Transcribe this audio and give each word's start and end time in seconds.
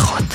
Iron. 0.00 0.29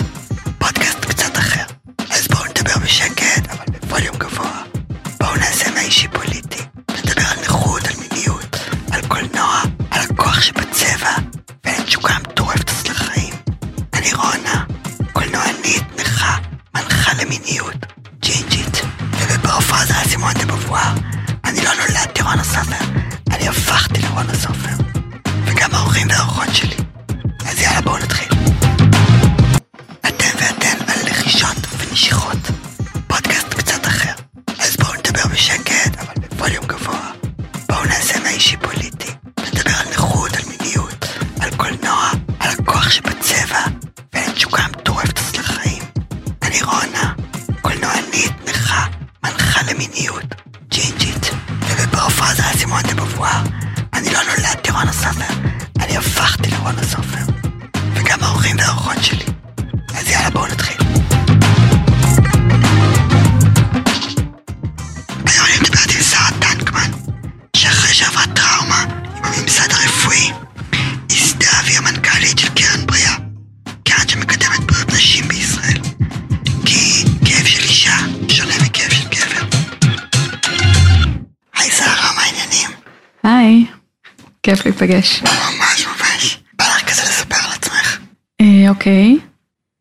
להיפגש. 84.86 85.24
ממש 85.24 85.88
ממש. 85.88 86.44
בא 86.54 86.66
לך 86.66 86.90
כזה 86.90 87.02
לספר 87.02 87.36
על 87.46 87.52
עצמך. 87.54 88.00
אה, 88.42 88.70
אוקיי, 88.70 89.18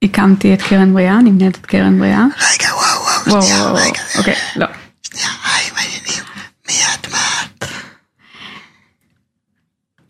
הקמתי 0.04 0.54
את 0.54 0.62
קרן 0.62 0.94
בריאה, 0.94 1.18
אני 1.18 1.30
מנהלת 1.30 1.56
את 1.56 1.66
קרן 1.66 1.98
בריאה. 1.98 2.24
רגע, 2.36 2.68
וואו, 2.74 3.02
וואו, 3.26 3.42
שנייה, 3.42 3.62
וואו, 3.62 3.74
וואו, 3.74 3.86
רגע. 3.86 4.00
אוקיי, 4.18 4.34
לא. 4.56 4.66
שנייה, 5.02 5.28
היי, 5.28 5.70
מה 5.74 5.80
העניינים? 5.80 6.24
מי 6.68 6.74
את? 6.94 7.12
מה 7.12 7.18
את? 7.44 7.64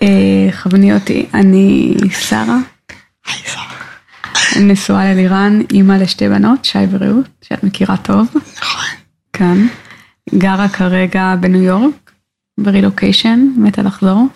אה, 0.02 0.52
כווני 0.62 0.94
אותי, 0.94 1.26
אני 1.34 1.94
שרה, 2.28 2.58
היי 3.26 3.42
שרה. 3.46 3.64
נשואה 4.60 5.04
ללירן, 5.04 5.60
אימא 5.72 5.92
לשתי 5.92 6.28
בנות, 6.28 6.64
שי 6.64 6.78
ורעות, 6.90 7.28
שאת 7.42 7.64
מכירה 7.64 7.96
טוב, 7.96 8.26
נכון. 8.62 8.84
כאן. 9.32 9.66
גרה 10.34 10.68
כרגע 10.68 11.34
בניו 11.40 11.62
יורק, 11.62 12.10
ברילוקיישן, 12.60 13.48
מתה 13.56 13.82
לחזור. 13.82 14.26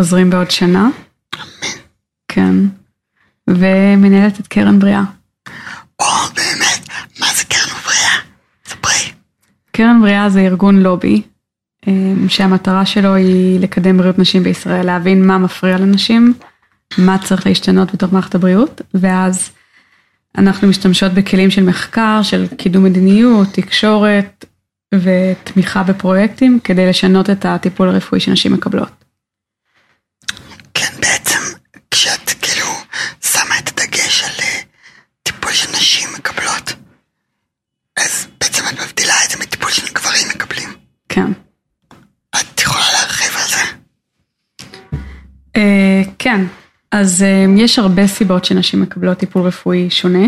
חוזרים 0.00 0.30
בעוד 0.30 0.50
שנה. 0.50 0.88
כן. 2.28 2.54
ומנהלת 3.50 4.40
את 4.40 4.46
קרן 4.46 4.78
בריאה. 4.78 5.02
או, 6.00 6.06
באמת, 6.34 6.88
מה 7.20 7.26
זה 7.36 7.44
קרן 7.44 7.78
בריאה? 7.84 8.14
ספרי. 8.66 9.12
קרן 9.72 10.00
בריאה 10.00 10.30
זה 10.30 10.40
ארגון 10.40 10.82
לובי, 10.82 11.22
אה, 11.88 11.92
שהמטרה 12.28 12.86
שלו 12.86 13.14
היא 13.14 13.60
לקדם 13.60 13.98
בריאות 13.98 14.18
נשים 14.18 14.42
בישראל, 14.42 14.86
להבין 14.86 15.26
מה 15.26 15.38
מפריע 15.38 15.78
לנשים, 15.78 16.34
מה 16.98 17.18
צריך 17.18 17.46
להשתנות 17.46 17.94
בתוך 17.94 18.12
מערכת 18.12 18.34
הבריאות, 18.34 18.80
ואז 18.94 19.50
אנחנו 20.38 20.68
משתמשות 20.68 21.12
בכלים 21.12 21.50
של 21.50 21.62
מחקר, 21.62 22.20
של 22.22 22.46
קידום 22.56 22.84
מדיניות, 22.84 23.48
תקשורת 23.52 24.44
ותמיכה 24.94 25.82
בפרויקטים, 25.82 26.58
כדי 26.64 26.88
לשנות 26.88 27.30
את 27.30 27.44
הטיפול 27.44 27.88
הרפואי 27.88 28.20
שנשים 28.20 28.52
מקבלות. 28.52 29.07
בעצם, 31.00 31.38
כשאת 31.90 32.30
כאילו 32.42 32.66
שמה 33.22 33.58
את 33.58 33.68
הדגש 33.68 34.24
על 34.24 34.30
אה, 34.40 34.60
טיפול 35.22 35.52
שנשים 35.52 36.08
מקבלות, 36.18 36.72
אז 37.96 38.26
בעצם 38.40 38.62
את 38.68 38.80
מבדילה 38.80 39.14
את 39.24 39.30
זה 39.30 39.36
מטיפול 39.40 39.70
שגברים 39.70 40.28
מקבלים. 40.34 40.68
כן. 41.08 41.32
את 42.40 42.60
יכולה 42.60 42.84
להרחיב 42.92 43.32
על 43.36 43.48
זה? 43.48 43.78
אה, 45.56 46.02
כן, 46.18 46.44
אז 46.92 47.22
אה, 47.22 47.44
יש 47.56 47.78
הרבה 47.78 48.06
סיבות 48.06 48.44
שנשים 48.44 48.82
מקבלות 48.82 49.18
טיפול 49.18 49.42
רפואי 49.42 49.90
שונה. 49.90 50.26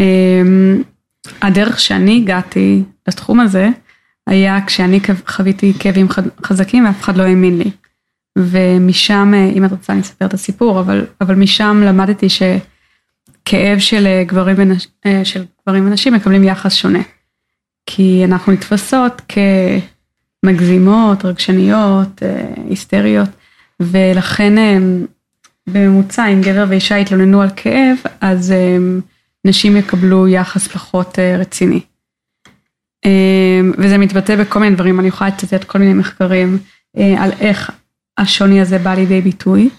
אה, 0.00 0.42
הדרך 1.42 1.80
שאני 1.80 2.16
הגעתי 2.16 2.82
לתחום 3.08 3.40
הזה 3.40 3.68
היה 4.26 4.66
כשאני 4.66 5.00
חוויתי 5.26 5.72
כאבים 5.78 6.06
חזקים 6.44 6.86
ואף 6.86 7.00
אחד 7.02 7.16
לא 7.16 7.22
האמין 7.22 7.58
לי. 7.58 7.70
ומשם, 8.44 9.32
אה, 9.34 9.50
אם 9.54 9.64
את 9.64 9.70
רוצה 9.70 9.92
אני 9.92 10.00
אספר 10.00 10.26
את 10.26 10.34
הסיפור, 10.34 10.80
אבל, 10.80 11.06
אבל 11.20 11.34
משם 11.34 11.82
למדתי 11.84 12.26
שכאב 12.28 13.78
של 13.78 14.06
אה, 14.06 14.24
גברים, 14.26 14.56
ונש, 14.58 14.88
אה, 15.06 15.24
של 15.24 15.44
גברים 15.62 15.86
ונשים 15.86 16.14
מקבלים 16.14 16.44
יחס 16.44 16.74
שונה. 16.74 17.02
כי 17.86 18.22
אנחנו 18.24 18.52
נתפסות 18.52 19.22
כמגזימות, 20.42 21.24
רגשניות, 21.24 22.22
היסטריות, 22.68 23.28
ולכן 23.80 24.54
בממוצע 25.66 26.26
אם 26.26 26.40
גבר 26.42 26.64
ואישה 26.68 26.98
יתלוננו 26.98 27.42
על 27.42 27.48
כאב, 27.56 27.96
אז 28.20 28.54
נשים 29.44 29.76
יקבלו 29.76 30.28
יחס 30.28 30.68
פחות 30.68 31.18
רציני. 31.38 31.80
וזה 33.78 33.98
מתבטא 33.98 34.36
בכל 34.36 34.58
מיני 34.58 34.74
דברים, 34.74 35.00
אני 35.00 35.08
יכולה 35.08 35.30
לצטט 35.30 35.64
כל 35.64 35.78
מיני 35.78 35.94
מחקרים 35.94 36.58
על 36.96 37.30
איך 37.40 37.70
השוני 38.20 38.60
הזה 38.60 38.78
בא 38.78 38.94
לידי 38.94 39.20
ביטוי. 39.20 39.70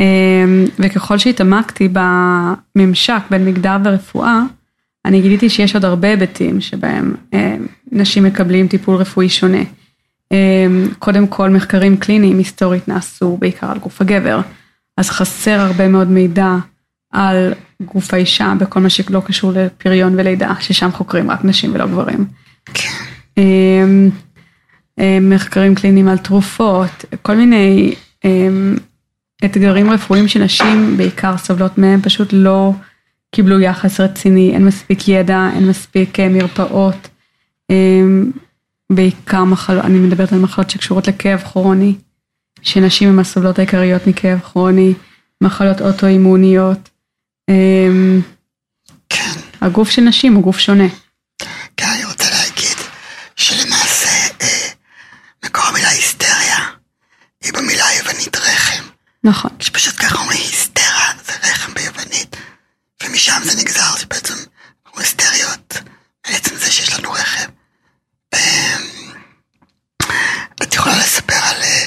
אה, 0.00 0.64
וככל 0.78 1.18
שהתעמקתי 1.18 1.88
בממשק 1.92 3.22
בין 3.30 3.44
מגדר 3.44 3.76
ורפואה, 3.84 4.42
אני 5.04 5.20
גיליתי 5.20 5.50
שיש 5.50 5.74
עוד 5.74 5.84
הרבה 5.84 6.08
היבטים 6.08 6.60
שבהם 6.60 7.14
אה, 7.34 7.56
נשים 7.92 8.24
מקבלים 8.24 8.68
טיפול 8.68 8.96
רפואי 8.96 9.28
שונה. 9.28 9.62
אה, 10.32 10.66
קודם 10.98 11.26
כל 11.26 11.50
מחקרים 11.50 11.96
קליניים 11.96 12.38
היסטורית 12.38 12.88
נעשו 12.88 13.36
בעיקר 13.40 13.70
על 13.70 13.78
גוף 13.78 14.00
הגבר, 14.00 14.40
אז 14.96 15.10
חסר 15.10 15.60
הרבה 15.60 15.88
מאוד 15.88 16.08
מידע 16.08 16.54
על 17.12 17.54
גוף 17.82 18.14
האישה 18.14 18.52
בכל 18.58 18.80
מה 18.80 18.90
שלא 18.90 19.22
קשור 19.26 19.52
לפריון 19.52 20.14
ולידה, 20.18 20.52
ששם 20.60 20.92
חוקרים 20.92 21.30
רק 21.30 21.44
נשים 21.44 21.74
ולא 21.74 21.86
גברים. 21.86 22.24
אה, 24.98 25.18
מחקרים 25.20 25.74
קליניים 25.74 26.08
על 26.08 26.18
תרופות, 26.18 27.04
כל 27.22 27.36
מיני 27.36 27.94
אה, 28.24 28.48
אתגרים 29.44 29.90
רפואיים 29.90 30.28
שנשים 30.28 30.96
בעיקר 30.96 31.36
סובלות 31.36 31.78
מהם, 31.78 32.02
פשוט 32.02 32.28
לא 32.32 32.72
קיבלו 33.34 33.60
יחס 33.60 34.00
רציני, 34.00 34.50
אין 34.54 34.64
מספיק 34.64 35.08
ידע, 35.08 35.50
אין 35.54 35.68
מספיק 35.68 36.20
אה, 36.20 36.28
מרפאות, 36.28 37.08
בעיקר 38.92 39.44
מחלות, 39.44 39.84
אני 39.84 39.98
מדברת 39.98 40.32
על 40.32 40.38
מחלות 40.38 40.70
שקשורות 40.70 41.08
לכאב 41.08 41.38
כרוני, 41.38 41.94
שנשים 42.62 43.08
הן 43.08 43.18
הסובלות 43.18 43.58
העיקריות 43.58 44.06
מכאב 44.06 44.38
כרוני, 44.40 44.94
מחלות 45.40 45.80
אוטואימוניות. 45.80 46.90
כן. 49.08 49.30
הגוף 49.60 49.90
של 49.90 50.02
נשים 50.02 50.34
הוא 50.34 50.42
גוף 50.42 50.58
שונה. 50.58 50.88
כן, 51.76 51.86
אני 51.94 52.04
רוצה 52.04 52.24
להגיד 52.30 52.76
שלמעשה 53.36 54.08
אה, 54.42 54.68
מקור 55.44 55.64
המילה 55.64 55.88
היסטריה 55.88 56.58
היא 57.42 57.52
במילה 57.52 57.86
היוונית 57.86 58.36
רחם. 58.36 58.82
נכון. 59.24 59.50
שפשוט 59.60 59.94
ככה 59.98 60.18
אומרים 60.18 60.38
היסטרה 60.38 61.12
זה 61.26 61.32
רחם 61.32 61.74
ביוונית 61.74 62.36
ומשם 63.02 63.40
זה 63.44 63.62
נגזר 63.62 63.98
זה 63.98 64.06
בעצם 64.06 64.34
אנחנו 64.86 65.00
היסטריות 65.00 65.80
בעצם 66.26 66.56
זה 66.56 66.70
שיש 66.70 66.98
לנו 66.98 67.12
רחם. 67.12 67.50
אמ, 68.34 68.38
את 70.62 70.74
יכולה 70.74 70.96
לספר 70.98 71.34
על, 71.34 71.62
אה, 71.62 71.86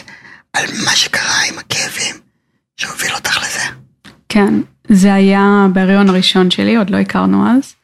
על 0.54 0.66
מה 0.86 0.92
שקרה 0.96 1.42
עם 1.50 1.60
הכאבים 1.60 2.16
שהוביל 2.78 3.14
אותך 3.16 3.38
לזה? 3.38 3.64
כן, 4.30 4.54
זה 4.90 5.14
היה 5.14 5.68
בהריון 5.74 6.10
הראשון 6.10 6.52
שלי, 6.52 6.76
עוד 6.76 6.90
לא 6.90 6.98
הכרנו 6.98 7.50
אז. 7.50 7.76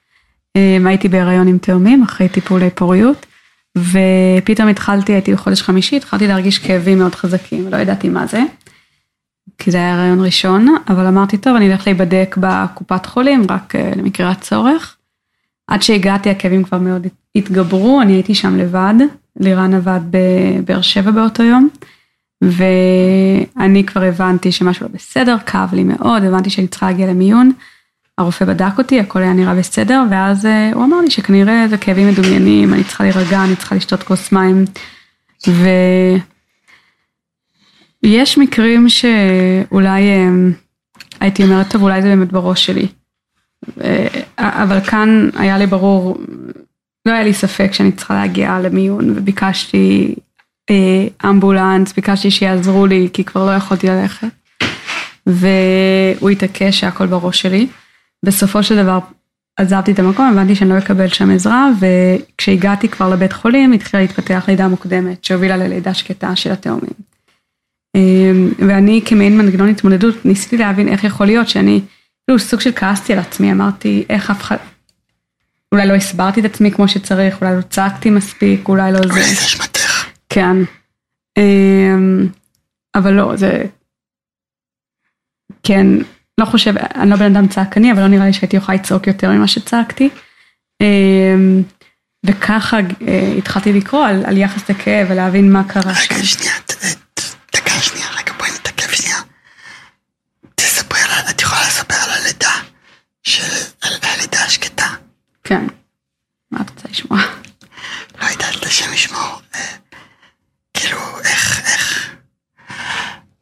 אה, 0.55 0.77
הייתי 0.85 1.07
בהריון 1.07 1.47
עם 1.47 1.57
תאומים 1.57 2.03
אחרי 2.03 2.29
טיפולי 2.29 2.69
פוריות, 2.69 3.25
ופתאום 3.77 4.67
התחלתי, 4.67 5.11
הייתי 5.13 5.33
בחודש 5.33 5.61
חמישי, 5.61 5.95
התחלתי 5.95 6.27
להרגיש 6.27 6.59
כאבים 6.59 6.97
מאוד 6.97 7.15
חזקים, 7.15 7.67
לא 7.71 7.77
ידעתי 7.77 8.09
מה 8.09 8.27
זה. 8.27 8.41
כי 9.57 9.71
זה 9.71 9.77
היה 9.77 9.95
רעיון 9.95 10.25
ראשון, 10.25 10.75
אבל 10.87 11.05
אמרתי, 11.05 11.37
טוב, 11.37 11.55
אני 11.55 11.71
אלך 11.71 11.87
להיבדק 11.87 12.35
בקופת 12.39 13.05
חולים, 13.05 13.45
רק 13.49 13.75
אה, 13.75 13.91
למקרה 13.95 14.29
הצורך. 14.29 14.97
עד 15.67 15.81
שהגעתי 15.81 16.29
הכאבים 16.29 16.63
כבר 16.63 16.77
מאוד 16.77 17.07
התגברו, 17.35 18.01
אני 18.01 18.13
הייתי 18.13 18.35
שם 18.35 18.57
לבד, 18.57 18.93
לירן 19.39 19.73
עבד 19.73 19.99
בבאר 20.09 20.81
שבע 20.81 21.11
באותו 21.11 21.43
יום, 21.43 21.69
ואני 22.41 23.83
כבר 23.85 24.01
הבנתי 24.01 24.51
שמשהו 24.51 24.87
לא 24.87 24.93
בסדר, 24.93 25.37
כאב 25.45 25.73
לי 25.73 25.83
מאוד, 25.83 26.23
הבנתי 26.23 26.49
שאני 26.49 26.67
צריכה 26.67 26.85
להגיע 26.85 27.07
למיון. 27.07 27.51
הרופא 28.17 28.45
בדק 28.45 28.77
אותי, 28.77 28.99
הכל 28.99 29.21
היה 29.21 29.33
נראה 29.33 29.55
בסדר, 29.55 30.03
ואז 30.11 30.45
אה, 30.45 30.71
הוא 30.73 30.83
אמר 30.83 31.01
לי 31.01 31.11
שכנראה 31.11 31.67
זה 31.69 31.77
כאבים 31.77 32.07
מדומיינים, 32.07 32.73
אני 32.73 32.83
צריכה 32.83 33.03
להירגע, 33.03 33.43
אני 33.43 33.55
צריכה 33.55 33.75
לשתות 33.75 34.03
כוס 34.03 34.31
מים. 34.31 34.65
ויש 38.03 38.37
מקרים 38.37 38.89
שאולי 38.89 40.01
אה, 40.01 40.29
הייתי 41.19 41.43
אומרת, 41.43 41.71
טוב, 41.71 41.83
אולי 41.83 42.01
זה 42.01 42.07
באמת 42.07 42.31
בראש 42.31 42.65
שלי. 42.65 42.87
אה, 43.81 44.07
אבל 44.39 44.81
כאן 44.81 45.29
היה 45.35 45.57
לי 45.57 45.67
ברור, 45.67 46.17
לא 47.05 47.11
היה 47.11 47.23
לי 47.23 47.33
ספק 47.33 47.73
שאני 47.73 47.91
צריכה 47.91 48.13
להגיע 48.13 48.59
למיון, 48.59 49.09
וביקשתי 49.17 50.15
אמבולנס, 51.25 51.93
ביקשתי 51.93 52.31
שיעזרו 52.31 52.85
לי, 52.85 53.09
כי 53.13 53.23
כבר 53.23 53.45
לא 53.45 53.51
יכולתי 53.55 53.87
ללכת. 53.87 54.27
והוא 55.25 56.29
התעקש 56.29 56.79
שהכל 56.79 57.05
בראש 57.07 57.41
שלי. 57.41 57.67
בסופו 58.25 58.63
של 58.63 58.83
דבר 58.83 58.99
עזבתי 59.57 59.91
את 59.91 59.99
המקום, 59.99 60.25
הבנתי 60.25 60.55
שאני 60.55 60.69
לא 60.69 60.77
אקבל 60.77 61.07
שם 61.07 61.31
עזרה, 61.31 61.69
וכשהגעתי 61.79 62.89
כבר 62.89 63.09
לבית 63.09 63.33
חולים 63.33 63.71
התחילה 63.71 64.03
להתפתח 64.03 64.45
לידה 64.47 64.67
מוקדמת, 64.67 65.23
שהובילה 65.23 65.57
ללידה 65.57 65.93
שקטה 65.93 66.35
של 66.35 66.51
התאומים. 66.51 67.12
אמ, 67.95 68.51
ואני 68.67 69.01
כמעין 69.05 69.37
מנגנון 69.37 69.69
התמודדות 69.69 70.25
ניסיתי 70.25 70.57
להבין 70.57 70.87
איך 70.87 71.03
יכול 71.03 71.25
להיות 71.25 71.49
שאני, 71.49 71.81
כאילו 72.27 72.39
סוג 72.39 72.59
של 72.59 72.71
כעסתי 72.75 73.13
על 73.13 73.19
עצמי, 73.19 73.51
אמרתי 73.51 74.05
איך 74.09 74.31
אף 74.31 74.41
אחד, 74.41 74.57
אולי 75.71 75.87
לא 75.87 75.93
הסברתי 75.93 76.39
את 76.39 76.45
עצמי 76.45 76.71
כמו 76.71 76.87
שצריך, 76.87 77.41
אולי 77.41 77.55
לא 77.55 77.61
צעקתי 77.61 78.09
מספיק, 78.09 78.67
אולי 78.69 78.91
לא 78.91 78.99
זה. 79.01 79.13
אולי 79.13 79.23
זה 79.23 79.45
אשמתך. 79.45 80.09
כן. 80.29 80.57
אמ, 81.37 82.27
אבל 82.95 83.13
לא, 83.13 83.35
זה... 83.35 83.63
כן, 85.63 85.87
לא 86.37 86.45
חושב, 86.45 86.73
אני 86.77 87.09
לא 87.09 87.15
בן 87.15 87.35
אדם 87.35 87.47
צעקני, 87.47 87.91
אבל 87.91 88.01
לא 88.01 88.07
נראה 88.07 88.25
לי 88.25 88.33
שהייתי 88.33 88.57
יכולה 88.57 88.77
לצעוק 88.77 89.07
יותר 89.07 89.31
ממה 89.31 89.47
שצעקתי. 89.47 90.09
אמ, 90.81 91.63
וככה 92.25 92.77
אה, 93.07 93.33
התחלתי 93.37 93.73
לקרוא 93.73 94.05
על, 94.05 94.25
על 94.25 94.37
יחס 94.37 94.69
לכאב 94.69 95.07
ולהבין 95.09 95.53
מה 95.53 95.63
קרה. 95.63 95.93
רגע, 96.11 96.23
שנייה, 96.23 96.53
דקה 97.55 97.71
שנייה, 97.81 98.07
רגע, 98.17 98.33
בואי 98.37 98.49
נתעכב 98.51 98.91
שנייה. 98.91 99.17
תספרי 100.55 100.99
על, 100.99 101.29
את 101.29 101.41
יכולה 101.41 101.61
לספר 101.61 101.95
על 101.95 102.09
הלידה, 102.09 102.53
של, 103.23 103.43
הלידה 104.01 104.43
השקטה. 104.45 104.87
כן, 105.43 105.65
מה 106.51 106.61
את 106.61 106.69
רוצה 106.69 106.87
לשמוע? 106.89 107.19
לא 108.21 108.27
יודעת, 108.27 108.55
לשם 108.65 108.93
ישמור. 108.93 109.41
אה, 109.55 109.59
כאילו, 110.73 110.97
איך, 111.19 111.59
איך, 111.59 112.15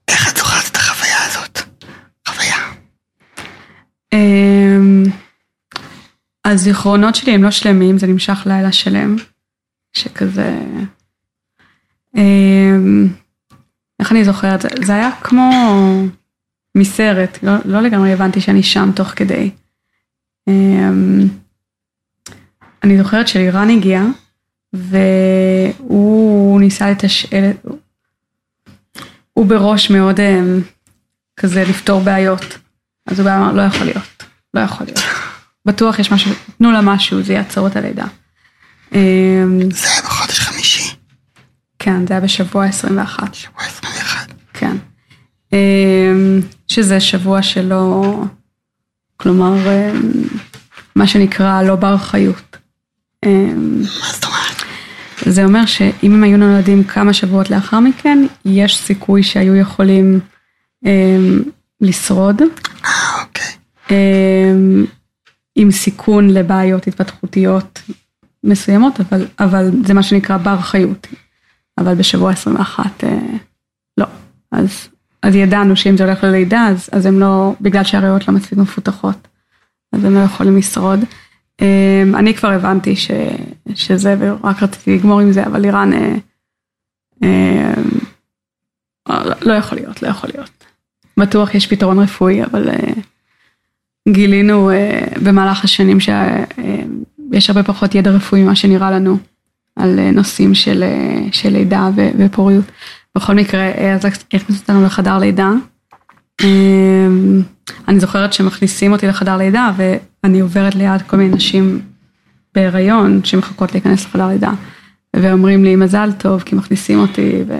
איך 0.07 0.29
את 0.31 0.37
זוכרת 0.37 0.71
את 0.71 0.75
החוויה 0.75 1.17
הזאת? 1.25 1.59
חוויה. 2.27 2.57
אמ, 4.13 5.03
הזיכרונות 6.45 7.15
שלי 7.15 7.33
הם 7.33 7.43
לא 7.43 7.51
שלמים, 7.51 7.97
זה 7.97 8.07
נמשך 8.07 8.43
לילה 8.45 8.71
שלם, 8.71 9.15
שכזה... 9.93 10.59
אמ, 12.17 13.07
איך 13.99 14.11
אני 14.11 14.25
זוכרת? 14.25 14.65
זה 14.85 14.95
היה 14.95 15.09
כמו 15.21 15.51
מסרט, 16.77 17.43
לא, 17.43 17.51
לא 17.65 17.81
לגמרי 17.81 18.13
הבנתי 18.13 18.41
שאני 18.41 18.63
שם 18.63 18.89
תוך 18.95 19.07
כדי. 19.07 19.51
אמ, 20.51 21.27
אני 22.83 22.97
זוכרת 22.97 23.27
שלירן 23.27 23.69
הגיע, 23.69 24.03
והוא 24.73 26.59
ניסה 26.59 26.91
לתשאל, 26.91 27.51
הוא 29.33 29.45
בראש 29.45 29.89
מאוד 29.89 30.19
כזה 31.37 31.63
לפתור 31.63 32.01
בעיות. 32.01 32.57
אז 33.05 33.19
הוא 33.19 33.29
אמר, 33.29 33.51
לא 33.51 33.61
יכול 33.61 33.85
להיות, 33.85 34.23
לא 34.53 34.59
יכול 34.59 34.85
להיות. 34.85 34.99
בטוח 35.65 35.99
יש 35.99 36.11
משהו, 36.11 36.31
תנו 36.57 36.71
לה 36.71 36.81
משהו, 36.81 37.23
זה 37.23 37.33
יעצור 37.33 37.67
את 37.67 37.75
הלידה. 37.75 38.05
אמ, 38.93 39.71
זה 39.71 39.87
היה 39.87 40.01
בחודש 40.01 40.39
חמישי. 40.39 40.95
כן, 41.79 42.07
זה 42.07 42.13
היה 42.13 42.21
בשבוע 42.21 42.65
21. 42.65 43.33
שבוע 43.33 43.63
21. 43.63 44.31
כן. 44.53 44.77
אמ, 45.53 46.39
שזה 46.67 46.99
שבוע 46.99 47.41
שלא, 47.41 48.15
כלומר, 49.21 49.53
אמ, 49.57 50.01
מה 50.95 51.07
שנקרא 51.07 51.63
לא 51.63 51.75
בר 51.75 51.97
חיות. 51.97 52.57
מה 53.25 54.11
זאת 54.13 54.23
אומרת? 54.23 54.61
זה 55.25 55.45
אומר 55.45 55.65
שאם 55.65 56.13
הם 56.13 56.23
היו 56.23 56.37
נולדים 56.37 56.83
כמה 56.83 57.13
שבועות 57.13 57.49
לאחר 57.49 57.79
מכן, 57.79 58.25
יש 58.45 58.77
סיכוי 58.77 59.23
שהיו 59.23 59.55
יכולים 59.55 60.19
לשרוד. 61.81 62.41
אה, 62.85 63.21
אוקיי. 63.21 63.97
עם 65.55 65.71
סיכון 65.71 66.29
לבעיות 66.29 66.87
התפתחותיות 66.87 67.81
מסוימות, 68.43 68.99
אבל, 68.99 69.25
אבל 69.39 69.69
זה 69.85 69.93
מה 69.93 70.03
שנקרא 70.03 70.37
בר 70.37 70.61
חיות. 70.61 71.07
אבל 71.77 71.95
בשבוע 71.95 72.31
21 72.31 73.03
אה, 73.03 73.17
לא. 73.97 74.05
אז, 74.51 74.87
אז 75.23 75.35
ידענו 75.35 75.75
שאם 75.75 75.97
זה 75.97 76.03
הולך 76.05 76.23
ללידה, 76.23 76.67
אז, 76.67 76.89
אז 76.91 77.05
הם 77.05 77.19
לא, 77.19 77.53
בגלל 77.61 77.83
שהריאות 77.83 78.27
לא 78.27 78.33
מספיק 78.33 78.57
מפותחות, 78.57 79.27
אז 79.93 80.05
הם 80.05 80.15
לא 80.15 80.19
יכולים 80.19 80.57
לשרוד. 80.57 80.99
אה, 81.61 82.03
אני 82.15 82.33
כבר 82.33 82.49
הבנתי 82.49 82.95
ש, 82.95 83.11
שזה, 83.73 84.15
ורק 84.19 84.63
רציתי 84.63 84.97
לגמור 84.97 85.19
עם 85.19 85.31
זה, 85.31 85.45
אבל 85.45 85.65
איראן 85.65 85.93
אה, 85.93 86.15
אה, 87.23 87.73
לא, 89.41 89.53
יכול 89.53 89.77
להיות, 89.77 90.03
לא 90.03 90.07
יכול 90.07 90.29
להיות. 90.33 90.65
בטוח 91.17 91.55
יש 91.55 91.67
פתרון 91.67 91.99
רפואי, 91.99 92.43
אבל 92.43 92.69
אה, 92.69 92.93
גילינו 94.09 94.71
אה, 94.71 95.07
במהלך 95.23 95.63
השנים 95.63 95.97
שיש 95.99 97.49
הרבה 97.49 97.63
פחות 97.63 97.95
ידע 97.95 98.11
רפואי 98.11 98.43
ממה 98.43 98.55
שנראה 98.55 98.91
לנו 98.91 99.17
על 99.75 99.99
אה, 99.99 100.11
נושאים 100.11 100.53
של, 100.53 100.83
של 101.31 101.49
לידה 101.49 101.89
ופוריות. 102.17 102.65
בכל 103.17 103.35
מקרה, 103.35 103.71
אז 103.95 104.05
הכניסו 104.05 104.61
אותנו 104.61 104.85
לחדר 104.85 105.17
לידה. 105.17 105.51
אני 107.87 107.99
זוכרת 107.99 108.33
שמכניסים 108.33 108.91
אותי 108.91 109.07
לחדר 109.07 109.37
לידה 109.37 109.71
ואני 109.77 110.39
עוברת 110.39 110.75
ליד 110.75 111.01
כל 111.01 111.17
מיני 111.17 111.35
נשים 111.35 111.81
בהיריון 112.55 113.23
שמחכות 113.23 113.71
להיכנס 113.71 114.05
לחדר 114.05 114.27
לידה. 114.27 114.51
ואומרים 115.15 115.63
לי 115.63 115.75
מזל 115.75 116.11
טוב 116.11 116.41
כי 116.41 116.55
מכניסים 116.55 116.99
אותי. 116.99 117.43
ו... 117.47 117.53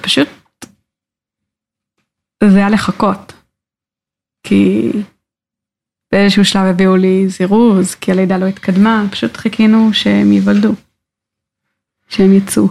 פשוט 0.00 0.28
זה 2.44 2.56
היה 2.56 2.70
לחכות. 2.70 3.32
כי 4.42 4.90
באיזשהו 6.12 6.44
שלב 6.44 6.64
הביאו 6.64 6.96
לי 6.96 7.28
זירוז, 7.28 7.94
כי 7.94 8.12
הלידה 8.12 8.38
לא 8.38 8.46
התקדמה, 8.46 9.04
פשוט 9.10 9.36
חיכינו 9.36 9.92
שהם 9.92 10.32
ייוולדו, 10.32 10.72
שהם 12.08 12.32
יצאו. 12.32 12.68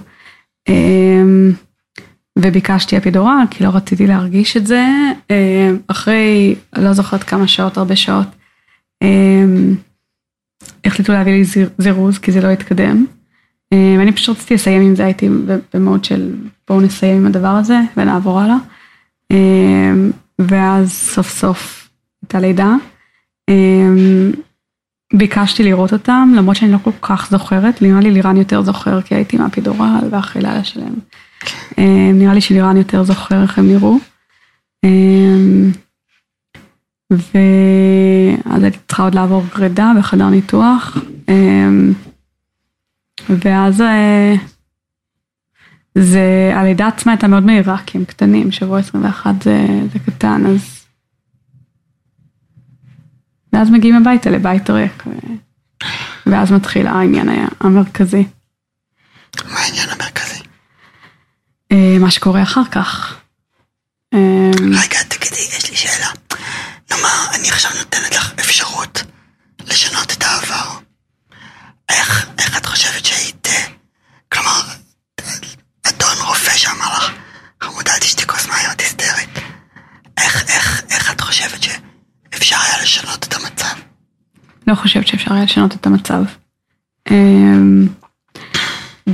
אמ, 0.68 1.51
וביקשתי 2.39 2.98
אפידורל, 2.98 3.44
כי 3.51 3.63
לא 3.63 3.70
רציתי 3.70 4.08
להרגיש 4.08 4.58
את 4.58 4.68
זה. 4.68 4.86
אמ, 5.30 5.77
אחרי, 5.88 6.56
לא 6.77 6.94
זוכרת 6.94 7.24
כמה 7.24 7.48
שעות, 7.48 7.77
הרבה 7.77 7.96
שעות, 7.96 8.27
אמ, 9.01 9.75
החליטו 10.86 11.13
להביא 11.13 11.34
לי 11.34 11.44
זירוז, 11.77 12.18
כי 12.18 12.32
זה 12.32 12.42
לא 12.42 12.48
התקדם. 12.48 13.06
ואני 13.98 14.12
פשוט 14.12 14.38
רציתי 14.38 14.54
לסיים 14.54 14.82
עם 14.82 14.96
זה, 14.96 15.06
הייתי 15.06 15.30
במוד 15.74 16.06
של 16.06 16.36
בואו 16.68 16.82
נסיים 16.82 17.18
עם 17.18 17.25
הדבר 17.25 17.48
הזה 17.48 17.77
ונעבור 17.98 18.39
הלאה. 18.39 18.56
ואז 20.39 20.92
סוף 20.92 21.30
סוף 21.30 21.89
הייתה 22.22 22.39
לידה. 22.39 22.75
ביקשתי 25.13 25.63
לראות 25.63 25.93
אותם, 25.93 26.33
למרות 26.35 26.55
שאני 26.55 26.71
לא 26.71 26.77
כל 26.77 26.91
כך 27.01 27.27
זוכרת, 27.31 27.81
נראה 27.81 28.00
לי 28.00 28.12
לירן 28.12 28.38
יותר 28.38 28.62
זוכר, 28.62 29.01
כי 29.01 29.15
הייתי 29.15 29.38
מהפידורל 29.38 30.07
ואחרי 30.12 30.41
לילה 30.41 30.63
שלהם. 30.63 30.93
אמ, 31.77 32.12
נראה 32.19 32.33
לי 32.33 32.41
שלירן 32.41 32.77
יותר 32.77 33.03
זוכר 33.03 33.41
איך 33.41 33.59
הם 33.59 33.67
נראו. 33.67 33.97
ואז 37.12 38.63
הייתי 38.63 38.77
צריכה 38.88 39.03
עוד 39.03 39.15
לעבור 39.15 39.43
גרידה 39.55 39.91
בחדר 39.97 40.29
ניתוח. 40.29 40.97
ואז 43.29 43.81
אה, 43.81 44.35
זה, 45.95 46.51
הלידה 46.55 46.88
עצמה 46.88 47.12
הייתה 47.12 47.27
מאוד 47.27 47.45
מהירה, 47.45 47.77
כי 47.85 47.97
הם 47.97 48.05
קטנים, 48.05 48.51
שבוע 48.51 48.79
21 48.79 49.43
זה, 49.43 49.65
זה 49.93 50.00
קטן, 50.00 50.45
אז... 50.45 50.85
ואז 53.55 53.69
מגיעים 53.69 53.95
הביתה 53.95 54.29
לבית 54.29 54.69
ריק. 54.69 55.03
ואז 56.25 56.51
מתחיל 56.51 56.88
העניין 56.88 57.29
המרכזי. 57.59 58.24
מה 59.45 59.59
העניין 59.59 59.89
המרכזי? 59.89 60.39
אה, 61.71 61.97
מה 62.00 62.12
שקורה 62.12 62.43
אחר 62.43 62.65
כך. 62.71 63.15
אה, 64.13 64.51
רגע, 64.83 65.03
תגידי, 65.03 65.41
יש 65.57 65.69
לי 65.69 65.75
שאלה. 65.75 66.07
נאמר, 66.91 67.25
אני 67.33 67.50
עכשיו 67.50 67.71
נותנת 67.77 68.15
לך 68.15 68.33
אפשרות 68.39 69.03
לשנות 69.67 70.12
את 70.12 70.24
העבר. 70.24 70.79
איך, 71.89 72.27
איך 72.38 72.57
את 72.57 72.65
חושבת 72.65 73.05
שהיית, 73.05 73.47
כלומר, 74.31 74.62
אדון 75.83 76.17
רופא 76.27 76.57
שאמר 76.57 76.97
לך, 76.97 77.12
חמודה, 77.63 77.91
תשתי 78.01 78.27
כוס 78.27 78.47
מים, 78.47 78.71
את 78.71 78.81
היסטרית. 78.81 79.29
איך, 80.17 80.50
איך, 80.50 80.81
איך 80.89 81.12
את 81.12 81.21
חושבת 81.21 81.63
שאפשר 82.32 82.55
היה 82.55 82.84
לשנות 82.84 83.27
את 83.27 83.34
המצב? 83.34 83.75
לא 84.67 84.75
חושבת 84.75 85.08
שאפשר 85.08 85.34
היה 85.34 85.44
לשנות 85.44 85.75
את 85.75 85.88
המצב. 85.88 86.24
אמ, 87.12 87.88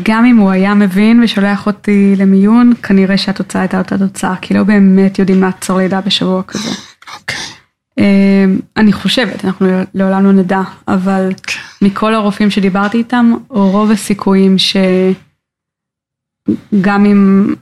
גם 0.04 0.26
אם 0.26 0.38
הוא 0.38 0.52
היה 0.52 0.74
מבין 0.74 1.24
ושולח 1.24 1.68
אותי 1.68 2.16
למיון, 2.18 2.74
כנראה 2.84 3.18
שהתוצאה 3.18 3.62
הייתה 3.62 3.78
אותה 3.78 3.98
תוצאה, 3.98 4.36
כי 4.42 4.54
לא 4.54 4.64
באמת 4.64 5.20
יודעים 5.20 5.42
לעצור 5.42 5.78
לידה 5.78 6.02
בשבוע 6.02 6.44
כזה. 6.44 6.70
אוקיי. 7.16 7.38
אמ, 7.98 8.60
אני 8.78 8.94
חושבת, 8.94 9.46
אנחנו 9.46 9.68
לעולם 9.94 10.26
לא 10.26 10.32
נדע, 10.32 10.62
אבל 10.88 11.30
מכל 11.82 12.14
הרופאים 12.14 12.50
שדיברתי 12.50 12.98
איתם, 12.98 13.34
רוב 13.50 13.92
הסיכויים 13.92 14.56
שגם 14.58 15.16
אם 17.06 17.54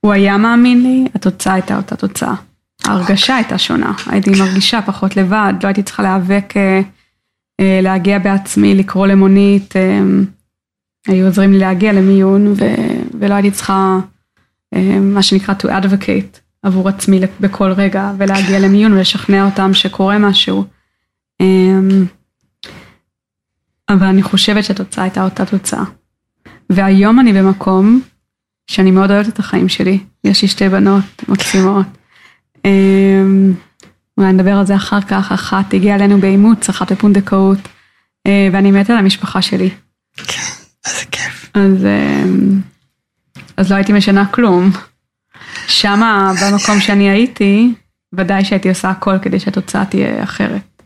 הוא 0.00 0.12
היה 0.12 0.36
מאמין 0.36 0.82
לי, 0.82 1.04
התוצאה 1.14 1.52
הייתה 1.52 1.76
אותה 1.76 1.96
תוצאה. 1.96 2.34
ההרגשה 2.86 3.36
הייתה 3.36 3.58
שונה, 3.58 3.92
הייתי 4.06 4.30
מרגישה 4.30 4.82
פחות 4.82 5.16
לבד, 5.16 5.52
לא 5.62 5.68
הייתי 5.68 5.82
צריכה 5.82 6.02
להיאבק, 6.02 6.56
אה, 6.56 6.80
אה, 7.60 7.80
להגיע 7.82 8.18
בעצמי, 8.18 8.74
לקרוא 8.74 9.06
למונית, 9.06 9.76
אה, 9.76 10.00
היו 11.06 11.26
עוזרים 11.26 11.52
לי 11.52 11.58
להגיע 11.58 11.92
למיון, 11.92 12.46
ו- 12.46 13.18
ולא 13.20 13.34
הייתי 13.34 13.50
צריכה, 13.50 13.98
מה 15.00 15.22
שנקרא 15.22 15.54
to 15.62 15.66
advocate 15.66 16.38
עבור 16.62 16.88
עצמי 16.88 17.20
בכל 17.40 17.72
רגע, 17.72 18.12
ולהגיע 18.18 18.58
למיון 18.58 18.92
ולשכנע 18.92 19.44
אותם 19.44 19.74
שקורה 19.74 20.18
משהו. 20.18 20.64
אבל 23.88 24.06
אני 24.06 24.22
חושבת 24.22 24.64
שהתוצאה 24.64 25.04
הייתה 25.04 25.24
אותה 25.24 25.46
תוצאה. 25.46 25.84
והיום 26.70 27.20
אני 27.20 27.32
במקום 27.32 28.00
שאני 28.70 28.90
מאוד 28.90 29.10
אוהבת 29.10 29.28
את 29.28 29.38
החיים 29.38 29.68
שלי. 29.68 29.98
יש 30.24 30.42
לי 30.42 30.48
שתי 30.48 30.68
בנות 30.68 31.04
מקסימות. 31.28 31.86
אמ, 32.66 33.54
אולי 34.18 34.32
נדבר 34.32 34.52
על 34.52 34.66
זה 34.66 34.76
אחר 34.76 35.00
כך, 35.00 35.32
אחת 35.32 35.74
הגיעה 35.74 35.96
אלינו 35.96 36.20
באימוץ, 36.20 36.68
אחת 36.68 36.92
בפונדקאות, 36.92 37.58
אה, 38.26 38.48
ואני 38.52 38.70
מתה 38.70 38.92
על 38.92 38.98
המשפחה 38.98 39.42
שלי. 39.42 39.70
כן, 40.16 40.42
איזה 40.86 41.04
כיף. 41.10 41.50
אז, 41.54 41.84
אמ, 41.84 42.60
אז 43.56 43.70
לא 43.70 43.76
הייתי 43.76 43.92
משנה 43.92 44.26
כלום. 44.26 44.70
שמה, 45.68 46.32
במקום 46.42 46.80
שאני 46.80 47.10
הייתי, 47.10 47.74
ודאי 48.12 48.44
שהייתי 48.44 48.68
עושה 48.68 48.90
הכל 48.90 49.18
כדי 49.22 49.40
שהתוצאה 49.40 49.84
תהיה 49.84 50.22
אחרת. 50.22 50.82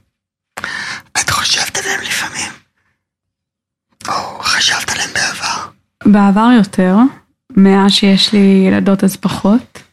את 1.20 1.30
חושבת 1.30 1.78
עליהם 1.78 2.00
לפעמים? 2.00 2.52
או 4.08 4.38
חשבת 4.40 4.90
עליהם 4.90 5.10
בעבר? 5.14 5.70
בעבר 6.04 6.48
יותר, 6.56 6.96
מאז 7.56 7.92
שיש 7.92 8.32
לי 8.32 8.64
ילדות 8.68 9.04
אז 9.04 9.16
פחות. 9.16 9.89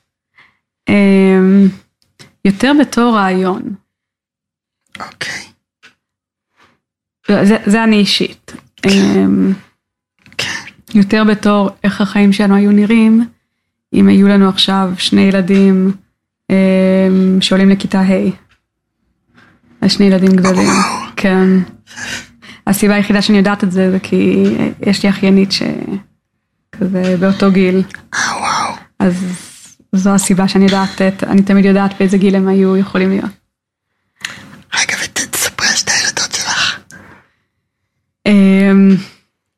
אמ, 0.88 1.68
יותר 2.46 2.72
בתור 2.82 3.16
רעיון. 3.16 3.62
אוקיי. 5.00 5.42
זה, 7.28 7.58
זה 7.66 7.84
אני 7.84 7.96
אישית. 7.96 8.54
אמ, 8.86 9.54
כן. 10.38 10.50
יותר 10.94 11.24
בתור 11.24 11.70
איך 11.84 12.02
החיים 12.02 12.34
שלנו 12.34 12.56
היו 12.56 12.72
נראים, 12.72 13.26
אם 13.94 14.08
היו 14.08 14.28
לנו 14.28 14.50
עכשיו 14.50 14.90
שני 14.98 15.22
ילדים 15.22 15.92
אמ, 16.50 17.38
שעולים 17.42 17.70
לכיתה 17.70 18.00
ה'. 18.02 18.48
אז 19.82 19.92
שני 19.92 20.06
ילדים 20.06 20.36
גדולים. 20.36 20.70
כן. 21.16 21.48
הסיבה 22.68 22.96
היחידה 22.96 23.22
שאני 23.22 23.38
יודעת 23.38 23.64
את 23.64 23.72
זה, 23.72 23.92
זה 23.92 24.00
כי 24.00 24.44
יש 24.88 25.04
לי 25.04 25.10
אחיינית 25.10 25.50
שכזה 25.52 27.16
באותו 27.20 27.52
גיל. 27.52 27.84
אה, 28.14 28.20
וואו. 28.40 28.76
אז 29.00 29.47
זו 29.96 30.10
הסיבה 30.14 30.48
שאני 30.48 30.66
יודעת, 30.66 31.02
את- 31.02 31.24
אני 31.24 31.42
תמיד 31.42 31.66
יודעת 31.66 31.92
באיזה 32.00 32.18
גיל 32.18 32.36
הם 32.36 32.48
היו 32.48 32.78
יכולים 32.78 33.10
להיות. 33.10 33.32
רגע, 34.76 34.96
ותספרי 35.04 35.68
על 35.68 35.74
שתי 35.76 35.92
הילדות 35.92 36.32
שלך. 36.32 36.80
אמ, 38.26 38.90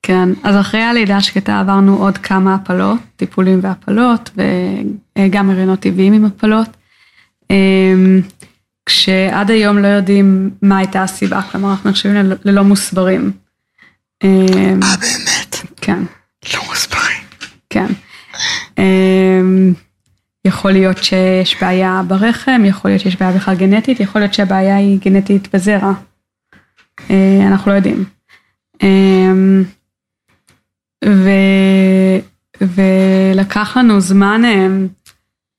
כן, 0.03 0.29
אז 0.43 0.55
אחרי 0.55 0.81
הלידה 0.81 1.17
השקטה 1.17 1.59
עברנו 1.59 1.97
עוד 1.97 2.17
כמה 2.17 2.55
הפלות, 2.55 2.99
טיפולים 3.15 3.59
והפלות, 3.63 4.29
וגם 5.17 5.49
הריונות 5.49 5.79
טבעיים 5.79 6.13
עם 6.13 6.25
הפלות. 6.25 6.67
אמ, 7.51 8.21
כשעד 8.85 9.51
היום 9.51 9.77
לא 9.77 9.87
יודעים 9.87 10.49
מה 10.61 10.77
הייתה 10.77 11.03
הסיבה, 11.03 11.41
כלומר 11.41 11.71
אנחנו 11.71 11.89
נחשבים 11.89 12.15
ללא 12.45 12.63
מוסברים. 12.63 13.31
אמ, 14.23 14.29
אה, 14.83 14.95
באמת? 14.99 15.55
כן, 15.81 16.03
לא 16.53 16.59
מוסברים. 16.69 17.21
כן. 17.69 17.87
יכול 20.49 20.71
להיות 20.71 20.97
שיש 21.03 21.61
בעיה 21.61 22.01
ברחם, 22.07 22.61
יכול 22.65 22.91
להיות 22.91 23.01
שיש 23.01 23.15
בעיה 23.15 23.31
בכלל 23.31 23.55
גנטית, 23.55 23.99
יכול 23.99 24.21
להיות 24.21 24.33
שהבעיה 24.33 24.77
היא 24.77 24.99
גנטית 25.01 25.55
בזרע. 25.55 25.93
אה, 27.09 27.47
אנחנו 27.47 27.71
לא 27.71 27.75
יודעים. 27.75 28.05
אמ, 28.83 29.63
ו... 31.05 31.29
ולקח 32.61 33.77
לנו 33.77 33.99
זמן 33.99 34.41
אמ, 34.45 34.87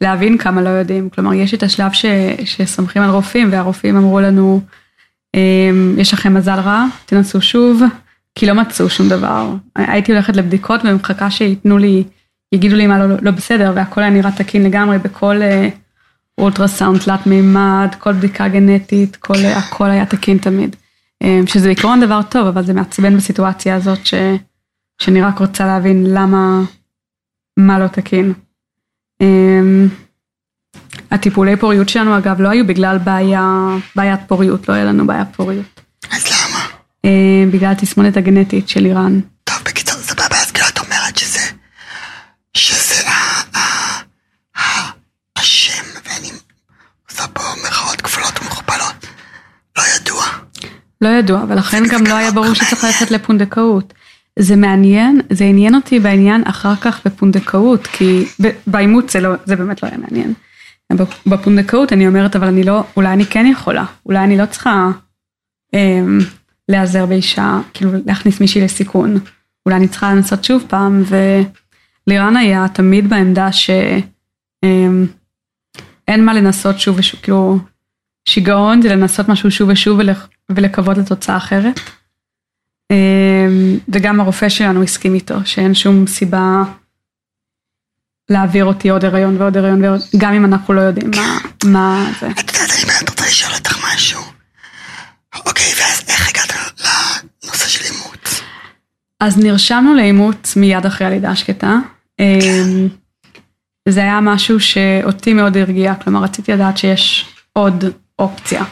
להבין 0.01 0.39
כמה 0.39 0.63
לא 0.63 0.69
יודעים. 0.69 1.11
כלומר, 1.11 1.35
יש 1.35 1.55
את 1.55 1.63
השלב 1.63 1.93
ש... 1.93 2.05
שסומכים 2.45 3.03
על 3.03 3.11
רופאים, 3.11 3.49
והרופאים 3.53 3.97
אמרו 3.97 4.21
לנו, 4.21 4.61
אמ, 5.35 5.95
יש 5.99 6.13
לכם 6.13 6.35
מזל 6.35 6.61
רע, 6.61 6.87
תנסו 7.07 7.41
שוב, 7.41 7.83
כי 8.35 8.47
לא 8.47 8.55
מצאו 8.55 8.91
שום 8.91 9.09
דבר. 9.09 9.51
הייתי 9.77 10.13
הולכת 10.13 10.37
לבדיקות 10.37 10.81
ומחכה 10.85 11.31
שייתנו 11.31 11.79
לי, 11.79 12.05
יגידו 12.53 12.77
לי 12.77 12.87
מה 12.87 12.99
לא, 12.99 13.17
לא 13.23 13.31
בסדר, 13.31 13.73
והכל 13.77 14.01
היה 14.01 14.11
נראה 14.11 14.33
תקין 14.33 14.63
לגמרי 14.63 14.99
בכל 14.99 15.43
אה, 15.43 15.69
אולטרסאונד 16.39 17.01
תלת 17.01 17.27
מימד, 17.27 17.95
כל 17.99 18.13
בדיקה 18.13 18.49
גנטית, 18.49 19.17
כל, 19.17 19.37
אה, 19.45 19.59
הכל 19.59 19.91
היה 19.91 20.07
תקין 20.07 20.39
תמיד. 20.39 20.77
אה, 21.23 21.41
שזה 21.47 21.67
בעיקרון 21.67 22.01
דבר 22.01 22.21
טוב, 22.23 22.47
אבל 22.47 22.65
זה 22.65 22.73
מעצבן 22.73 23.17
בסיטואציה 23.17 23.77
הזאת, 23.77 24.07
ש, 24.07 24.15
שאני 25.03 25.23
רק 25.23 25.39
רוצה 25.39 25.67
להבין 25.67 26.05
למה, 26.07 26.61
מה 27.57 27.79
לא 27.79 27.87
תקין. 27.87 28.33
הטיפולי 31.11 31.57
פוריות 31.57 31.89
שלנו 31.89 32.19
אגב 32.19 32.41
לא 32.41 32.49
היו 32.49 32.67
בגלל 32.67 32.99
בעיה, 32.99 33.67
בעיית 33.97 34.21
פוריות, 34.27 34.69
לא 34.69 34.75
היה 34.75 34.85
לנו 34.85 35.07
בעיית 35.07 35.29
פוריות. 35.37 35.81
אז 36.11 36.25
למה? 36.27 36.67
בגלל 37.53 37.73
התסמונת 37.73 38.17
הגנטית 38.17 38.69
של 38.69 38.85
איראן. 38.85 39.21
טוב, 39.45 39.57
בקיצור, 39.65 39.97
סבבה, 39.99 40.37
אז 40.43 40.51
כאילו 40.51 40.69
את 40.69 40.79
אומרת 40.79 41.17
שזה... 41.17 41.41
שזה 42.55 43.09
ה... 43.09 43.13
ה... 43.57 43.61
ה... 44.59 44.91
השם, 45.37 45.85
ואני 46.05 46.31
עושה 47.11 47.27
פה 47.29 47.43
מירכאות 47.63 48.01
כפולות 48.01 48.39
ומכופלות. 48.43 49.07
לא 49.79 49.83
ידוע. 49.97 50.25
לא 51.01 51.09
ידוע, 51.09 51.45
ולכן 51.49 51.83
גם 51.91 52.07
לא 52.07 52.15
היה 52.15 52.31
ברור 52.31 52.55
שצריך. 52.55 52.85
ללכת 52.85 53.11
לפונדקאות. 53.11 53.95
זה 54.39 54.57
מעניין, 54.57 55.21
זה 55.31 55.45
עניין 55.45 55.75
אותי 55.75 56.01
בעניין 56.01 56.43
אחר 56.47 56.77
כך 56.77 57.01
בפונדקאות, 57.07 57.87
כי 57.87 58.25
ב- 58.43 58.51
באימוץ 58.67 59.13
זה, 59.13 59.21
לא, 59.21 59.31
זה 59.45 59.57
באמת 59.57 59.83
לא 59.83 59.89
היה 59.89 59.99
מעניין. 59.99 60.35
בפונדקאות 61.27 61.93
אני 61.93 62.07
אומרת, 62.07 62.37
אבל 62.37 62.47
אני 62.49 62.65
לא, 62.65 62.85
אולי 62.97 63.13
אני 63.13 63.25
כן 63.27 63.47
יכולה, 63.47 63.85
אולי 64.07 64.19
אני 64.25 64.39
לא 64.39 64.47
צריכה 64.47 64.91
אמ, 65.75 66.19
להיעזר 66.69 67.07
באישה, 67.07 67.61
כאילו 67.75 67.91
להכניס 68.07 68.41
מישהי 68.41 68.61
לסיכון. 68.61 69.19
אולי 69.67 69.77
אני 69.77 69.89
צריכה 69.89 70.15
לנסות 70.15 70.45
שוב 70.45 70.65
פעם, 70.69 71.03
ולירן 72.07 72.37
היה 72.37 72.67
תמיד 72.73 73.11
בעמדה 73.11 73.53
שאין 73.53 75.07
מה 76.19 76.35
לנסות 76.35 76.81
שוב 76.81 76.99
ושוב, 76.99 77.21
כאילו, 77.23 77.59
שיגעון 78.29 78.83
זה 78.83 78.89
לנסות 78.97 79.29
משהו 79.29 79.51
שוב 79.51 79.69
ושוב 79.73 79.99
ולק- 79.99 80.29
ולקוות 80.57 80.99
לתוצאה 80.99 81.37
אחרת. 81.37 81.81
אמ, 82.91 83.79
וגם 83.89 84.21
הרופא 84.21 84.49
שלנו 84.49 84.83
הסכים 84.83 85.15
איתו, 85.15 85.35
שאין 85.45 85.75
שום 85.75 86.07
סיבה 86.07 86.63
להעביר 88.31 88.65
אותי 88.65 88.89
עוד 88.89 89.05
הריון 89.05 89.43
ועוד 89.43 89.57
הריון 89.57 89.85
ועוד, 89.85 90.01
גם 90.19 90.33
אם 90.35 90.45
אנחנו 90.45 90.75
לא 90.75 90.81
יודעים 90.81 91.11
מה, 91.17 91.39
מה 91.65 92.11
זה. 92.21 92.31
את 92.31 92.39
יודעת, 92.39 92.71
אני 92.71 92.85
באמת 92.85 93.09
רוצה 93.11 93.25
לשאול 93.27 93.53
אותך 93.55 93.87
משהו. 93.95 94.21
אוקיי, 95.47 95.73
ואז 95.79 96.03
איך 96.09 96.29
הגעת 96.29 96.53
לנושא 97.45 97.69
של 97.69 97.85
אימוץ? 97.85 98.41
אז 99.21 99.39
נרשמנו 99.39 99.95
לאימוץ 99.95 100.57
מיד 100.57 100.87
אחרי 100.87 101.07
הלידה 101.07 101.31
השקטה. 101.31 101.77
אמ, 102.21 102.89
זה 103.89 104.01
היה 104.01 104.21
משהו 104.21 104.61
שאותי 104.61 105.33
מאוד 105.33 105.57
הרגיע, 105.57 105.95
כלומר 105.95 106.23
רציתי 106.23 106.53
לדעת 106.53 106.79
שיש 106.79 107.35
עוד 107.53 107.85
אופציה. 108.19 108.65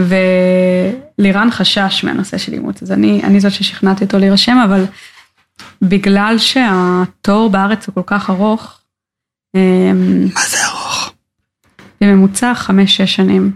ולירן 0.00 1.48
חשש 1.50 2.04
מהנושא 2.04 2.38
של 2.38 2.52
אימוץ, 2.52 2.82
אז 2.82 2.92
אני, 2.92 3.20
אני 3.24 3.40
זאת 3.40 3.52
ששכנעתי 3.52 4.04
אותו 4.04 4.18
להירשם, 4.18 4.56
אבל 4.64 4.84
בגלל 5.82 6.34
שהתור 6.38 7.50
בארץ 7.50 7.86
הוא 7.86 7.94
כל 7.94 8.02
כך 8.06 8.30
ארוך, 8.30 8.80
אמ, 9.54 10.24
מה 10.34 10.40
זה 10.48 10.66
ארוך? 10.66 11.12
בממוצע 12.00 12.54
חמש-שש 12.54 13.16
שנים 13.16 13.52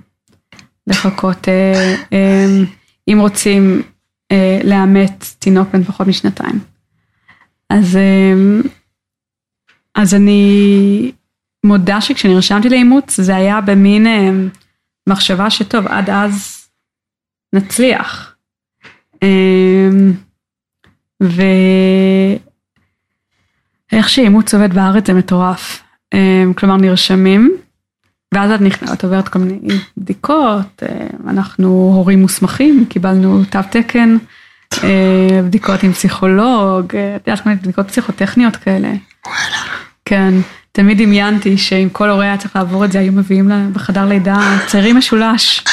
לחכות, 0.86 1.48
אה, 1.48 1.94
אמ, 2.12 2.64
אם 3.08 3.18
רוצים 3.20 3.82
אה, 4.32 4.60
לאמץ 4.64 5.36
תינוק 5.38 5.68
בן 5.72 5.84
פחות 5.84 6.06
משנתיים. 6.06 6.60
אז, 7.70 7.96
אמ, 7.96 8.62
אז 9.94 10.14
אני 10.14 11.12
מודה 11.64 12.00
שכשנרשמתי 12.00 12.68
לאימוץ 12.68 13.20
זה 13.20 13.36
היה 13.36 13.60
במין 13.60 14.06
מחשבה 15.08 15.50
שטוב, 15.50 15.86
עד 15.86 16.10
אז 16.10 16.66
נצליח. 17.52 18.34
אמ, 19.22 20.12
ואיך 21.20 22.38
שאימוץ 24.08 24.54
עובד 24.54 24.74
בארץ 24.74 25.06
זה 25.06 25.12
מטורף. 25.12 25.82
אמ, 26.14 26.52
כלומר 26.56 26.76
נרשמים, 26.76 27.56
ואז 28.34 28.50
את, 28.50 28.60
נכנעת, 28.60 28.98
את 28.98 29.04
עוברת 29.04 29.28
כל 29.28 29.38
מיני 29.38 29.74
בדיקות, 29.96 30.82
אמ, 30.82 31.28
אנחנו 31.28 31.68
הורים 31.94 32.20
מוסמכים, 32.20 32.86
קיבלנו 32.88 33.44
תו 33.44 33.58
תקן, 33.70 34.16
אה, 34.82 35.42
בדיקות 35.44 35.82
עם 35.82 35.92
פסיכולוג, 35.92 36.96
אה, 36.96 37.16
את 37.16 37.26
יודעת, 37.26 37.44
כל 37.44 37.48
מיני 37.48 37.60
בדיקות 37.60 37.88
פסיכוטכניות 37.88 38.56
כאלה. 38.56 38.92
וואלה. 39.26 39.62
כן, 40.04 40.34
תמיד 40.76 41.02
דמיינתי 41.02 41.58
שאם 41.58 41.88
כל 41.92 42.10
הורה 42.10 42.24
היה 42.24 42.36
צריך 42.36 42.56
לעבור 42.56 42.84
את 42.84 42.92
זה, 42.92 42.98
היו 42.98 43.12
מביאים 43.12 43.48
לה 43.48 43.66
בחדר 43.72 44.04
לידה 44.04 44.36
צעירים 44.66 44.96
משולש. 44.96 45.64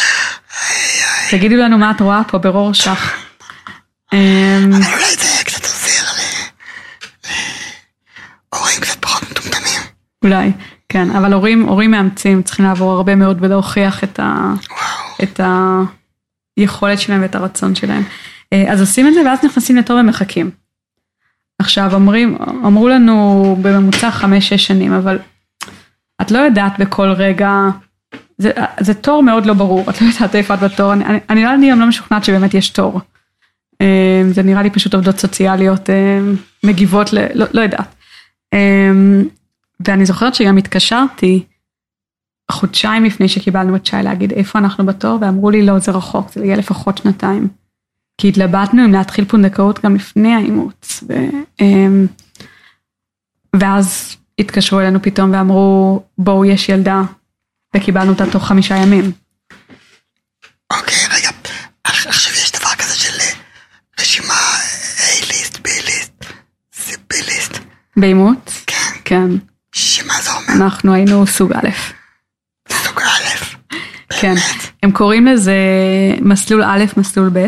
תגידו 1.32 1.56
לנו 1.56 1.78
מה 1.78 1.92
את 1.92 2.02
רואה 2.02 2.22
פה 2.28 2.38
ברורשך. 2.38 3.14
אמ, 4.14 4.18
אבל 4.74 4.84
אולי 4.94 5.16
זה 5.16 5.44
קצת 5.44 5.64
עוזר 5.64 6.04
להורים 8.54 8.82
קצת 8.82 8.98
פחות 9.00 9.32
מטומטמים. 9.32 9.82
אולי, 10.24 10.52
כן, 10.90 11.12
אבל 11.12 11.34
הורים, 11.34 11.62
הורים 11.62 11.92
מאמצים 11.92 12.44
צריכים 12.44 12.66
לעבור 12.66 12.92
הרבה 12.92 13.16
מאוד 13.16 13.38
ולהוכיח 13.42 14.04
את, 14.04 14.20
ה. 14.20 14.54
את 15.24 15.40
היכולת 16.58 17.00
שלהם 17.00 17.22
ואת 17.22 17.36
הרצון 17.36 17.76
שלהם. 17.76 18.04
אה, 18.54 18.72
אז 18.72 18.82
עושים 18.82 19.08
את 19.08 19.14
זה 19.14 19.22
ואז 19.26 19.40
נכנסים 19.46 19.76
לתור 19.76 19.98
ומחכים. 19.98 20.52
עכשיו 21.62 21.94
אומרים, 21.94 22.38
אמרו 22.66 22.90
לנו 22.90 23.58
בממוצע 23.62 24.12
חמש-שש 24.12 24.68
שנים, 24.68 24.94
אבל 24.94 25.20
את 26.22 26.32
לא 26.32 26.40
יודעת 26.40 26.80
בכל 26.80 27.10
רגע, 27.10 27.52
זה, 28.38 28.52
זה 28.80 28.94
תור 28.94 29.24
מאוד 29.24 29.46
לא 29.46 29.54
ברור, 29.54 29.90
את 29.90 30.02
לא 30.02 30.08
יודעת 30.08 30.36
איפה 30.36 30.54
את 30.54 30.60
בתור, 30.60 30.94
אני, 30.94 31.06
אני, 31.06 31.20
אני, 31.30 31.72
אני 31.72 31.80
לא 31.80 31.86
משוכנעת 31.86 32.24
שבאמת 32.24 32.54
יש 32.54 32.70
תור. 32.70 33.02
אה, 33.82 34.24
זה 34.32 34.44
נראה 34.44 34.64
לי 34.64 34.70
פשוט 34.70 34.94
עובדות 34.94 35.20
סוציאליות 35.20 35.90
אה, 35.90 36.20
מגיבות, 36.64 37.14
ל, 37.14 37.18
לא, 37.34 37.46
לא 37.54 37.62
יודעת. 37.62 37.96
אה, 38.54 38.92
ואני 39.88 40.06
זוכרת 40.06 40.36
שגם 40.36 40.58
התקשרתי 40.58 41.44
חודשיים 42.52 43.04
לפני 43.04 43.28
שקיבלנו 43.28 43.76
את 43.76 43.86
שי 43.86 43.96
להגיד 44.04 44.32
איפה 44.34 44.60
אנחנו 44.60 44.86
בתור, 44.86 45.18
ואמרו 45.22 45.50
לי 45.50 45.66
לא, 45.66 45.80
זה 45.80 45.92
רחוק, 45.92 46.32
זה 46.32 46.46
יהיה 46.46 46.56
לפחות 46.58 46.98
שנתיים. 46.98 47.61
כי 48.22 48.30
התלבטנו 48.30 48.86
אם 48.86 48.92
להתחיל 48.94 49.26
פונדקאות 49.26 49.86
גם 49.86 49.96
לפני 49.96 50.34
האימוץ. 50.34 51.04
ו, 51.10 51.14
אמ, 51.62 52.08
ואז 53.56 54.16
התקשרו 54.40 54.80
אלינו 54.80 55.02
פתאום 55.02 55.34
ואמרו, 55.34 56.04
בואו, 56.18 56.46
יש 56.46 56.70
ילדה, 56.70 57.02
וקיבלנו 57.76 58.12
אותה 58.12 58.32
תוך 58.32 58.48
חמישה 58.48 58.76
ימים. 58.76 59.12
אוקיי, 60.74 60.96
רגע. 61.18 61.30
עכ- 61.88 62.08
עכשיו 62.10 62.34
יש 62.34 62.52
דבר 62.52 62.70
כזה 62.78 62.96
של 62.96 63.20
אה, 63.22 63.26
רשימה 64.00 64.34
A-ליסט, 64.98 65.58
B-ליסט, 65.58 66.26
זה 66.86 66.96
B-ליסט. 67.14 67.58
באימוץ? 67.98 68.64
כן. 68.68 68.76
כן. 69.06 69.28
שמה 69.76 70.14
זה 70.24 70.30
אומר? 70.32 70.54
אנחנו 70.66 70.94
היינו 70.94 71.28
סוג 71.28 71.54
א'. 71.54 71.70
סוג 72.72 73.00
א'. 73.02 73.76
כן. 74.22 74.34
הם 74.84 74.92
קוראים 74.92 75.26
לזה 75.26 75.56
מסלול 76.22 76.64
א', 76.64 76.84
מסלול 76.98 77.30
ב', 77.34 77.46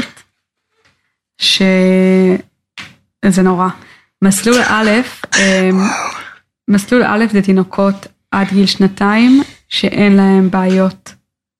שזה 1.43 3.41
נורא. 3.43 3.67
מסלול 4.21 4.61
א', 4.67 4.89
אמ. 5.39 5.79
מסלול 6.67 7.03
א' 7.03 7.25
זה 7.31 7.41
תינוקות 7.41 8.07
עד 8.31 8.47
גיל 8.47 8.65
שנתיים 8.65 9.43
שאין 9.69 10.15
להם 10.15 10.51
בעיות, 10.51 11.13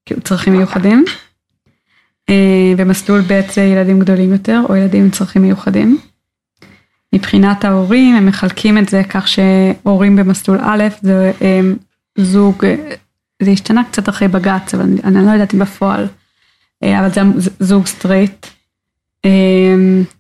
כאילו 0.06 0.22
צרכים 0.22 0.54
מיוחדים. 0.54 1.06
אה, 2.30 2.74
ומסלול 2.78 3.22
ב' 3.22 3.42
זה 3.54 3.62
ילדים 3.62 4.00
גדולים 4.00 4.32
יותר 4.32 4.62
או 4.70 4.76
ילדים 4.76 5.04
עם 5.04 5.10
צרכים 5.10 5.42
מיוחדים. 5.42 5.98
מבחינת 7.14 7.66
ההורים 7.66 8.16
הם 8.16 8.26
מחלקים 8.26 8.78
את 8.78 8.90
זה 8.90 9.02
כך 9.10 9.28
שהורים 9.28 10.16
במסלול 10.16 10.58
א' 10.62 10.84
זה 11.02 11.32
אה, 11.42 11.62
זוג, 12.18 12.66
אה, 12.66 12.76
זה 13.44 13.52
השתנה 13.52 13.84
קצת 13.84 14.10
אחרי 14.10 14.28
בג"ץ 14.28 14.74
אבל 14.74 14.84
אני, 14.84 15.02
אני 15.04 15.26
לא 15.26 15.32
יודעת 15.32 15.54
אם 15.54 15.60
בפועל, 15.60 16.08
אה, 16.84 17.00
אבל 17.00 17.10
זה 17.12 17.50
זוג 17.60 17.86
סטרייט, 17.86 18.48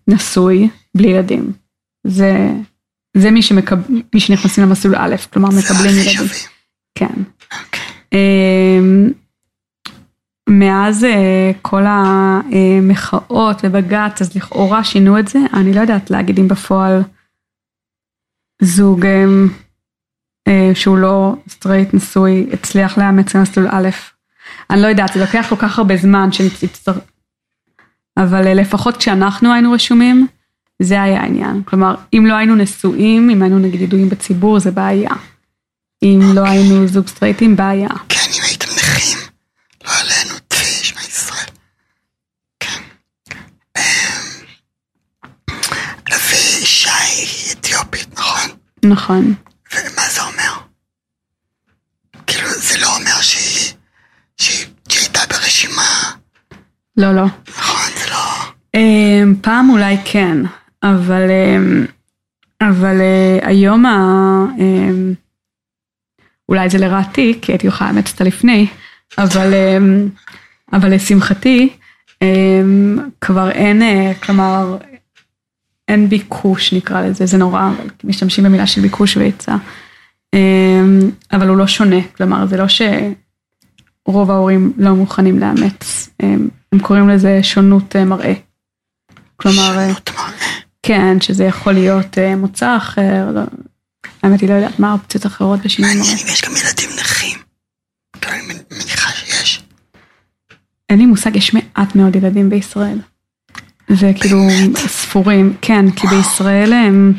נשוי, 0.08 0.70
בלי 0.98 1.08
ילדים. 1.08 1.52
זה, 2.08 2.50
זה 3.18 3.32
מי, 3.32 3.42
שמקב... 3.42 3.76
מי 4.13 4.20
שנכנסים 4.20 4.63
למסלול 4.63 4.96
א', 4.96 5.16
כלומר 5.34 5.50
מקבלים 5.50 5.94
זה 5.94 6.02
הכי 6.02 6.10
ילדים. 6.10 6.28
שווים. 6.28 6.50
כן. 6.96 7.24
אוקיי. 7.66 7.82
אמ, 8.13 9.12
מאז 10.50 11.04
אה, 11.04 11.52
כל 11.62 11.84
המחאות 11.86 13.62
ובג"ץ, 13.63 14.22
אז 14.22 14.36
לכאורה 14.36 14.84
שינו 14.84 15.20
את 15.20 15.28
זה, 15.28 15.39
אני 15.54 15.74
לא 15.74 15.82
יודעת 15.82 16.12
להגיד 16.12 16.39
אם 16.39 16.48
בפועל 16.48 17.02
זוג 18.62 19.06
אמ, 19.06 19.48
אה, 20.48 20.72
שהוא 20.74 20.98
לא 20.98 21.36
סטרייט 21.50 21.94
נשוי 21.94 22.48
הצליח 22.54 22.98
לאמץ 22.98 23.36
למסלול 23.36 23.68
א', 23.72 23.89
אני 24.70 24.82
לא 24.82 24.88
יודעת, 24.88 25.13
זה 25.13 25.20
לוקח 25.20 25.46
כל 25.50 25.56
כך 25.56 25.80
הרבה 25.80 25.98
זמן 25.98 26.32
שנצטרך, 26.32 26.98
אבל 28.17 28.47
אה, 28.47 28.54
לפחות 28.54 28.97
כשאנחנו 28.97 29.54
היינו 29.54 29.71
רשומים, 29.71 30.28
זה 30.82 31.02
היה 31.02 31.21
העניין. 31.21 31.63
כלומר, 31.65 31.95
אם 32.13 32.26
לא 32.26 32.34
היינו 32.34 32.56
נשואים, 32.56 33.30
אם 33.30 33.41
היינו 33.41 33.60
נגיד 33.60 33.82
ידועים 33.82 34.10
בציבור, 34.10 34.60
זה 34.60 34.71
בעיה. 34.71 35.12
אם 36.04 36.19
לא 36.36 36.41
היינו 36.41 36.88
זוג 36.88 37.08
סטרייטים, 37.08 37.56
בעיה. 37.56 37.89
כן, 38.10 38.30
אם 38.38 38.43
הייתם 38.43 38.67
נכים, 38.78 39.17
לא 39.86 39.91
עלינו, 39.99 40.39
תפי, 40.47 40.86
שמע 40.86 41.02
ישראל. 41.02 41.47
כן. 42.60 42.82
אמ, 43.78 43.82
ואישה 46.30 46.95
היא 46.95 47.54
אתיופית, 47.54 48.19
נכון? 48.19 48.49
נכון. 48.86 49.34
ומה 49.73 50.10
זה 50.12 50.21
אומר? 50.21 50.54
כאילו, 52.28 52.49
זה 52.49 52.78
לא 52.78 52.95
אומר 52.95 53.21
שהיא, 53.21 53.73
שהיא, 54.38 54.65
שהיא 54.89 55.02
הייתה 55.02 55.19
ברשימה, 55.30 56.12
לא, 56.97 57.15
לא. 57.15 57.26
נכון? 57.58 57.91
אמ, 58.75 59.36
פעם 59.41 59.69
אולי 59.69 59.97
כן, 60.05 60.38
אבל, 60.83 61.29
אמ, 61.31 61.86
אבל 62.62 63.01
אה, 63.01 63.39
היום 63.47 63.86
ה... 63.86 63.97
אמ, 64.59 65.13
אולי 66.49 66.69
זה 66.69 66.77
לרעתי, 66.77 67.39
כי 67.41 67.51
הייתי 67.51 67.67
יכולה 67.67 67.91
לאמץ 67.91 68.12
אותה 68.12 68.23
לפני, 68.23 68.67
אבל, 69.17 69.53
אבל 70.73 70.93
לשמחתי, 70.95 71.69
כבר 73.21 73.51
אין, 73.51 73.81
אה, 73.81 74.12
כלומר, 74.23 74.77
אין 75.88 76.09
ביקוש 76.09 76.73
נקרא 76.73 77.01
לזה, 77.01 77.25
זה 77.25 77.38
נורא, 77.38 77.71
משתמשים 78.03 78.43
במילה 78.43 78.67
של 78.67 78.81
ביקוש 78.81 79.17
והיצע. 79.17 79.55
אבל 81.31 81.47
הוא 81.47 81.57
לא 81.57 81.67
שונה, 81.67 82.01
כלומר 82.17 82.45
זה 82.47 82.57
לא 82.57 82.65
שרוב 82.67 84.31
ההורים 84.31 84.73
לא 84.77 84.95
מוכנים 84.95 85.39
לאמץ, 85.39 86.09
הם, 86.19 86.49
הם 86.71 86.79
קוראים 86.79 87.09
לזה 87.09 87.43
שונות 87.43 87.95
אה, 87.95 88.05
מראה. 88.05 88.33
כלומר, 89.43 89.77
אה. 89.77 89.93
כן, 90.84 91.21
שזה 91.21 91.43
יכול 91.43 91.73
להיות 91.73 92.17
אה, 92.17 92.36
מוצא 92.36 92.77
אחר, 92.77 93.32
לא, 93.34 93.41
האמת 94.23 94.41
היא 94.41 94.49
לא 94.49 94.53
יודעת 94.53 94.79
מה 94.79 94.89
האופציות 94.89 95.25
האחרות 95.25 95.60
בשינוי 95.60 95.91
מראה. 95.91 96.03
מעניין 96.03 96.27
אם 96.27 96.34
יש 96.34 96.41
גם 96.41 96.51
ילדים 96.51 96.89
נכים. 96.99 97.39
אני 98.23 98.41
מניחה 98.71 99.12
שיש. 99.12 99.63
אין 100.89 100.99
לי 100.99 101.06
מושג, 101.06 101.36
יש 101.36 101.53
מעט 101.53 101.95
מאוד 101.95 102.15
ילדים 102.15 102.49
בישראל. 102.49 102.99
זה 103.89 104.12
כאילו 104.21 104.39
ספורים, 104.88 105.58
כן, 105.62 105.91
כי 105.91 106.08
בישראל 106.08 106.73
הם, 106.73 107.13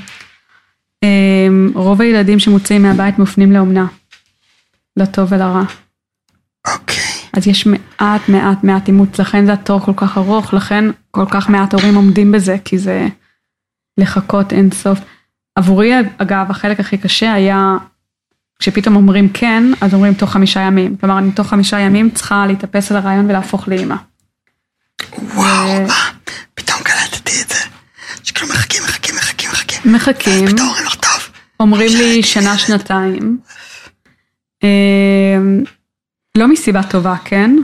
הם, 1.03 1.73
רוב 1.75 2.01
הילדים 2.01 2.39
שמוצאים 2.39 2.83
מהבית 2.83 3.19
מופנים 3.19 3.53
לאומנה, 3.53 3.87
לטוב 4.97 5.33
ולרע. 5.33 5.63
אוקיי. 6.67 7.14
אז 7.37 7.49
יש 7.49 7.67
מעט 7.67 8.29
מעט 8.29 8.65
מעט 8.65 8.89
אימוץ, 8.89 9.19
לכן 9.21 9.47
זה 9.47 9.53
התור 9.53 9.81
כל 9.81 9.93
כך 9.97 10.19
ארוך, 10.19 10.55
לכן 10.55 10.85
כל 11.11 11.27
כך 11.31 11.49
מעט 11.49 11.75
הורים 11.75 11.95
עומדים 11.95 12.33
בזה, 12.33 12.57
כי 12.65 12.79
זה 12.79 13.09
לחכות 13.99 14.53
אין 14.53 14.71
סוף. 14.71 14.99
עבורי 15.57 15.93
אגב 16.19 16.47
החלק 16.51 16.81
הכי 16.81 16.99
קשה 16.99 17.33
היה 17.33 17.77
כשפתאום 18.59 18.97
אומרים 18.97 19.29
כן, 19.29 19.65
אז 19.81 19.95
אומרים 19.95 20.15
תוך 20.15 20.33
חמישה 20.33 20.61
ימים. 20.61 20.97
כלומר 20.97 21.19
אני 21.19 21.33
תוך 21.33 21.47
חמישה 21.49 21.81
ימים 21.81 22.11
צריכה 22.11 22.47
להתאפס 22.47 22.91
על 22.91 22.97
הרעיון 22.97 23.31
ולהפוך 23.31 23.69
לאימא. 23.69 23.97
וואו? 25.35 25.87
פתאום 26.55 26.79
קלטתי 26.83 27.43
את 27.43 27.49
זה. 27.49 27.55
שכאילו 28.23 28.53
מחכים, 28.53 28.83
מחכים, 28.83 29.15
מחכים, 29.17 29.51
מחכים. 29.51 29.93
מחכים, 29.93 30.47
פתאום 30.47 30.69
אומרים 30.69 30.87
לך, 30.87 30.95
טוב, 30.95 31.31
אומרים 31.61 31.91
לי 31.99 32.23
שנה, 32.23 32.59
שנתיים. 32.59 33.39
אמ, 36.37 36.43
לא 36.43 36.49
מסיבה 36.49 36.83
טובה, 36.83 37.15
כן? 37.25 37.57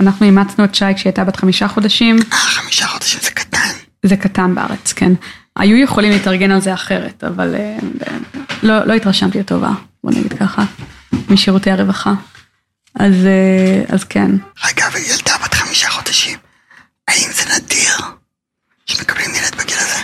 אנחנו 0.00 0.26
אימצנו 0.26 0.64
את 0.64 0.74
שי 0.74 0.84
כשהיא 0.94 1.10
הייתה 1.10 1.24
בת 1.24 1.36
חמישה 1.36 1.68
חודשים, 1.68 2.16
אה, 2.32 2.36
חמישה 2.36 2.86
חודשים 2.86 3.20
זה 3.22 3.30
קטן. 3.30 3.68
זה 4.06 4.16
קטן 4.16 4.54
בארץ, 4.54 4.92
כן. 4.92 5.12
היו 5.56 5.76
יכולים 5.76 6.12
להתארגן 6.12 6.50
על 6.50 6.60
זה 6.60 6.74
אחרת, 6.74 7.24
אבל 7.24 7.54
אה, 7.54 7.78
לא, 8.62 8.84
לא 8.84 8.92
התרשמתי 8.92 9.38
לטובה, 9.38 9.70
בוא 10.04 10.12
נגיד 10.12 10.32
ככה, 10.32 10.64
משירותי 11.30 11.70
הרווחה. 11.70 12.14
אז, 12.94 13.26
אה, 13.26 13.94
אז 13.94 14.04
כן. 14.04 14.30
רגע, 14.64 14.86
וילדה 14.92 15.34
בת 15.44 15.54
חמישה 15.54 15.90
חודשים, 15.90 16.38
האם 17.08 17.28
זה 17.32 17.42
נדיר 17.56 17.96
שמקבלים 18.86 19.30
ילד 19.30 19.54
בגיל 19.60 19.76
הזה? 19.78 20.02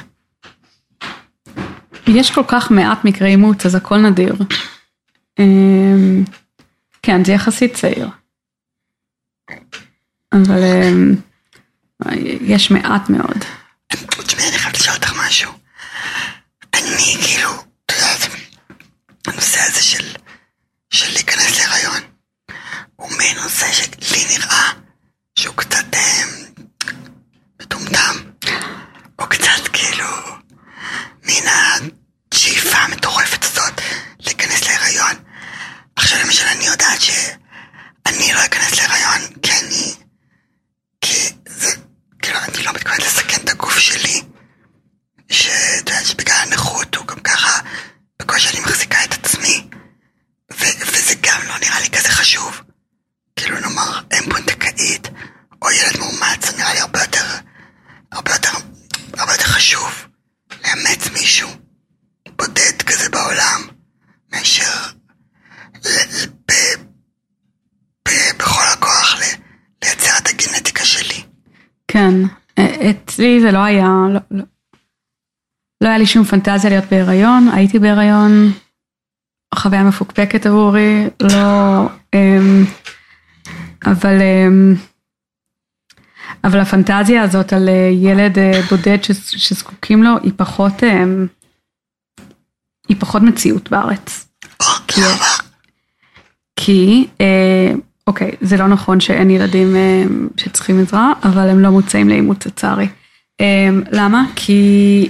יש 2.07 2.31
כל 2.31 2.43
כך 2.49 2.71
מעט 2.71 3.05
מקרי 3.05 3.29
אימוץ, 3.29 3.67
אז 3.67 3.75
הכל 3.75 3.99
נדיר. 3.99 4.37
אמ, 7.09 7.15
כן, 7.15 7.25
זה 7.25 7.33
יחסית 7.33 7.75
צעיר. 7.75 8.09
אבל 10.33 10.63
אמ, 10.65 11.15
יש 12.41 12.71
מעט 12.71 13.11
מאוד. 13.11 13.45
תשמעי, 14.27 14.49
אני 14.49 14.59
חייבת 14.59 14.79
לשאול 14.79 14.97
אותך 14.97 15.13
משהו. 15.27 15.53
אני 16.75 17.17
כאילו, 17.23 17.51
את 17.87 17.93
יודעת, 17.93 18.31
הנושא 19.27 19.61
הזה 19.61 19.83
של, 19.83 20.05
של 20.91 21.13
להיכנס 21.13 21.59
להיריון, 21.59 22.03
הוא 22.97 23.11
מין 23.19 23.37
נושא 23.37 23.73
שלי 23.73 24.25
נראה 24.39 24.73
שהוא 25.39 25.55
קצת 25.57 25.95
אה, 25.95 26.23
מטומטם, 27.63 28.17
או 29.19 29.27
קצת 29.29 29.69
כאילו, 29.73 30.07
מן 31.25 31.51
השאיפה 32.33 32.79
המטורפת 32.79 33.45
הזאת 33.45 33.81
להיכנס 34.21 34.65
להיריון. 34.65 35.26
עכשיו 35.97 36.19
למשל 36.25 36.47
אני 36.47 36.67
יודעת 36.67 37.01
שאני 37.01 38.33
לא 38.35 38.45
אכנס 38.45 38.79
להיריון 38.79 39.21
כי 39.43 39.53
אני, 39.53 39.95
כי 41.01 41.29
זה, 41.49 41.69
כאילו 42.23 42.39
אני 42.39 42.63
לא 42.63 42.73
מתכוונת 42.73 43.01
לסכן 43.01 43.37
את 43.45 43.49
הגוף 43.49 43.79
שלי, 43.79 44.23
שאת 45.33 45.79
יודעת 45.79 46.07
שבגלל 46.07 46.37
הנכות 46.47 46.95
הוא 46.97 47.07
גם 47.07 47.21
ככה, 47.21 47.61
בקושי 48.23 48.49
אני 48.49 48.61
מחזיקה 48.61 49.05
את 49.05 49.13
עצמי, 49.13 49.69
ו- 50.53 50.79
וזה 50.87 51.15
גם 51.21 51.41
לא 51.49 51.59
נראה 51.59 51.81
לי 51.81 51.91
כזה 51.91 52.09
חשוב. 52.09 52.61
כאילו 53.37 53.61
נאמר 53.61 54.01
אם 54.13 54.31
פונדקאית 54.31 55.09
או 55.63 55.71
ילד 55.71 55.99
מאומץ, 55.99 56.51
זה 56.51 56.57
נראה 56.57 56.75
לי 56.75 56.81
הרבה 56.81 57.01
יותר, 57.01 57.25
הרבה 58.13 58.33
יותר, 58.33 58.51
הרבה 59.19 59.33
יותר 59.33 59.45
חשוב 59.45 60.07
לאמץ 60.65 61.07
מישהו 61.13 61.49
בודד 62.37 62.83
כזה 62.87 63.09
בעולם, 63.09 63.69
מאשר 64.33 64.87
ל- 65.85 65.89
ל- 65.89 66.27
ב- 66.49 66.83
ב- 68.09 68.37
בכל 68.39 68.63
הכוח 68.73 69.15
ל- 69.15 69.37
לייצר 69.85 70.19
את 70.19 70.29
הגנטיקה 70.29 70.85
שלי. 70.85 71.25
כן, 71.89 72.15
א- 72.59 72.63
אצלי 73.17 73.41
זה 73.41 73.53
לא 73.53 73.59
היה, 73.59 73.89
לא, 74.13 74.21
לא, 74.31 74.45
לא 75.81 75.89
היה 75.89 75.99
לי 75.99 76.07
שום 76.07 76.25
פנטזיה 76.25 76.71
להיות 76.71 76.85
בהיריון, 76.91 77.49
הייתי 77.53 77.79
בהיריון, 77.79 78.53
חוויה 79.55 79.85
מפוקפקת 79.85 80.47
עבורי, 80.47 81.07
לא, 81.23 81.87
אמ, 82.15 82.65
אבל, 83.87 84.23
אמ, 84.23 84.75
אבל 86.45 86.61
הפנטזיה 86.61 87.23
הזאת 87.23 87.53
על 87.53 87.69
אה, 87.69 87.91
ילד 87.93 88.39
אה, 88.39 88.61
בודד 88.71 89.05
ש, 89.05 89.11
שזקוקים 89.13 90.03
לו, 90.03 90.11
היא 90.23 90.33
פחות, 90.37 90.85
אמ, 90.85 91.27
היא 92.89 92.97
פחות 93.01 93.23
מציאות 93.23 93.71
בארץ. 93.71 94.29
או, 94.61 94.67
למה? 94.99 95.17
כי, 96.57 97.07
אה, 97.21 97.73
אוקיי, 98.07 98.31
זה 98.41 98.57
לא 98.57 98.69
נכון 98.69 99.01
שאין 99.01 99.31
ילדים 99.31 99.77
שצריכים 100.37 100.81
עזרה, 100.81 101.13
אבל 101.23 101.49
הם 101.49 101.61
לא 101.61 101.71
מוצאים 101.71 102.09
לאימוץ 102.09 102.47
לצערי. 102.47 102.89
אה, 103.41 103.69
למה? 103.93 104.27
כי 104.37 105.09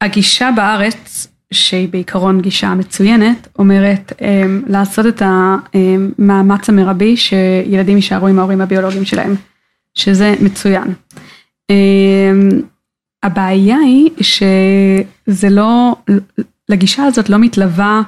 הגישה 0.00 0.50
בארץ, 0.56 1.26
שהיא 1.52 1.88
בעיקרון 1.88 2.40
גישה 2.40 2.74
מצוינת, 2.74 3.48
אומרת 3.58 4.12
אה, 4.22 4.46
לעשות 4.66 5.06
את 5.06 5.22
המאמץ 5.24 6.68
המרבי 6.68 7.16
שילדים 7.16 7.96
יישארו 7.96 8.26
עם 8.26 8.38
ההורים 8.38 8.60
הביולוגיים 8.60 9.04
שלהם, 9.04 9.34
שזה 9.94 10.34
מצוין. 10.40 10.94
אה, 11.70 12.32
הבעיה 13.22 13.76
היא 13.76 14.10
שזה 14.20 15.50
לא, 15.50 15.96
לגישה 16.68 17.04
הזאת 17.04 17.28
לא 17.28 17.38
מתלווה 17.38 18.02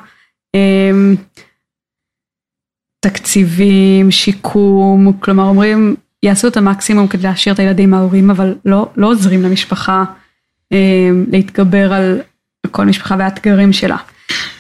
תקציבים, 3.01 4.11
שיקום, 4.11 5.13
כלומר 5.21 5.45
אומרים 5.45 5.97
יעשו 6.25 6.49
את 6.49 6.57
המקסימום 6.57 7.07
כדי 7.07 7.23
להשאיר 7.23 7.55
את 7.55 7.59
הילדים 7.59 7.91
מההורים 7.91 8.31
אבל 8.31 8.55
לא, 8.65 8.89
לא 8.97 9.07
עוזרים 9.07 9.43
למשפחה 9.43 10.05
אה, 10.73 11.11
להתגבר 11.31 11.93
על 11.93 12.21
כל 12.71 12.85
משפחה 12.85 13.17
והאתגרים 13.19 13.73
שלה. 13.73 13.97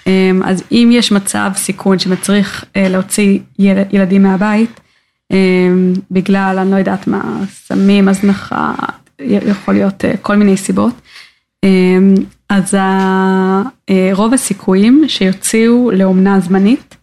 אה, 0.06 0.30
אז 0.44 0.62
אם 0.72 0.90
יש 0.92 1.12
מצב 1.12 1.50
סיכון 1.54 1.98
שמצריך 1.98 2.64
אה, 2.76 2.88
להוציא 2.88 3.38
יל, 3.58 3.78
ילדים 3.92 4.22
מהבית 4.22 4.80
בגלל 6.10 6.58
אני 6.58 6.70
לא 6.70 6.76
יודעת 6.76 7.06
מה, 7.06 7.40
סמים, 7.50 8.08
הזנחה, 8.08 8.74
יכול 9.20 9.74
להיות 9.74 10.04
כל 10.22 10.36
מיני 10.36 10.56
סיבות, 10.56 10.94
אז 12.48 12.76
רוב 14.12 14.34
הסיכויים 14.34 15.04
שיוציאו 15.08 15.90
לאומנה 15.90 16.40
זמנית 16.40 16.96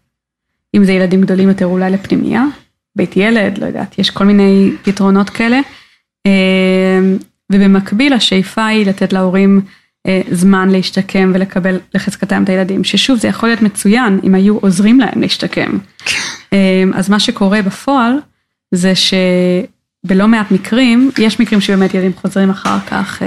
אם 0.76 0.84
זה 0.84 0.92
ילדים 0.92 1.22
גדולים 1.22 1.50
יותר 1.50 1.66
אולי 1.66 1.92
לפנימייה, 1.92 2.46
בית 2.96 3.18
ילד, 3.18 3.58
לא 3.58 3.66
יודעת, 3.66 4.00
יש 4.00 4.10
כל 4.10 4.26
מיני 4.26 4.72
פתרונות 4.84 5.30
כאלה. 5.30 5.60
אה, 6.28 7.00
ובמקביל 7.52 8.14
השאיפה 8.14 8.66
היא 8.66 8.86
לתת 8.86 9.14
להורים 9.14 9.62
אה, 10.08 10.22
זמן 10.32 10.70
להשתקם 10.70 11.32
ולקבל 11.36 11.80
לחזקתם 11.94 12.44
את 12.44 12.50
הילדים, 12.50 12.84
ששוב 12.84 13.20
זה 13.20 13.28
יכול 13.28 13.50
להיות 13.50 13.62
מצוין 13.62 14.20
אם 14.24 14.36
היו 14.36 14.58
עוזרים 14.58 15.00
להם 15.00 15.22
להשתקם. 15.22 15.78
אה, 16.54 16.84
אז 16.94 17.10
מה 17.10 17.20
שקורה 17.20 17.62
בפועל 17.62 18.14
זה 18.72 18.94
שבלא 18.96 20.28
מעט 20.28 20.52
מקרים, 20.52 21.12
יש 21.20 21.40
מקרים 21.40 21.62
שבאמת 21.62 21.94
ילדים 21.94 22.14
חוזרים 22.14 22.50
אחר 22.50 22.80
כך 22.80 23.22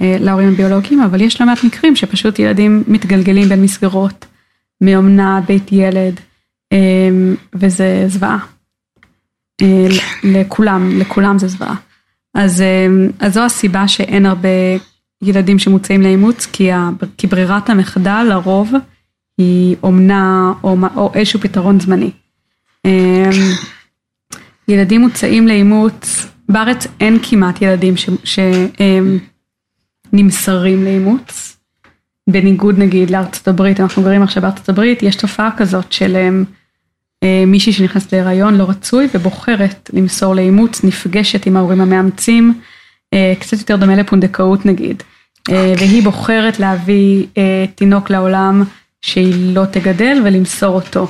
להורים 0.00 0.48
הביולוגיים, 0.48 1.00
אבל 1.00 1.20
יש 1.20 1.40
לא 1.40 1.46
מעט 1.46 1.64
מקרים 1.64 1.96
שפשוט 1.96 2.38
ילדים 2.38 2.84
מתגלגלים 2.88 3.48
בין 3.48 3.62
מסגרות, 3.62 4.26
מאומנה, 4.80 5.40
בית 5.46 5.72
ילד, 5.72 6.20
וזה 7.54 8.04
זוועה. 8.08 8.55
אה, 9.62 9.86
לכולם, 10.24 10.98
לכולם 10.98 11.38
זה 11.38 11.48
זוועה. 11.48 11.74
אז, 12.34 12.60
אה, 12.60 12.86
אז 13.20 13.34
זו 13.34 13.44
הסיבה 13.44 13.88
שאין 13.88 14.26
הרבה 14.26 14.48
ילדים 15.22 15.58
שמוצאים 15.58 16.02
לאימוץ, 16.02 16.46
כי, 16.52 16.72
ה, 16.72 16.90
כי 17.18 17.26
ברירת 17.26 17.70
המחדל 17.70 18.26
לרוב 18.28 18.72
היא 19.38 19.76
אומנה 19.82 20.52
או, 20.62 20.76
או 20.96 21.10
איזשהו 21.14 21.40
פתרון 21.40 21.80
זמני. 21.80 22.10
אה, 22.86 23.30
ילדים 24.68 25.00
מוצאים 25.00 25.48
לאימוץ, 25.48 26.26
בארץ 26.48 26.86
אין 27.00 27.18
כמעט 27.22 27.62
ילדים 27.62 27.94
שנמסרים 30.12 30.84
לאימוץ, 30.84 31.56
בניגוד 32.30 32.78
נגיד 32.78 33.10
לארצות 33.10 33.48
הברית, 33.48 33.80
אנחנו 33.80 34.02
גרים 34.02 34.22
עכשיו 34.22 34.42
בארצות 34.42 34.68
הברית, 34.68 35.02
יש 35.02 35.16
תופעה 35.16 35.50
כזאת 35.56 35.92
של 35.92 36.16
מישהי 37.46 37.72
שנכנסת 37.72 38.12
להיריון 38.12 38.54
לא 38.54 38.64
רצוי 38.68 39.08
ובוחרת 39.14 39.90
למסור 39.92 40.34
לאימוץ, 40.34 40.84
נפגשת 40.84 41.46
עם 41.46 41.56
ההורים 41.56 41.80
המאמצים, 41.80 42.60
אה, 43.14 43.34
קצת 43.40 43.58
יותר 43.58 43.76
דומה 43.76 43.96
לפונדקאות 43.96 44.66
נגיד, 44.66 45.02
אה, 45.50 45.74
והיא 45.78 46.02
בוחרת 46.02 46.58
להביא 46.60 47.26
אה, 47.38 47.64
תינוק 47.74 48.10
לעולם 48.10 48.64
שהיא 49.02 49.54
לא 49.54 49.64
תגדל 49.64 50.22
ולמסור 50.24 50.74
אותו, 50.74 51.08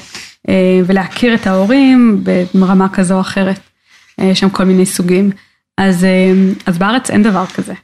אה, 0.48 0.80
ולהכיר 0.86 1.34
את 1.34 1.46
ההורים 1.46 2.24
ברמה 2.54 2.88
כזו 2.88 3.14
או 3.14 3.20
אחרת, 3.20 3.60
אה, 4.20 4.24
יש 4.24 4.40
שם 4.40 4.50
כל 4.50 4.64
מיני 4.64 4.86
סוגים. 4.86 5.30
אז, 5.78 6.04
אה, 6.04 6.32
אז 6.66 6.78
בארץ 6.78 7.10
אין 7.10 7.22
דבר 7.22 7.46
כזה, 7.46 7.74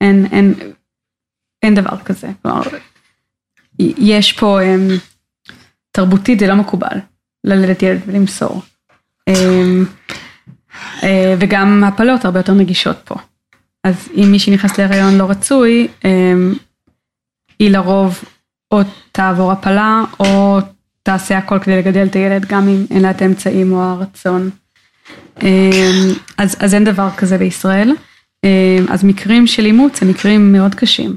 אין, 0.00 0.26
אין, 0.32 0.54
אין 1.62 1.74
דבר 1.74 1.98
כזה, 2.04 2.28
כלומר, 2.42 2.62
יש 3.78 4.32
פה, 4.32 4.60
אה, 4.62 4.76
תרבותית 5.92 6.38
זה 6.38 6.46
לא 6.46 6.54
מקובל. 6.54 6.98
ללדת 7.44 7.82
ילד 7.82 8.00
ולמסור. 8.06 8.62
אמ, 9.28 9.84
אה, 11.02 11.34
וגם 11.38 11.84
הפלות 11.84 12.24
הרבה 12.24 12.38
יותר 12.38 12.52
נגישות 12.52 12.96
פה. 13.04 13.14
אז 13.84 14.08
אם 14.16 14.28
מישהי 14.30 14.54
נכנסת 14.54 14.78
להיריון 14.78 15.18
לא 15.18 15.30
רצוי, 15.30 15.88
אמ, 16.04 16.54
היא 17.58 17.70
לרוב 17.70 18.24
או 18.70 18.80
תעבור 19.12 19.52
הפלה 19.52 20.04
או 20.20 20.58
תעשה 21.02 21.38
הכל 21.38 21.58
כדי 21.58 21.78
לגדל 21.78 22.06
את 22.06 22.16
הילד 22.16 22.44
גם 22.44 22.68
אם 22.68 22.84
אין 22.90 23.02
לה 23.02 23.10
את 23.10 23.22
האמצעים 23.22 23.72
או 23.72 23.82
הרצון. 23.82 24.50
אמ, 25.42 25.48
אז, 26.38 26.56
אז 26.60 26.74
אין 26.74 26.84
דבר 26.84 27.08
כזה 27.16 27.38
בישראל. 27.38 27.92
אז 28.88 29.04
מקרים 29.04 29.46
של 29.46 29.64
אימוץ 29.64 30.02
הם 30.02 30.08
מקרים 30.08 30.52
מאוד 30.52 30.74
קשים. 30.74 31.16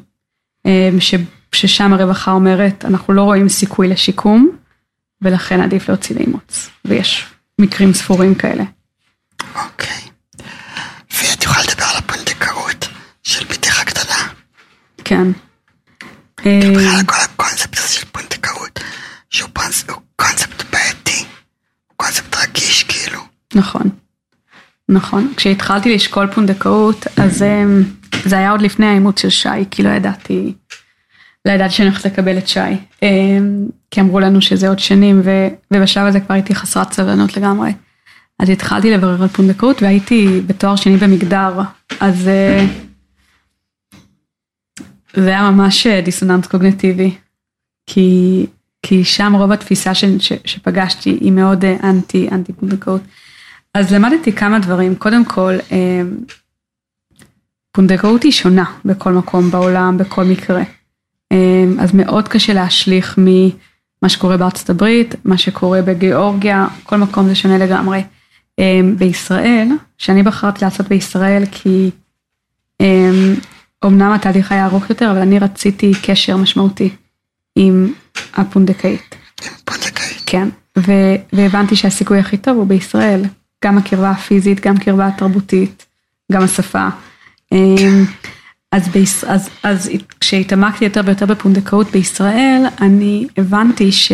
ש, 0.99 1.15
ששם 1.51 1.93
הרווחה 1.93 2.31
אומרת, 2.31 2.85
אנחנו 2.85 3.13
לא 3.13 3.23
רואים 3.23 3.49
סיכוי 3.49 3.87
לשיקום, 3.87 4.57
ולכן 5.25 5.61
עדיף 5.61 5.89
להוציא 5.89 6.15
לאימוץ, 6.15 6.69
ויש 6.85 7.25
מקרים 7.61 7.93
ספורים 7.93 8.35
כאלה. 8.35 8.63
אוקיי. 9.55 10.01
ואת 11.21 11.43
יכולה 11.43 11.59
לדבר 11.69 11.83
על 11.85 11.97
הפונדקאות 11.97 12.87
של 13.23 13.45
בתך 13.45 13.79
הקטנה? 13.79 14.27
כן. 15.03 15.27
אה, 16.45 16.61
כל 17.05 17.15
הקונספט 17.23 17.77
הזה 17.77 17.87
של 17.87 18.05
פונדקאות, 18.11 18.79
שהוא 19.29 19.49
פונס- 19.53 19.83
קונספט 20.15 20.63
בעייתי, 20.71 21.19
הוא 21.87 21.95
קונספט 21.97 22.35
רגיש 22.43 22.83
כאילו. 22.83 23.19
נכון, 23.55 23.89
נכון. 24.89 25.33
כשהתחלתי 25.37 25.95
לשקול 25.95 26.27
פונדקאות, 26.33 27.05
אז 27.17 27.43
אמ, 27.43 27.83
זה 28.25 28.37
היה 28.37 28.51
עוד 28.51 28.61
לפני 28.61 28.85
האימוץ 28.85 29.21
של 29.21 29.29
שי, 29.29 29.49
כי 29.71 29.83
לא 29.83 29.89
ידעתי, 29.89 30.53
לא 31.45 31.51
ידעתי 31.51 31.73
שאני 31.73 31.87
הולכת 31.87 32.05
לקבל 32.05 32.37
את 32.37 32.47
שי. 32.47 32.59
אמ, 33.01 33.67
כי 33.91 34.01
אמרו 34.01 34.19
לנו 34.19 34.41
שזה 34.41 34.69
עוד 34.69 34.79
שנים, 34.79 35.21
ובשלב 35.71 36.05
הזה 36.05 36.19
כבר 36.19 36.33
הייתי 36.33 36.55
חסרת 36.55 36.93
סבלנות 36.93 37.37
לגמרי. 37.37 37.71
אז 38.39 38.49
התחלתי 38.49 38.91
לברר 38.91 39.21
על 39.21 39.27
פונדקאות, 39.27 39.81
והייתי 39.81 40.41
בתואר 40.47 40.75
שני 40.75 40.97
במגדר, 40.97 41.59
אז 41.99 42.27
אה, 42.27 42.65
זה 45.15 45.29
היה 45.29 45.51
ממש 45.51 45.87
אה, 45.87 46.01
דיסוננס 46.01 46.47
קוגנטיבי. 46.47 47.15
כי, 47.87 48.45
כי 48.85 49.03
שם 49.03 49.35
רוב 49.35 49.51
התפיסה 49.51 49.93
ש, 49.93 50.05
ש, 50.19 50.33
שפגשתי 50.45 51.09
היא 51.09 51.31
מאוד 51.31 51.65
אה, 51.65 51.75
אנטי, 51.83 52.29
אנטי 52.31 52.53
פונדקאות. 52.53 53.01
אז 53.73 53.93
למדתי 53.93 54.31
כמה 54.31 54.59
דברים, 54.59 54.95
קודם 54.95 55.25
כל, 55.25 55.53
אה, 55.71 56.01
פונדקאות 57.71 58.23
היא 58.23 58.31
שונה 58.31 58.65
בכל 58.85 59.13
מקום 59.13 59.51
בעולם, 59.51 59.97
בכל 59.97 60.23
מקרה. 60.23 60.63
אה, 61.35 61.83
אז 61.83 61.93
מאוד 61.93 62.27
קשה 62.27 62.53
להשליך 62.53 63.15
ממה 63.17 64.09
שקורה 64.09 64.37
בארצות 64.37 64.69
הברית, 64.69 65.15
מה 65.25 65.37
שקורה 65.37 65.81
בגיאורגיה, 65.81 66.67
כל 66.83 66.97
מקום 66.97 67.27
זה 67.27 67.35
שונה 67.35 67.57
לגמרי. 67.57 68.03
אה, 68.59 68.79
בישראל, 68.97 69.67
שאני 69.97 70.23
בחרתי 70.23 70.65
לעשות 70.65 70.87
בישראל 70.87 71.43
כי 71.51 71.89
אה, 72.81 73.33
אומנם 73.83 74.11
התהליך 74.11 74.51
היה 74.51 74.65
ארוך 74.65 74.89
יותר, 74.89 75.11
אבל 75.11 75.19
אני 75.19 75.39
רציתי 75.39 75.91
קשר 76.03 76.37
משמעותי 76.37 76.89
עם 77.55 77.93
הפונדקאית. 78.33 79.15
פונדקאית. 79.65 80.21
כן, 80.25 80.47
ו- 80.77 81.15
והבנתי 81.33 81.75
שהסיכוי 81.75 82.19
הכי 82.19 82.37
טוב 82.37 82.57
הוא 82.57 82.67
בישראל, 82.67 83.21
גם 83.65 83.77
הקרבה 83.77 84.09
הפיזית, 84.09 84.59
גם 84.59 84.77
קרבה 84.77 85.07
התרבותית, 85.07 85.85
גם 86.31 86.41
השפה. 86.43 86.87
אמ, 88.75 88.81
אז, 88.81 88.87
ביש, 88.87 89.23
אז, 89.23 89.49
אז 89.63 89.89
כשהתעמקתי 90.19 90.85
יותר 90.85 91.01
ויותר 91.05 91.25
בפונדקאות 91.25 91.91
בישראל, 91.91 92.63
אני 92.81 93.27
הבנתי 93.37 93.91
שיש, 93.91 94.11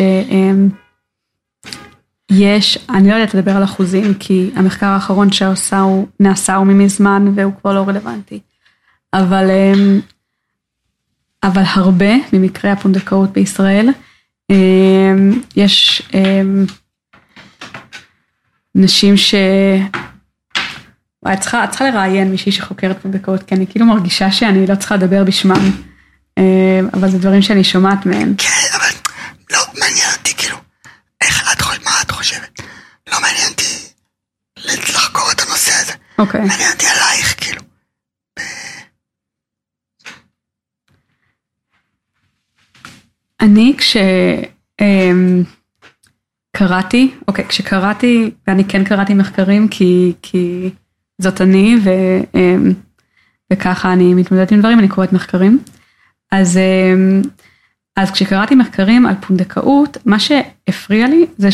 אני 2.90 3.08
לא 3.08 3.14
יודעת 3.14 3.34
לדבר 3.34 3.56
על 3.56 3.64
אחוזים, 3.64 4.14
כי 4.14 4.50
המחקר 4.54 4.86
האחרון 4.86 5.32
שעושה 5.32 5.80
הוא 5.80 6.06
נעשה 6.20 6.54
הוא 6.54 6.66
ממזמן 6.66 7.32
והוא 7.34 7.52
כבר 7.60 7.72
לא 7.74 7.88
רלוונטי. 7.88 8.40
אבל, 9.14 9.50
אמ, 9.50 10.00
אבל 11.42 11.62
הרבה 11.66 12.14
ממקרי 12.32 12.70
הפונדקאות 12.70 13.32
בישראל, 13.32 13.88
אמ, 14.50 15.40
יש 15.56 16.02
אמ, 16.14 16.64
נשים 18.74 19.16
ש... 19.16 19.34
וואי, 21.22 21.34
את 21.34 21.40
צריכה, 21.40 21.64
את 21.64 21.70
צריכה 21.70 21.90
לראיין 21.90 22.30
מישהי 22.30 22.52
שחוקרת 22.52 23.02
פונדקאות, 23.02 23.42
כי 23.42 23.54
אני 23.54 23.66
כאילו 23.66 23.86
מרגישה 23.86 24.32
שאני 24.32 24.66
לא 24.66 24.74
צריכה 24.74 24.96
לדבר 24.96 25.24
בשמם, 25.24 25.70
אמ, 26.38 26.88
אבל 26.94 27.10
זה 27.10 27.18
דברים 27.18 27.42
שאני 27.42 27.64
שומעת 27.64 28.06
מהן. 28.06 28.34
כן, 28.38 28.76
אבל 28.76 28.88
לא 29.50 29.58
מעניין 29.80 30.08
אותי 30.18 30.34
כאילו, 30.36 30.56
איך 31.20 31.52
את 31.52 31.60
חושבת, 31.60 31.84
מה 31.84 31.90
את 32.02 32.10
חושבת? 32.10 32.60
לא 33.12 33.20
מעניין 33.20 33.48
אותי 33.50 33.64
לחקור 34.66 35.32
את 35.32 35.40
הנושא 35.40 35.72
הזה. 35.80 35.92
אוקיי, 36.18 36.40
מעניין 36.40 36.72
אותי 36.72 36.86
עלייך 36.86 37.34
כאילו. 37.40 37.62
אני 43.40 43.74
כש... 43.78 43.96
אמ, 44.80 45.42
קראתי, 46.56 47.14
אוקיי, 47.28 47.44
כשקראתי, 47.48 48.30
ואני 48.46 48.64
כן 48.64 48.84
קראתי 48.84 49.14
מחקרים 49.14 49.68
כי, 49.68 50.12
כי 50.22 50.70
זאת 51.22 51.40
אני, 51.40 51.76
ו, 51.84 51.90
אמ, 52.34 52.72
וככה 53.52 53.92
אני 53.92 54.14
מתמודדת 54.14 54.52
עם 54.52 54.58
דברים, 54.60 54.78
אני 54.78 54.88
קוראת 54.88 55.12
מחקרים. 55.12 55.58
אז, 56.32 56.56
אמ, 56.58 57.22
אז 57.96 58.10
כשקראתי 58.10 58.54
מחקרים 58.54 59.06
על 59.06 59.14
פונדקאות, 59.20 59.96
מה 60.04 60.18
שהפריע 60.18 61.08
לי 61.08 61.26
זה 61.38 61.48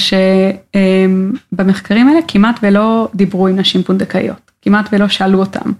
שבמחקרים 1.52 2.08
האלה 2.08 2.20
כמעט 2.28 2.58
ולא 2.62 3.08
דיברו 3.14 3.46
עם 3.46 3.56
נשים 3.56 3.82
פונדקאיות, 3.82 4.50
כמעט 4.62 4.88
ולא 4.92 5.08
שאלו 5.08 5.40
אותם. 5.40 5.72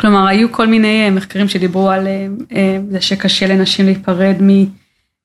כלומר, 0.00 0.26
היו 0.26 0.52
כל 0.52 0.66
מיני 0.66 1.10
מחקרים 1.10 1.48
שדיברו 1.48 1.90
על 1.90 2.06
אה, 2.06 2.26
אה, 2.52 2.78
זה 2.90 3.00
שקשה 3.00 3.46
לנשים 3.46 3.86
להיפרד. 3.86 4.36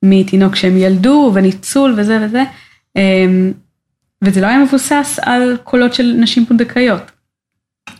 מתינוק 0.03 0.55
שהם 0.55 0.77
ילדו 0.77 1.31
וניצול 1.33 1.93
וזה 1.97 2.19
וזה, 2.25 2.43
אמ, 2.95 3.51
וזה 4.23 4.41
לא 4.41 4.47
היה 4.47 4.63
מבוסס 4.63 5.19
על 5.21 5.57
קולות 5.63 5.93
של 5.93 6.15
נשים 6.19 6.45
פונדקאיות. 6.45 7.11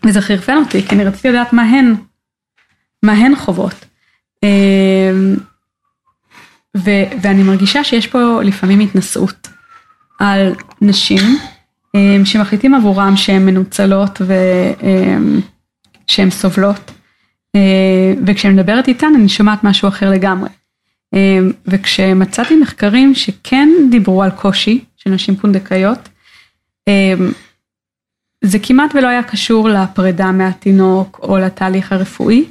וזה 0.06 0.21
חרפן 0.21 0.58
אותי, 0.58 0.88
כי 0.88 0.95
אני 0.95 1.06
רציתי 1.06 1.30
לדעת 1.30 1.54
מה 1.54 1.63
הן, 1.63 1.95
מה 3.04 3.13
הן 3.13 3.36
חוות. 3.36 3.86
אמ, 4.43 5.36
ו- 6.78 7.21
ואני 7.21 7.43
מרגישה 7.43 7.84
שיש 7.84 8.08
פה 8.08 8.43
לפעמים 8.43 8.80
התנשאות 8.80 9.47
על 10.19 10.56
נשים 10.82 11.39
אמ, 11.95 12.25
שמחליטים 12.25 12.73
עבורם 12.73 13.17
שהן 13.17 13.45
מנוצלות 13.45 14.21
ושהן 16.08 16.30
סובלות. 16.30 16.91
וכשאני 18.28 18.54
מדברת 18.54 18.88
איתן 18.88 19.12
אני 19.15 19.30
שומעת 19.30 19.63
משהו 19.63 19.88
אחר 19.88 20.10
לגמרי. 20.10 20.49
אמ, 21.13 21.52
וכשמצאתי 21.67 22.56
מחקרים 22.56 23.15
שכן 23.15 23.69
דיברו 23.91 24.23
על 24.23 24.32
קושי 24.32 24.86
של 24.97 25.10
נשים 25.10 25.36
פונדקאיות, 25.36 26.10
אמ, 26.88 27.32
זה 28.43 28.58
כמעט 28.63 28.95
ולא 28.95 29.08
היה 29.08 29.23
קשור 29.23 29.69
לפרידה 29.69 30.32
מהתינוק 30.32 31.19
או 31.23 31.38
לתהליך 31.38 31.91
הרפואי, 31.91 32.45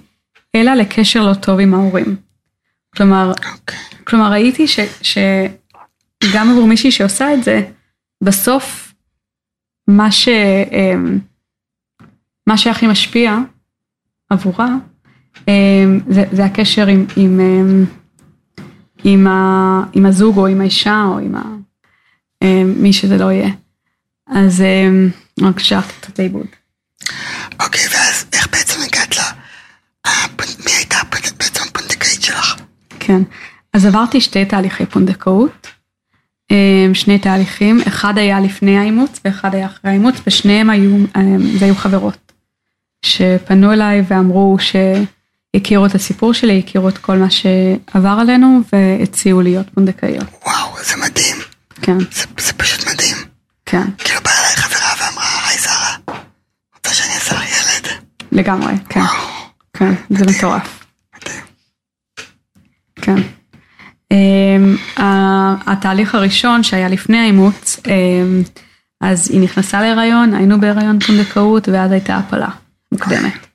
אלא 0.55 0.75
לקשר 0.75 1.23
לא 1.23 1.35
טוב 1.35 1.61
עם 1.61 1.75
ההורים. 1.75 2.17
כלומר, 2.97 3.33
אוקיי. 3.53 3.79
כלומר 4.05 4.31
ראיתי 4.31 4.69
ש, 4.69 4.81
שגם 5.03 6.51
עבור 6.51 6.67
מישהי 6.67 6.91
שעושה 6.91 7.35
את 7.35 7.45
זה, 7.45 7.63
בסוף 8.25 8.95
מה, 9.89 10.13
ש, 10.13 10.29
אמ, 10.73 11.19
מה 12.47 12.59
שהכי 12.59 12.87
משפיע 12.87 13.39
עבורה, 14.31 14.75
זה, 16.09 16.25
זה 16.33 16.45
הקשר 16.45 16.87
עם, 16.87 17.07
עם 17.17 17.41
עם, 19.05 19.27
ה, 19.27 19.83
עם 19.93 20.07
הזוג 20.07 20.37
או 20.37 20.47
עם 20.47 20.61
האישה 20.61 21.05
או 21.09 21.19
עם 21.19 21.35
ה, 21.35 21.43
מי 22.65 22.93
שזה 22.93 23.17
לא 23.19 23.33
יהיה. 23.33 23.51
אז 24.27 24.65
אה, 25.43 25.51
בבקשה, 25.51 25.81
קצת 26.01 26.19
לאיבוד. 26.19 26.47
אוקיי, 27.61 27.85
ואז 27.93 28.27
איך 28.33 28.49
בעצם 28.53 28.81
הגעת 28.83 29.17
ל... 29.17 29.21
הפונ- 30.07 30.65
מי 30.65 30.71
הייתה 30.73 30.97
בעצם 31.39 31.63
הפונדקאית 31.69 32.23
שלך? 32.23 32.57
כן. 33.01 33.23
אז 33.73 33.87
עברתי 33.87 34.21
שתי 34.21 34.45
תהליכי 34.45 34.87
פונדקאות. 34.87 35.67
אה, 36.51 36.87
שני 36.95 37.19
תהליכים, 37.19 37.81
אחד 37.89 38.19
היה 38.19 38.41
לפני 38.41 38.79
האימוץ 38.79 39.21
ואחד 39.25 39.55
היה 39.55 39.67
אחרי 39.67 39.91
האימוץ, 39.91 40.15
ושניהם 40.27 40.71
היו, 40.71 40.97
זה 41.59 41.65
היו 41.65 41.75
חברות. 41.75 42.33
שפנו 43.05 43.73
אליי 43.73 44.03
ואמרו 44.09 44.57
שהכירו 44.59 45.87
את 45.87 45.95
הסיפור 45.95 46.35
שלי, 46.35 46.63
הכירו 46.67 46.89
את 46.89 46.99
כל 46.99 47.17
מה 47.19 47.31
שעבר 47.31 48.17
עלינו 48.21 48.61
והציעו 48.73 49.41
להיות 49.43 49.67
פונדקאיות. 49.75 50.27
וואו, 50.47 50.77
זה 50.85 50.97
מדהים. 50.97 51.37
כן, 51.83 51.99
זה, 51.99 52.25
זה 52.41 52.53
פשוט 52.53 52.89
מדהים. 52.89 53.17
כן, 53.67 53.83
כאילו 53.99 54.21
באה 54.25 54.33
אליי 54.41 54.57
לגמרי, 58.39 58.73
כן, 58.89 59.01
כן, 59.73 59.95
זה 60.11 60.25
מטורף. 60.27 60.85
כן. 63.03 63.17
Um, 64.13 65.01
התהליך 65.67 66.15
הראשון 66.15 66.63
שהיה 66.63 66.89
לפני 66.89 67.19
האימוץ, 67.19 67.77
um, 67.85 68.61
אז 69.01 69.31
היא 69.31 69.41
נכנסה 69.41 69.81
להיריון, 69.81 70.35
היינו 70.35 70.61
בהיריון 70.61 70.99
פונדקאות 71.01 71.69
ואז 71.69 71.93
הייתה 71.93 72.17
הפלה 72.17 72.49
מוקדמת. 72.93 73.47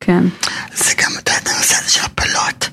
כן, 0.00 0.24
זה 0.74 0.94
גם, 1.02 1.12
את 1.18 1.28
יודעת, 1.28 1.48
הנושא 1.48 1.74
הזה 1.78 1.90
של 1.90 2.04
הפלות, 2.04 2.68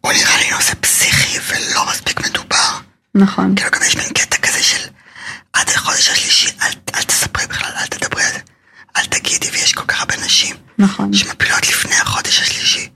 הוא 0.00 0.12
נראה 0.12 0.36
לי 0.38 0.50
נושא 0.54 0.74
פסיכי 0.80 1.38
ולא 1.48 1.86
מספיק 1.90 2.20
מדובר. 2.26 2.78
נכון, 3.14 3.54
כאילו 3.56 3.70
גם 3.70 3.80
יש 3.86 3.96
מין 3.96 4.08
קטע 4.08 4.36
כזה 4.36 4.62
של 4.62 4.88
עד 5.52 5.68
החודש 5.68 6.08
השלישי, 6.08 6.50
אל, 6.62 6.72
אל 6.94 7.02
תספרי 7.02 7.46
בכלל, 7.46 7.70
אל 7.80 7.86
תדברי 7.86 8.24
על 8.24 8.32
זה, 8.32 8.38
אל 8.96 9.04
תגידי, 9.04 9.48
ויש 9.52 9.72
כל 9.72 9.84
כך 9.84 10.00
הרבה 10.00 10.14
נשים 10.26 10.56
נכון, 10.78 11.12
שמפילות 11.12 11.68
לפני 11.68 11.94
החודש 11.94 12.40
השלישי, 12.40 12.88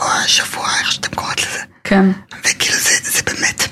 או 0.00 0.04
השבוע, 0.24 0.68
איך 0.80 0.92
שאתם 0.92 1.16
קוראות 1.16 1.42
לזה. 1.42 1.62
כן, 1.84 2.10
וכאילו 2.40 2.76
זה, 2.78 2.90
זה 3.02 3.22
באמת, 3.22 3.62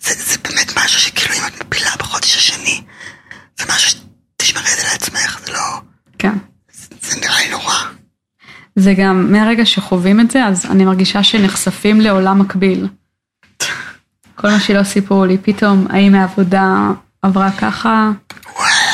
זה, 0.00 0.14
זה 0.14 0.38
באמת 0.44 0.72
משהו 0.76 1.00
שכאילו 1.00 1.34
אם 1.34 1.46
את 1.46 1.64
מפילה 1.64 1.90
בחודש 1.98 2.36
השני, 2.36 2.82
זה 3.58 3.64
משהו 3.74 4.00
שתשמרי 4.38 4.72
את 4.72 4.78
זה 4.80 4.82
לעצמך, 4.92 5.40
זה 5.46 5.52
לא, 5.52 5.80
כן. 6.18 6.38
זה 7.02 7.20
נראה 7.20 7.38
לי 7.44 7.50
נורא. 7.50 7.74
זה 8.76 8.94
גם 8.94 9.32
מהרגע 9.32 9.66
שחווים 9.66 10.20
את 10.20 10.30
זה, 10.30 10.44
אז 10.44 10.66
אני 10.66 10.84
מרגישה 10.84 11.22
שנחשפים 11.22 12.00
לעולם 12.00 12.38
מקביל. 12.38 12.88
כל 14.34 14.48
מה 14.50 14.60
שלא 14.60 14.82
סיפרו 14.82 15.24
לי, 15.24 15.38
פתאום 15.38 15.86
האם 15.90 16.14
העבודה 16.14 16.90
עברה 17.22 17.50
ככה, 17.50 18.10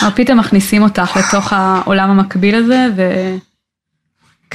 אבל 0.02 0.10
פתאום 0.14 0.38
מכניסים 0.38 0.82
אותך 0.82 1.16
לתוך 1.16 1.52
העולם 1.52 2.10
המקביל 2.10 2.54
הזה, 2.54 2.86
ו... 2.96 3.02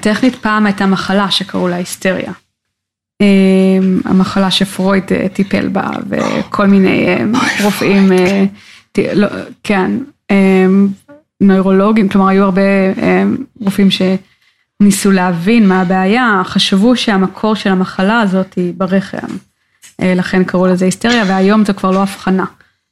טכנית 0.00 0.36
פעם 0.36 0.66
הייתה 0.66 0.86
מחלה 0.86 1.30
שקראו 1.30 1.68
לה 1.68 1.76
היסטריה. 1.76 2.32
אה, 3.20 3.78
המחלה 4.04 4.50
שפרויד 4.50 5.04
אה, 5.12 5.26
טיפל 5.32 5.68
בה 5.68 5.90
וכל 6.08 6.66
מיני 6.66 7.06
אה, 7.06 7.24
אוי, 7.34 7.64
רופאים, 7.64 8.12
אה, 8.12 8.44
לא, 9.14 9.28
כן, 9.62 9.90
אה, 10.30 10.66
נוירולוגים, 11.40 12.08
כלומר 12.08 12.28
היו 12.28 12.44
הרבה 12.44 12.62
אה, 13.02 13.24
רופאים 13.60 13.88
שניסו 13.90 15.10
להבין 15.10 15.68
מה 15.68 15.80
הבעיה, 15.80 16.42
חשבו 16.44 16.96
שהמקור 16.96 17.54
של 17.54 17.70
המחלה 17.70 18.20
הזאת 18.20 18.54
היא 18.54 18.72
ברחם, 18.76 19.26
לכן 20.02 20.44
קראו 20.44 20.66
לזה 20.66 20.84
היסטריה 20.84 21.24
והיום 21.26 21.64
זו 21.64 21.74
כבר 21.74 21.90
לא 21.90 22.02
הבחנה. 22.02 22.44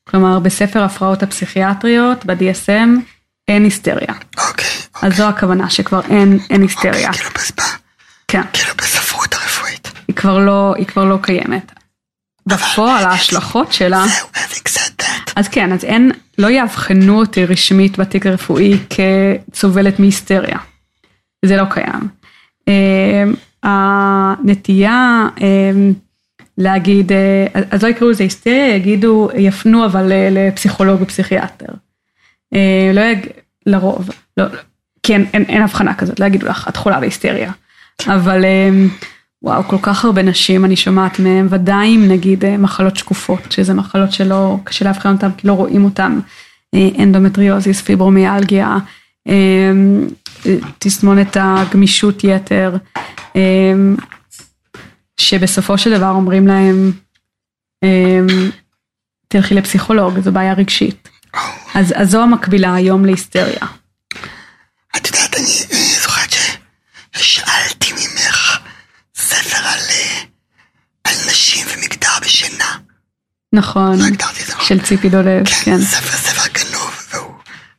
כלומר 0.08 0.38
בספר 0.38 0.82
ההפרעות 0.82 1.22
הפסיכיאטריות, 1.22 2.26
ב-DSM, 2.26 3.00
אין 3.48 3.64
היסטריה. 3.64 4.14
אוקיי, 4.48 4.66
אז 5.02 5.16
זו 5.16 5.28
הכוונה 5.28 5.70
שכבר 5.70 6.00
אין, 6.10 6.38
אין 6.50 6.62
היסטריה. 6.62 7.12
כאילו 7.12 7.30
בספ- 7.30 7.78
כן, 8.28 8.42
כאילו 8.52 8.72
בספרות 8.78 9.34
הרפואית. 9.34 9.92
היא 10.08 10.16
כבר 10.16 10.38
לא, 10.38 10.74
היא 10.76 10.86
כבר 10.86 11.04
לא 11.04 11.18
קיימת. 11.22 11.72
בפועל 12.46 13.04
ההשלכות 13.04 13.72
שלה, 13.72 14.04
זהו, 14.18 14.26
having 14.34 14.68
said 14.68 15.02
that. 15.02 15.32
אז 15.36 15.48
כן, 15.48 15.72
אז 15.72 15.84
אין, 15.84 16.12
לא 16.38 16.48
יאבחנו 16.50 17.18
אותי 17.20 17.44
רשמית 17.44 17.98
בתיק 17.98 18.26
הרפואי 18.26 18.78
כסובלת 18.90 19.98
מהיסטריה. 20.00 20.58
זה 21.44 21.56
לא 21.56 21.64
קיים. 21.70 22.08
אמ, 22.68 23.34
הנטייה 23.62 25.26
אמ, 25.40 25.92
להגיד, 26.58 27.12
אה, 27.12 27.46
אז 27.70 27.82
לא 27.82 27.88
יקראו 27.88 28.10
לזה 28.10 28.22
היסטריה, 28.22 28.74
יגידו, 28.76 29.28
יפנו 29.36 29.86
אבל 29.86 30.02
ל- 30.12 30.48
לפסיכולוג 30.48 31.02
ופסיכיאטר. 31.02 31.66
אה, 32.54 32.90
לא 32.94 33.00
יג... 33.00 33.26
לרוב, 33.66 34.10
לא, 34.36 34.44
כי 35.02 35.12
אין, 35.12 35.26
אין, 35.32 35.42
אין 35.42 35.62
הבחנה 35.62 35.94
כזאת, 35.94 36.20
לא 36.20 36.26
יגידו 36.26 36.46
לך, 36.46 36.68
את 36.68 36.76
חולה 36.76 37.00
בהיסטריה. 37.00 37.52
אבל 38.06 38.44
אמ, 38.44 38.88
וואו, 39.42 39.62
כל 39.62 39.76
כך 39.82 40.04
הרבה 40.04 40.22
נשים 40.22 40.64
אני 40.64 40.76
שומעת 40.76 41.18
מהן, 41.18 41.46
ודאי 41.50 41.94
עם 41.94 42.08
נגיד 42.08 42.44
אה, 42.44 42.56
מחלות 42.56 42.96
שקופות, 42.96 43.52
שזה 43.52 43.74
מחלות 43.74 44.12
שלא, 44.12 44.56
קשה 44.64 44.84
לאבחן 44.84 45.12
אותן 45.12 45.32
כי 45.32 45.46
לא 45.46 45.52
רואים 45.52 45.84
אותן, 45.84 46.18
אה, 46.74 46.88
אנדומטריוזיס, 46.98 47.82
פיברומיאלגיה, 47.82 48.76
אה, 49.28 49.72
תסמונת 50.78 51.36
הגמישות 51.40 52.24
יתר, 52.24 52.76
שבסופו 55.20 55.78
של 55.78 55.96
דבר 55.96 56.10
אומרים 56.10 56.46
להם, 56.46 56.92
תלכי 59.28 59.54
לפסיכולוג, 59.54 60.20
זו 60.20 60.32
בעיה 60.32 60.52
רגשית. 60.52 61.08
אז, 61.78 61.94
אז 61.96 62.10
זו 62.10 62.22
המקבילה 62.22 62.74
היום 62.74 63.04
להיסטריה. 63.04 63.66
את 64.96 65.06
יודעת, 65.06 65.34
אני 65.34 65.66
אני 65.70 65.98
זוכרת 66.02 66.34
ששאלתי 67.16 67.92
ממך 67.92 68.58
ספר 69.16 69.56
על, 69.56 69.80
אה, 69.90 70.20
על 71.04 71.14
נשים 71.30 71.66
ומגדר 71.70 72.18
בשינה. 72.22 72.76
נכון, 73.52 73.98
לא? 73.98 74.64
של 74.64 74.80
ציפי 74.86 75.08
דולב, 75.08 75.44
כן, 75.48 75.54
כן. 75.64 75.84
ספר 75.84 76.16
ספר 76.16 76.48
גנוב, 76.52 77.06
והוא, 77.12 77.34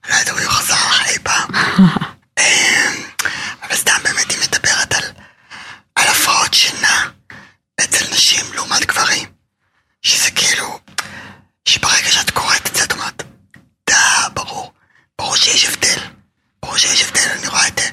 לא 0.10 0.16
יודע 0.16 0.32
הוא 0.32 0.40
יחזר 0.40 0.74
לך 0.74 1.08
אי 1.10 1.20
פעם. 1.24 1.50
אמ, 2.40 3.04
אבל 3.64 3.76
סתם 3.76 3.98
באמת 4.04 4.32
היא 4.32 4.40
מדברת 4.48 4.94
על, 4.94 5.04
על 5.96 6.08
הפרעות 6.08 6.54
שינה 6.54 7.10
אצל 7.84 8.06
נשים 8.14 8.46
לעומת 8.54 8.86
גברים. 8.86 9.26
שזה 10.02 10.32
כאילו, 10.32 10.80
שברגע 11.66 12.12
שאת 12.12 12.30
קוראת 12.30 12.68
את 12.68 12.76
זה 12.76 12.84
את 12.84 12.92
אומרת, 12.92 13.24
דה, 13.90 14.28
ברור, 14.34 14.74
ברור 15.18 15.36
שיש 15.36 15.66
הבדל. 15.66 16.00
ברור 16.62 16.78
שיש 16.78 17.04
הבדל, 17.04 17.32
אני 17.40 17.48
רואה 17.48 17.68
את 17.68 17.80
אה, 17.80 17.90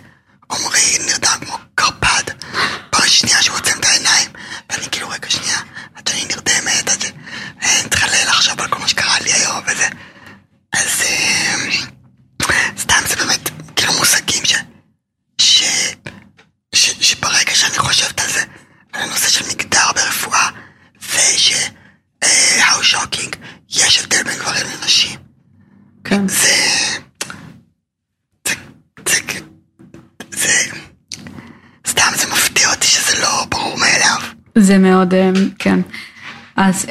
עמרי 0.50 0.98
נרדם 1.06 1.38
כמו 1.40 1.58
קרפד. 1.74 2.22
פעם 2.90 3.08
שנייה 3.08 3.42
שהוא 3.42 3.56
עוצם 3.56 3.78
את 3.80 3.84
העיניים, 3.84 4.30
ואני 4.70 4.90
כאילו, 4.90 5.08
רגע 5.08 5.30
שנייה, 5.30 5.58
עד 5.94 6.08
שאני 6.08 6.24
נרדמת, 6.24 6.88
עד 6.88 7.00
ש... 7.02 7.04
אני 7.62 7.88
צריכה 7.90 8.06
ל- 8.06 8.28
לחשוב 8.28 8.60
על 8.60 8.68
כל 8.68 8.78
מה 8.78 8.88
שקרה 8.88 9.20
לי 9.20 9.32
היום 9.32 9.64
וזה. 9.66 9.88
אז 10.72 11.02
אה, 11.02 11.54
סתם 12.78 13.02
זה 13.08 13.16
באמת 13.16 13.50
כאילו 13.76 13.92
מושגים 13.92 14.44
ש... 14.44 14.54
ש... 15.40 15.62
ש... 16.74 16.90
שברגע 17.00 17.54
שאני 17.54 17.78
חושבת 17.78 18.20
על 18.20 18.30
זה, 18.30 18.44
על 18.92 19.02
הנושא 19.02 19.28
של 19.28 19.44
מגדר 19.50 19.92
ברפואה, 19.94 20.50
וש... 21.02 21.52
אה, 22.22 22.64
how 22.66 22.82
shocking, 22.82 23.36
יש 23.68 24.00
הבדל 24.00 24.22
בין 24.22 24.38
גברים 24.38 24.66
לנשים. 24.66 25.18
כן. 26.04 26.28
זה... 26.28 26.56
זה... 28.48 28.54
זה... 29.08 29.20
זה... 30.30 30.48
סתם 31.86 32.12
זה 32.16 32.26
מפתיע 32.32 32.70
אותי 32.70 32.86
שזה 32.86 33.22
לא 33.22 33.46
ברור 33.48 33.78
מאליו. 33.78 34.20
זה 34.58 34.78
מאוד, 34.78 35.14
אמ, 35.14 35.50
כן. 35.58 35.80
אז 36.56 36.86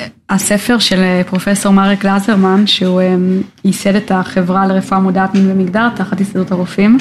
הספר 0.45 0.79
של 0.79 0.99
אה, 0.99 1.21
פרופסור 1.27 1.73
מרק 1.73 1.99
גלזרמן, 1.99 2.67
שהוא 2.67 3.01
אמ, 3.01 3.41
ייסד 3.63 3.95
את 3.95 4.11
החברה 4.11 4.67
לרפואה 4.67 4.99
מודעת 4.99 5.33
מין 5.33 5.51
ומגדר 5.51 5.89
תחת 5.95 6.21
הסתדרות 6.21 6.51
הרופאים, 6.51 6.97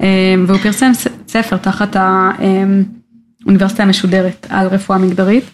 אמ, 0.00 0.06
והוא 0.46 0.58
פרסם 0.58 0.90
ספר 1.28 1.56
תחת 1.56 1.96
האוניברסיטה 1.96 3.82
המשודרת 3.82 4.46
על 4.50 4.66
רפואה 4.66 4.98
מגדרית. 4.98 5.44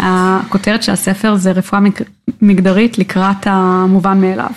הכותרת 0.00 0.82
של 0.82 0.92
הספר 0.92 1.36
זה 1.36 1.52
רפואה 1.52 1.80
מג- 1.80 2.02
מגדרית 2.42 2.98
לקראת 2.98 3.46
המובן 3.46 4.20
מאליו. 4.20 4.50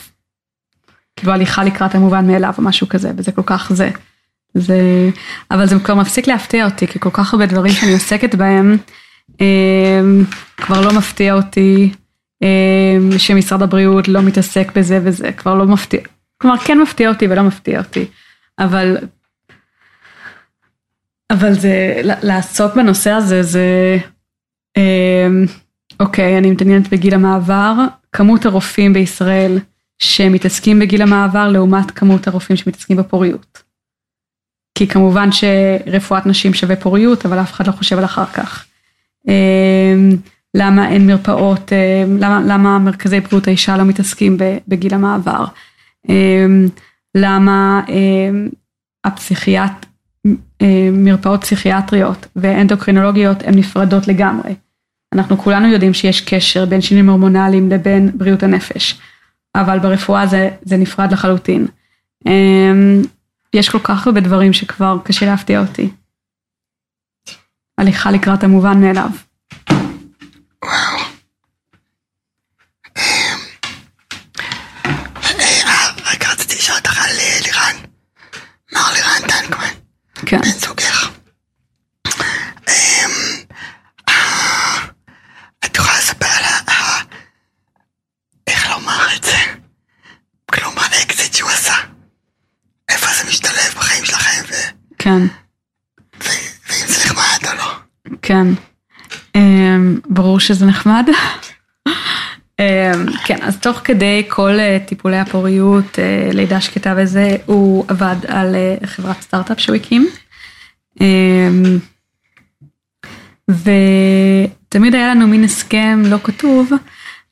כאילו 1.15 1.34
הליכה 1.34 1.63
לקראת 1.63 1.95
המובן 1.95 2.28
מאליו 2.28 2.54
או 2.58 2.63
משהו 2.63 2.89
כזה, 2.89 3.12
וזה 3.17 3.32
כל 3.32 3.43
כך 3.45 3.71
זה. 3.73 3.89
זה, 4.54 4.80
אבל 5.52 5.65
זה 5.67 5.80
כבר 5.80 5.95
מפסיק 5.95 6.28
להפתיע 6.28 6.65
אותי, 6.65 6.88
כי 6.88 6.99
כל 6.99 7.10
כך 7.13 7.34
הרבה 7.34 7.45
דברים 7.45 7.73
שאני 7.73 7.93
עוסקת 7.93 8.36
בהם, 8.36 8.78
כבר 10.58 10.82
לא 10.82 10.93
מפתיע 10.93 11.34
אותי 11.34 11.91
שמשרד 13.17 13.62
הבריאות 13.62 14.08
לא 14.08 14.21
מתעסק 14.21 14.71
בזה 14.75 14.99
וזה, 15.04 15.32
כבר 15.32 15.56
לא 15.56 15.65
מפתיע, 15.65 16.01
כלומר 16.38 16.57
כן 16.57 16.80
מפתיע 16.80 17.09
אותי 17.09 17.28
ולא 17.28 17.43
מפתיע 17.43 17.80
אותי, 17.80 18.05
אבל, 18.59 18.97
אבל 21.30 21.53
זה, 21.53 22.01
לעסוק 22.03 22.76
בנושא 22.76 23.11
הזה 23.11 23.43
זה, 23.43 23.97
אמ, 24.78 25.45
אוקיי, 25.99 26.38
אני 26.38 26.51
מתעניינת 26.51 26.89
בגיל 26.89 27.13
המעבר, 27.13 27.74
כמות 28.11 28.45
הרופאים 28.45 28.93
בישראל 28.93 29.59
שמתעסקים 29.99 30.80
בגיל 30.80 31.01
המעבר 31.01 31.49
לעומת 31.49 31.91
כמות 31.91 32.28
הרופאים 32.28 32.57
שמתעסקים 32.57 32.97
בפוריות. 32.97 33.63
כי 34.76 34.88
כמובן 34.88 35.30
שרפואת 35.32 36.26
נשים 36.26 36.53
שווה 36.53 36.76
פוריות, 36.76 37.26
אבל 37.26 37.39
אף 37.41 37.51
אחד 37.51 37.68
לא 37.68 37.72
חושב 37.72 37.97
על 37.97 38.05
אחר 38.05 38.26
כך. 38.26 38.66
למה 40.58 40.89
אין 40.89 41.08
מרפאות, 41.08 41.74
אמ, 41.74 42.18
למה, 42.18 42.41
למה 42.47 42.80
מרכזי 42.80 43.20
בריאות 43.20 43.47
האישה 43.47 43.78
לא 43.78 43.84
מתעסקים 43.84 44.38
בגיל 44.68 44.93
המעבר? 44.93 45.45
אמ, 46.10 46.68
למה 47.16 47.82
אמ, 47.89 48.50
הפסיכיאט, 49.04 49.86
מרפאות 50.93 51.41
פסיכיאטריות 51.41 52.28
ואנדוקרינולוגיות 52.36 53.43
הן 53.43 53.54
נפרדות 53.56 54.08
לגמרי. 54.08 54.56
אנחנו 55.16 55.38
כולנו 55.38 55.68
יודעים 55.68 55.93
שיש 55.93 56.22
קשר 56.22 56.66
בין 56.66 56.82
שינויים 56.82 57.10
הורמונליים 57.10 57.70
לבין 57.70 58.12
בריאות 58.14 58.43
הנפש, 58.43 59.00
אבל 59.56 59.80
ברפואה 59.80 60.28
זה, 60.28 60.50
זה 60.62 60.78
נפרד 60.78 61.12
לחלוטין. 61.12 61.68
יש 63.54 63.70
כל 63.70 63.80
כך 63.80 64.08
הרבה 64.08 64.22
דברים 64.22 64.54
שכבר 64.54 64.97
קשה 65.04 65.26
להפתיע 65.26 65.60
אותי. 65.62 65.89
הליכה 67.78 68.12
לקראת 68.12 68.43
המובן 68.43 68.82
מאליו. 68.82 69.10
וואו. 70.64 71.00
אה, 72.97 73.34
רגע, 76.06 76.32
רציתי 76.32 76.56
לשאול 76.56 76.78
אותך 76.78 76.97
על 76.97 77.10
אה, 77.20 77.39
לירן. 77.43 77.76
מר 78.74 78.93
לירן 78.93 79.28
טנקמן, 79.28 79.74
כן. 80.30 80.41
בן 80.41 80.49
זוגך. 80.49 81.09
אמ, 82.67 83.11
אה, 84.09 84.86
את 85.65 85.75
יכולה 85.77 85.97
לספר 85.97 86.25
על 86.25 86.43
ה... 86.43 86.71
איך 88.47 88.69
לומר 88.69 89.15
את 89.15 89.23
זה? 89.23 89.38
כלומר, 90.51 90.82
האקזיט 90.82 91.34
שהוא 91.34 91.49
עשה. 91.49 91.73
איפה 92.89 93.07
זה 93.07 93.30
משתלב 93.30 93.73
בחיים 93.75 94.05
שלכם, 94.05 94.41
ו- 94.49 94.69
כן, 94.97 95.19
ואם 96.19 96.88
זה 96.88 97.05
נחמד 97.05 97.49
או 97.49 97.55
לא. 97.57 97.73
כן. 98.21 98.47
אמ, 99.36 99.99
ברור 100.09 100.39
שזה 100.39 100.65
נחמד. 100.65 101.09
אמ, 102.60 103.05
כן, 103.26 103.38
אז 103.41 103.57
תוך 103.60 103.82
כדי 103.84 104.24
כל 104.28 104.60
אה, 104.60 104.78
טיפולי 104.86 105.18
הפוריות, 105.18 105.99
אה, 105.99 106.30
לידה 106.34 106.62
שקטה 106.62 106.93
וזה, 106.97 107.36
הוא 107.45 107.86
עבד 107.88 108.16
על 108.28 108.55
אה, 108.55 108.76
חברת 108.86 109.22
סטארט-אפ 109.22 109.60
שהוא 109.60 109.76
הקים. 109.76 110.07
אמ, 111.01 111.80
ותמיד 113.49 114.95
היה 114.95 115.10
לנו 115.10 115.28
מין 115.28 115.43
הסכם 115.43 116.01
לא 116.05 116.18
כתוב, 116.24 116.72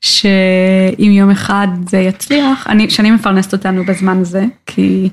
שאם 0.02 1.12
יום 1.12 1.32
אחד 1.32 1.68
זה 1.90 1.98
יצליח, 1.98 2.68
אני, 2.68 2.90
שאני 2.90 3.12
מפרנסת 3.12 3.54
אותנו 3.54 3.86
בזמן 3.86 4.18
הזה, 4.22 4.44
כי, 4.66 5.10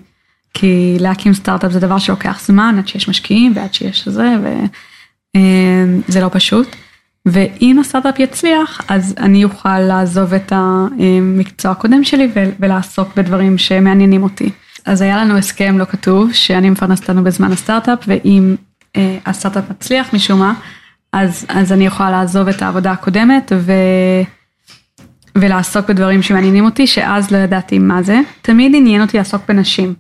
כי 0.55 0.97
להקים 1.01 1.35
סטארט-אפ 1.35 1.73
זה 1.73 1.81
דבר 1.81 1.99
שלוקח 1.99 2.41
זמן, 2.47 2.75
עד 2.79 2.89
שיש 2.89 3.09
משקיעים 3.09 3.53
ועד 3.57 3.75
שיש 3.75 4.09
זה, 4.09 4.29
וזה 5.37 6.21
לא 6.21 6.29
פשוט. 6.33 6.77
ואם 7.27 7.79
הסטארט-אפ 7.81 8.19
יצליח, 8.19 8.81
אז 8.89 9.15
אני 9.19 9.45
אוכל 9.45 9.79
לעזוב 9.79 10.35
את 10.35 10.53
המקצוע 10.57 11.71
הקודם 11.71 12.05
שלי 12.05 12.29
ולעסוק 12.61 13.09
בדברים 13.17 13.59
שמעניינים 13.59 14.23
אותי. 14.23 14.51
אז 14.85 15.01
היה 15.01 15.17
לנו 15.17 15.39
הסכם 15.39 15.79
לא 15.79 15.85
כתוב, 15.85 16.33
שאני 16.33 16.71
מפרנסת 16.71 17.03
אותנו 17.03 17.25
בזמן 17.25 17.53
הסטארט-אפ, 17.53 17.99
ואם 18.07 18.55
אה, 18.97 19.19
הסטארט-אפ 19.27 19.71
מצליח 19.71 20.15
משום 20.15 20.41
מה, 20.41 20.55
אז, 21.13 21.47
אז 21.49 21.73
אני 21.73 21.87
יכולה 21.87 22.11
לעזוב 22.11 22.49
את 22.49 22.63
העבודה 22.63 22.93
הקודמת 22.93 23.53
ו... 23.57 23.73
ולעסוק 25.39 25.89
בדברים 25.89 26.23
שמעניינים 26.23 26.65
אותי, 26.65 26.87
שאז 26.87 27.31
לא 27.31 27.39
ידעתי 27.39 27.79
מה 27.79 28.03
זה. 28.03 28.21
תמיד 28.43 28.73
עניין 28.75 29.03
אותי 29.03 29.17
לעסוק 29.17 29.43
בנשים. 29.49 29.95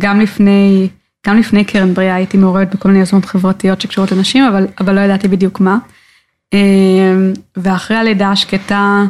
גם 0.00 0.20
לפני, 0.20 0.88
גם 1.26 1.36
לפני 1.36 1.64
קרן 1.64 1.94
בריאה 1.94 2.14
הייתי 2.14 2.36
מעורבת 2.36 2.74
בכל 2.74 2.88
מיני 2.88 3.00
יוזמות 3.00 3.24
חברתיות 3.24 3.80
שקשורות 3.80 4.12
לנשים, 4.12 4.44
אבל, 4.44 4.66
אבל 4.80 4.94
לא 4.94 5.00
ידעתי 5.00 5.28
בדיוק 5.28 5.60
מה. 5.60 5.78
אמ, 6.52 7.32
ואחרי 7.56 7.96
הלידה 7.96 8.30
השקטה, 8.30 9.02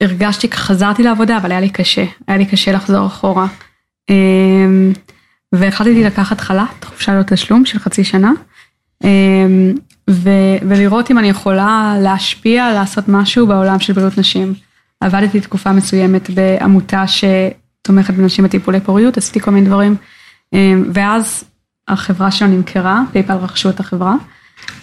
הרגשתי, 0.00 0.52
חזרתי 0.52 1.02
לעבודה, 1.02 1.36
אבל 1.36 1.50
היה 1.50 1.60
לי 1.60 1.70
קשה, 1.70 2.04
היה 2.28 2.38
לי 2.38 2.46
קשה 2.46 2.72
לחזור 2.72 3.06
אחורה. 3.06 3.46
אמ, 4.10 4.92
והחלטתי 5.52 6.04
לקחת 6.04 6.40
חל"ת, 6.40 6.84
חופשה 6.84 7.14
ללא 7.14 7.22
תשלום 7.22 7.64
של 7.64 7.78
חצי 7.78 8.04
שנה, 8.04 8.32
אמ, 9.04 9.72
ו- 10.10 10.58
ולראות 10.68 11.10
אם 11.10 11.18
אני 11.18 11.28
יכולה 11.28 11.94
להשפיע, 12.00 12.72
לעשות 12.72 13.08
משהו 13.08 13.46
בעולם 13.46 13.80
של 13.80 13.92
בריאות 13.92 14.18
נשים. 14.18 14.54
עבדתי 15.00 15.40
תקופה 15.40 15.72
מסוימת 15.72 16.30
בעמותה 16.30 17.04
שתומכת 17.06 18.14
בנשים 18.14 18.44
בטיפולי 18.44 18.80
פוריות, 18.80 19.16
עשיתי 19.16 19.40
כל 19.40 19.50
מיני 19.50 19.66
דברים, 19.66 19.96
ואז 20.94 21.44
החברה 21.88 22.30
שלנו 22.30 22.56
נמכרה, 22.56 23.02
פייפל 23.12 23.32
רכשו 23.32 23.70
את 23.70 23.80
החברה. 23.80 24.14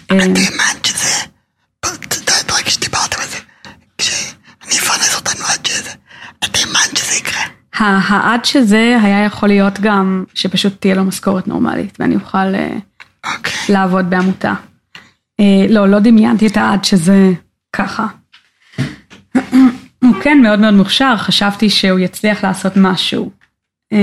את 0.06 0.10
האמנת 0.10 0.84
שזה... 0.84 1.24
את 1.80 2.14
יודעת, 2.16 2.50
ברגע 2.50 2.70
שדיברתם 2.70 3.16
על 3.20 3.28
זה, 3.28 3.38
כשאני 3.98 4.78
אפרנס 4.78 5.16
אותנו 5.16 5.44
עד 5.44 5.66
שזה, 5.66 5.90
את 6.44 6.56
האמנת 6.56 6.96
שזה 6.96 7.20
העד 7.80 8.44
שזה 8.44 8.98
היה 9.02 9.24
יכול 9.24 9.48
להיות 9.48 9.80
גם 9.80 10.24
שפשוט 10.34 10.80
תהיה 10.80 10.94
לו 10.94 11.04
משכורת 11.04 11.48
נורמלית 11.48 11.96
ואני 12.00 12.14
אוכל 12.14 12.54
אה, 12.54 12.76
אוקיי. 13.26 13.52
לעבוד 13.68 14.10
בעמותה. 14.10 14.54
אה, 15.40 15.66
לא, 15.68 15.88
לא 15.88 15.98
דמיינתי 15.98 16.46
את 16.46 16.56
העד 16.56 16.84
שזה 16.84 17.32
ככה. 17.72 18.06
הוא 20.04 20.14
כן 20.22 20.38
מאוד 20.42 20.58
מאוד 20.58 20.74
מוכשר, 20.74 21.16
חשבתי 21.16 21.70
שהוא 21.70 21.98
יצליח 21.98 22.44
לעשות 22.44 22.72
משהו. 22.76 23.30
אה, 23.92 23.98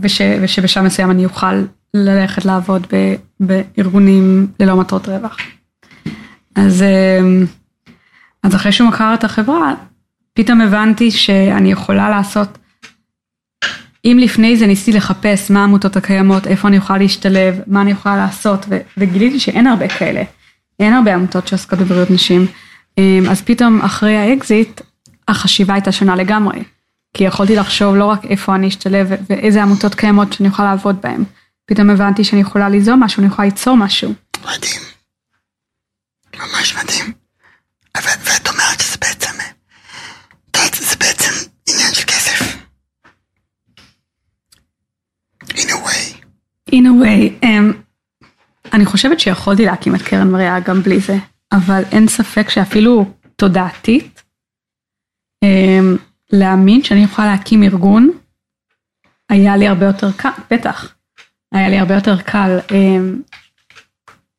וש, 0.00 0.20
ושבשלב 0.42 0.84
מסוים 0.84 1.10
אני 1.10 1.24
אוכל 1.24 1.54
ללכת 1.94 2.44
לעבוד 2.44 2.86
ב, 2.92 3.14
בארגונים 3.40 4.46
ללא 4.60 4.76
מטרות 4.76 5.08
רווח. 5.08 5.36
אז, 6.54 6.84
אז 8.42 8.54
אחרי 8.54 8.72
שהוא 8.72 8.88
מכר 8.88 9.14
את 9.14 9.24
החברה, 9.24 9.74
פתאום 10.34 10.60
הבנתי 10.60 11.10
שאני 11.10 11.72
יכולה 11.72 12.10
לעשות, 12.10 12.58
אם 14.04 14.18
לפני 14.20 14.56
זה 14.56 14.66
ניסיתי 14.66 14.96
לחפש 14.96 15.50
מה 15.50 15.60
העמותות 15.60 15.96
הקיימות, 15.96 16.46
איפה 16.46 16.68
אני 16.68 16.76
יכולה 16.76 16.98
להשתלב, 16.98 17.60
מה 17.66 17.80
אני 17.80 17.90
יכולה 17.90 18.16
לעשות, 18.16 18.66
ו- 18.68 18.78
וגיליתי 18.96 19.40
שאין 19.40 19.66
הרבה 19.66 19.88
כאלה. 19.88 20.22
אין 20.80 20.92
הרבה 20.92 21.14
עמותות 21.14 21.48
שעוסקות 21.48 21.78
בבריאות 21.78 22.10
נשים. 22.10 22.46
אמ, 22.98 23.24
אז 23.30 23.42
פתאום 23.42 23.80
אחרי 23.80 24.16
האקזיט, 24.16 24.80
החשיבה 25.28 25.74
הייתה 25.74 25.92
שונה 25.92 26.16
לגמרי. 26.16 26.62
כי 27.16 27.24
יכולתי 27.24 27.56
לחשוב 27.56 27.96
לא 27.96 28.04
רק 28.04 28.24
איפה 28.24 28.54
אני 28.54 28.68
אשתלב 28.68 29.08
ואיזה 29.30 29.62
עמותות 29.62 29.94
קיימות 29.94 30.32
שאני 30.32 30.48
יכולה 30.48 30.70
לעבוד 30.70 30.96
בהן. 31.02 31.24
פתאום 31.66 31.90
הבנתי 31.90 32.24
שאני 32.24 32.40
יכולה 32.40 32.68
ליזום 32.68 33.02
משהו, 33.02 33.20
אני 33.20 33.26
יכולה 33.26 33.48
ליצור 33.48 33.76
משהו. 33.76 34.12
מדהים. 34.42 34.80
ממש 36.36 36.76
מדהים. 36.76 37.12
ואת 37.96 38.48
אומרת 38.48 38.80
שזה 38.80 38.96
בעצם, 39.00 39.40
אה, 39.40 39.46
את 40.50 40.56
יודעת, 40.56 40.74
זה 40.74 40.96
בעצם 40.96 41.50
עניין 41.68 41.94
של 41.94 42.04
כסף. 42.06 42.64
in 45.54 45.70
a 45.70 45.78
way. 45.86 46.04
In 46.74 46.86
a 46.86 47.04
way, 47.04 47.44
um, 47.44 47.76
אני 48.72 48.84
חושבת 48.84 49.20
שיכולתי 49.20 49.64
להקים 49.64 49.94
את 49.94 50.02
קרן 50.02 50.30
מריאה 50.30 50.60
גם 50.60 50.82
בלי 50.82 51.00
זה, 51.00 51.16
אבל 51.52 51.82
אין 51.92 52.08
ספק 52.08 52.50
שאפילו 52.50 53.10
תודעתית, 53.36 54.22
um, 55.44 55.98
להאמין 56.32 56.82
שאני 56.84 57.04
יכולה 57.04 57.26
להקים 57.26 57.62
ארגון, 57.62 58.10
היה 59.28 59.56
לי 59.56 59.68
הרבה 59.68 59.86
יותר 59.86 60.12
קל, 60.12 60.28
בטח, 60.50 60.94
היה 61.52 61.68
לי 61.68 61.78
הרבה 61.78 61.94
יותר 61.94 62.22
קל 62.22 62.58
um, 62.68 63.34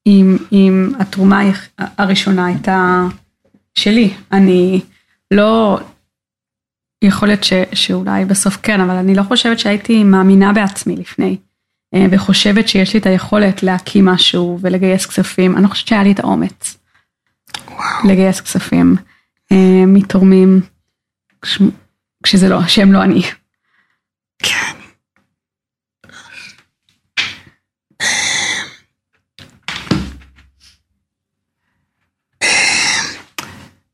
אם, 0.08 0.38
אם 0.52 0.92
התרומה 1.00 1.42
הראשונה 1.78 2.46
הייתה 2.46 3.02
שלי. 3.76 4.14
אני 4.32 4.82
לא, 5.32 5.80
יכול 7.04 7.28
להיות 7.28 7.44
ש, 7.44 7.54
שאולי 7.74 8.26
בסוף 8.26 8.58
כן, 8.64 8.82
אבל 8.82 8.96
אני 8.96 9.16
לא 9.16 9.24
חושבת 9.24 9.60
שהייתי 9.60 10.04
מאמינה 10.04 10.54
בעצמי 10.54 10.96
לפני, 10.96 11.38
וחושבת 12.12 12.68
שיש 12.68 12.94
לי 12.94 13.00
את 13.00 13.06
היכולת 13.06 13.64
להקים 13.64 14.06
משהו 14.06 14.60
ולגייס 14.62 15.06
כספים. 15.06 15.56
אני 15.56 15.64
לא 15.64 15.68
חושבת 15.68 15.88
שהיה 15.88 16.04
לי 16.04 16.12
את 16.12 16.20
האומץ 16.20 16.78
וואו. 17.68 18.08
לגייס 18.10 18.42
כספים 18.42 18.96
אה, 19.52 19.86
מתורמים, 19.88 20.62
כש, 21.42 21.60
כשזה 22.24 22.50
לא, 22.50 22.68
שהם 22.68 22.94
לא 22.94 23.04
אני. 23.04 23.22
כן. 24.44 24.76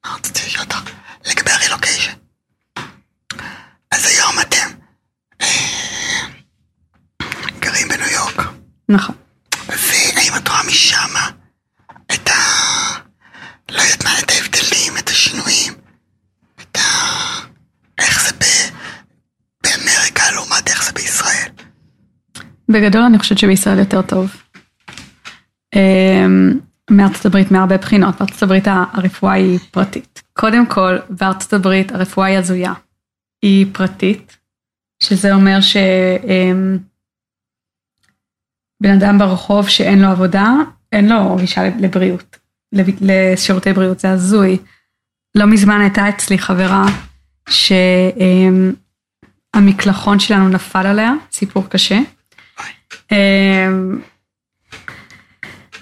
מה 0.06 0.16
רציתי 0.16 0.40
לשאול 0.46 0.64
אותך? 0.64 0.92
לגבי 1.26 1.52
הרילוקיישן. 1.52 2.14
אז 3.92 4.06
היום 4.06 4.36
אתם 4.42 4.78
אה, 5.42 5.48
גרים 7.60 7.88
בניו 7.88 8.08
יורק, 8.14 8.54
נכון. 8.92 9.16
והאם 9.68 10.34
את 10.38 10.48
רואה 10.48 10.64
משם 10.68 11.14
את 12.14 12.30
ה... 12.30 12.34
לא 13.72 13.82
יודעת 13.82 14.04
מה, 14.04 14.10
את 14.20 14.32
ההבדלים, 14.32 14.98
את 15.00 15.10
השינויים, 15.10 15.74
את 16.62 16.78
ה... 16.78 16.82
איך 17.98 18.24
זה 18.24 18.32
ב... 18.32 18.44
באמריקה 19.64 20.24
לעומת 20.34 20.68
איך 20.68 20.86
זה 20.86 20.92
בישראל? 20.92 21.52
בגדול 22.70 23.02
אני 23.02 23.20
חושבת 23.20 23.38
שבישראל 23.38 23.80
יותר 23.80 24.02
טוב. 24.02 24.36
אה, 25.76 26.26
מארצות 26.92 27.26
הברית 27.26 27.52
מהרבה 27.52 27.78
בחינות, 27.78 28.20
בארצות 28.20 28.44
הברית 28.44 28.68
הרפואה 28.68 29.34
היא 29.34 29.60
פרטית. 29.72 30.22
קודם 30.34 30.66
כל, 30.66 30.98
בארצות 31.10 31.54
הברית 31.54 31.92
הרפואה 31.92 32.28
היא 32.28 32.38
הזויה. 32.38 32.74
היא 33.42 33.66
פרטית, 33.72 34.38
שזה 35.04 35.34
אומר 35.34 35.62
שבן 38.82 38.92
אדם 38.92 39.18
ברחוב 39.18 39.70
שאין 39.70 40.02
לו 40.02 40.08
עבודה, 40.08 40.54
אין 40.92 41.10
לו 41.10 41.36
גישה 41.36 41.62
לבריאות, 41.80 42.38
לב- 42.74 42.98
לשירותי 43.02 43.74
בריאות, 43.74 44.00
זה 44.00 44.10
הזוי. 44.12 44.58
לא 45.36 45.46
מזמן 45.46 45.82
הייתה 45.82 46.10
אצלי 46.10 46.38
חברה 46.38 46.86
המקלחון 49.54 50.20
שלנו 50.20 50.50
נפל 50.50 50.88
עליה, 50.88 51.14
סיפור 51.32 51.70
קשה. 51.70 52.00
אמ, 53.12 54.02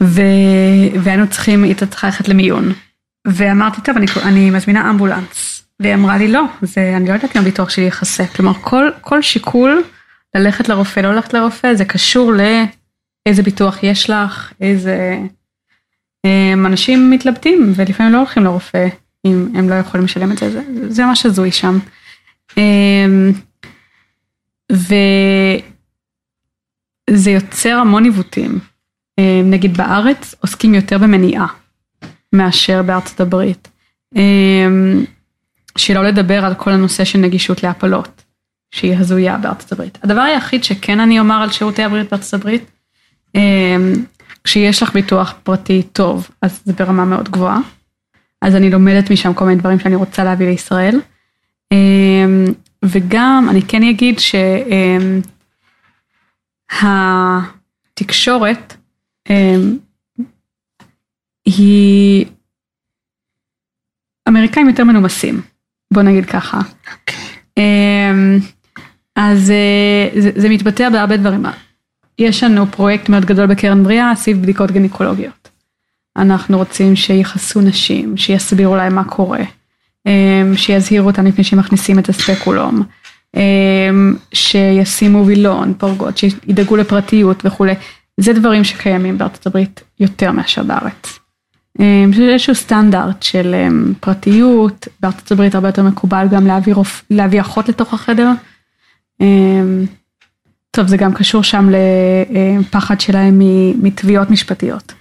ו... 0.02 0.22
והיינו 1.04 1.30
צריכים, 1.30 1.64
היא 1.64 1.76
צריכה 1.76 2.08
ללכת 2.08 2.28
למיון. 2.28 2.74
ואמרתי, 3.28 3.82
טוב, 3.82 3.98
אני, 3.98 4.06
אני 4.24 4.50
מזמינה 4.50 4.90
אמבולנס. 4.90 5.64
והיא 5.80 5.94
אמרה 5.94 6.18
לי, 6.18 6.28
לא, 6.28 6.44
זה, 6.62 6.94
אני 6.98 7.08
לא 7.08 7.14
יודעת 7.14 7.36
אם 7.36 7.42
הביטוח 7.42 7.70
שלי 7.70 7.84
יכסה. 7.84 8.28
כלומר, 8.28 8.54
כל, 8.54 8.90
כל 9.02 9.22
שיקול 9.22 9.84
ללכת 10.36 10.70
לרופא, 10.70 11.00
לא 11.00 11.14
ללכת 11.16 11.34
לרופא, 11.34 11.74
זה 11.74 11.86
קשור 11.86 12.34
לאיזה 13.26 13.44
ביטוח 13.44 13.84
יש 13.84 14.10
לך, 14.10 14.54
איזה... 14.62 15.20
אמ, 16.26 16.66
אנשים 16.66 17.12
מתלבטים, 17.12 17.74
ולפעמים 17.76 18.14
לא 18.14 18.18
הולכים 18.18 18.44
לרופא 18.44 18.88
אם 19.26 19.48
הם 19.56 19.70
לא 19.70 19.76
יכולים 19.76 20.06
לשלם 20.06 20.32
את 20.32 20.38
זה, 20.38 20.52
זה, 20.52 20.62
זה 20.90 21.06
ממש 21.06 21.26
הזוי 21.26 21.52
שם. 21.52 21.80
אמ, 22.58 23.32
וזה 24.72 24.92
יוצר 27.32 27.76
המון 27.76 28.04
עיוותים. 28.04 28.60
אמ, 29.20 29.50
נגיד 29.50 29.78
בארץ 29.78 30.36
עוסקים 30.40 30.76
יותר 30.76 30.98
במניעה 30.98 31.48
מאשר 32.34 32.84
בארצות 32.84 33.20
הברית. 33.20 33.68
שלא 35.78 36.04
לדבר 36.04 36.46
על 36.46 36.56
כל 36.56 36.72
הנושא 36.72 37.04
של 37.04 37.20
נגישות 37.20 37.64
להפלות, 37.64 38.24
שהיא 38.72 38.98
הזויה 38.98 39.38
בארצות 39.38 39.72
הברית. 39.72 39.98
הדבר 40.04 40.22
היחיד 40.22 40.64
שכן 40.64 41.00
אני 41.00 41.20
אומר 41.20 41.36
על 41.36 41.52
שירותי 41.52 41.84
הבריאות 41.84 42.10
בארצות 42.10 42.34
הברית, 42.34 42.64
כשיש 44.44 44.84
לך 44.84 44.94
ביטוח 44.94 45.34
פרטי 45.44 45.84
טוב, 45.84 46.30
אז 46.42 46.62
זה 46.66 46.74
ברמה 46.74 47.06
מאוד 47.06 47.30
גבוהה. 47.30 47.60
אז 48.42 48.56
אני 48.56 48.70
לומדת 48.70 49.12
משם 49.12 49.34
כל 49.34 49.46
מיני 49.46 49.60
דברים 49.60 49.80
שאני 49.80 49.96
רוצה 49.96 50.24
להביא 50.24 50.48
לישראל. 50.48 51.00
וגם 52.86 53.48
אני 53.50 53.62
כן 53.62 53.84
אגיד 53.84 54.20
שהתקשורת 58.00 58.76
אמ, 59.30 59.78
היא, 61.46 62.26
אמריקאים 64.28 64.68
יותר 64.68 64.84
מנומסים, 64.84 65.42
בוא 65.94 66.02
נגיד 66.02 66.26
ככה. 66.26 66.60
אמ, 67.58 68.40
אז 69.16 69.52
אה, 69.52 70.22
זה, 70.22 70.32
זה 70.36 70.50
מתבטא 70.50 70.90
בהרבה 70.90 71.18
דברים. 71.18 71.44
יש 72.20 72.44
לנו 72.44 72.66
פרויקט 72.72 73.10
מאוד 73.10 73.26
גדול 73.26 73.46
בקרן 73.46 73.84
בריאה 73.84 74.16
סביב 74.16 74.42
בדיקות 74.42 74.72
גניקולוגיות. 74.72 75.50
אנחנו 76.18 76.58
רוצים 76.58 76.96
שיכסו 76.96 77.62
נשים, 77.62 78.18
שיסבירו 78.18 78.76
להם 78.76 78.96
מה 78.96 79.04
קורה. 79.04 79.44
אמ, 80.06 80.58
שיזהירו 80.58 81.08
אותם 81.08 81.26
לפני 81.26 81.44
שמכניסים 81.44 82.00
את 82.00 82.10
הספקולום, 82.10 82.84
אמ, 83.36 84.16
שישימו 84.34 85.26
וילון, 85.26 85.74
פורגות, 85.78 86.18
שידאגו 86.18 86.76
לפרטיות 86.76 87.46
וכולי. 87.46 87.74
זה 88.18 88.34
דברים 88.34 88.64
שקיימים 88.64 89.18
בארצות 89.18 89.48
הברית 89.48 89.84
יותר 90.00 90.32
מאשר 90.32 90.64
בארץ. 90.64 91.20
אמ, 91.80 92.12
יש 92.14 92.20
איזשהו 92.20 92.56
סטנדרט 92.56 93.24
של 93.24 93.56
פרטיות, 94.00 94.88
בארצות 95.00 95.32
הברית 95.32 95.56
הרבה 95.56 95.68
יותר 95.68 95.84
מקובל 95.84 96.28
גם 96.32 96.48
להביא, 96.48 96.74
רופ... 96.74 97.04
להביא 97.10 97.42
אחות 97.42 97.70
לתוך 97.70 97.94
החדר. 97.94 98.32
טוב, 100.72 100.88
זה 100.88 100.98
גם 100.98 101.14
קשור 101.14 101.44
שם 101.44 101.70
לפחד 102.30 103.02
שלהם 103.02 103.40
מתביעות 103.82 104.30
משפטיות. 104.30 104.94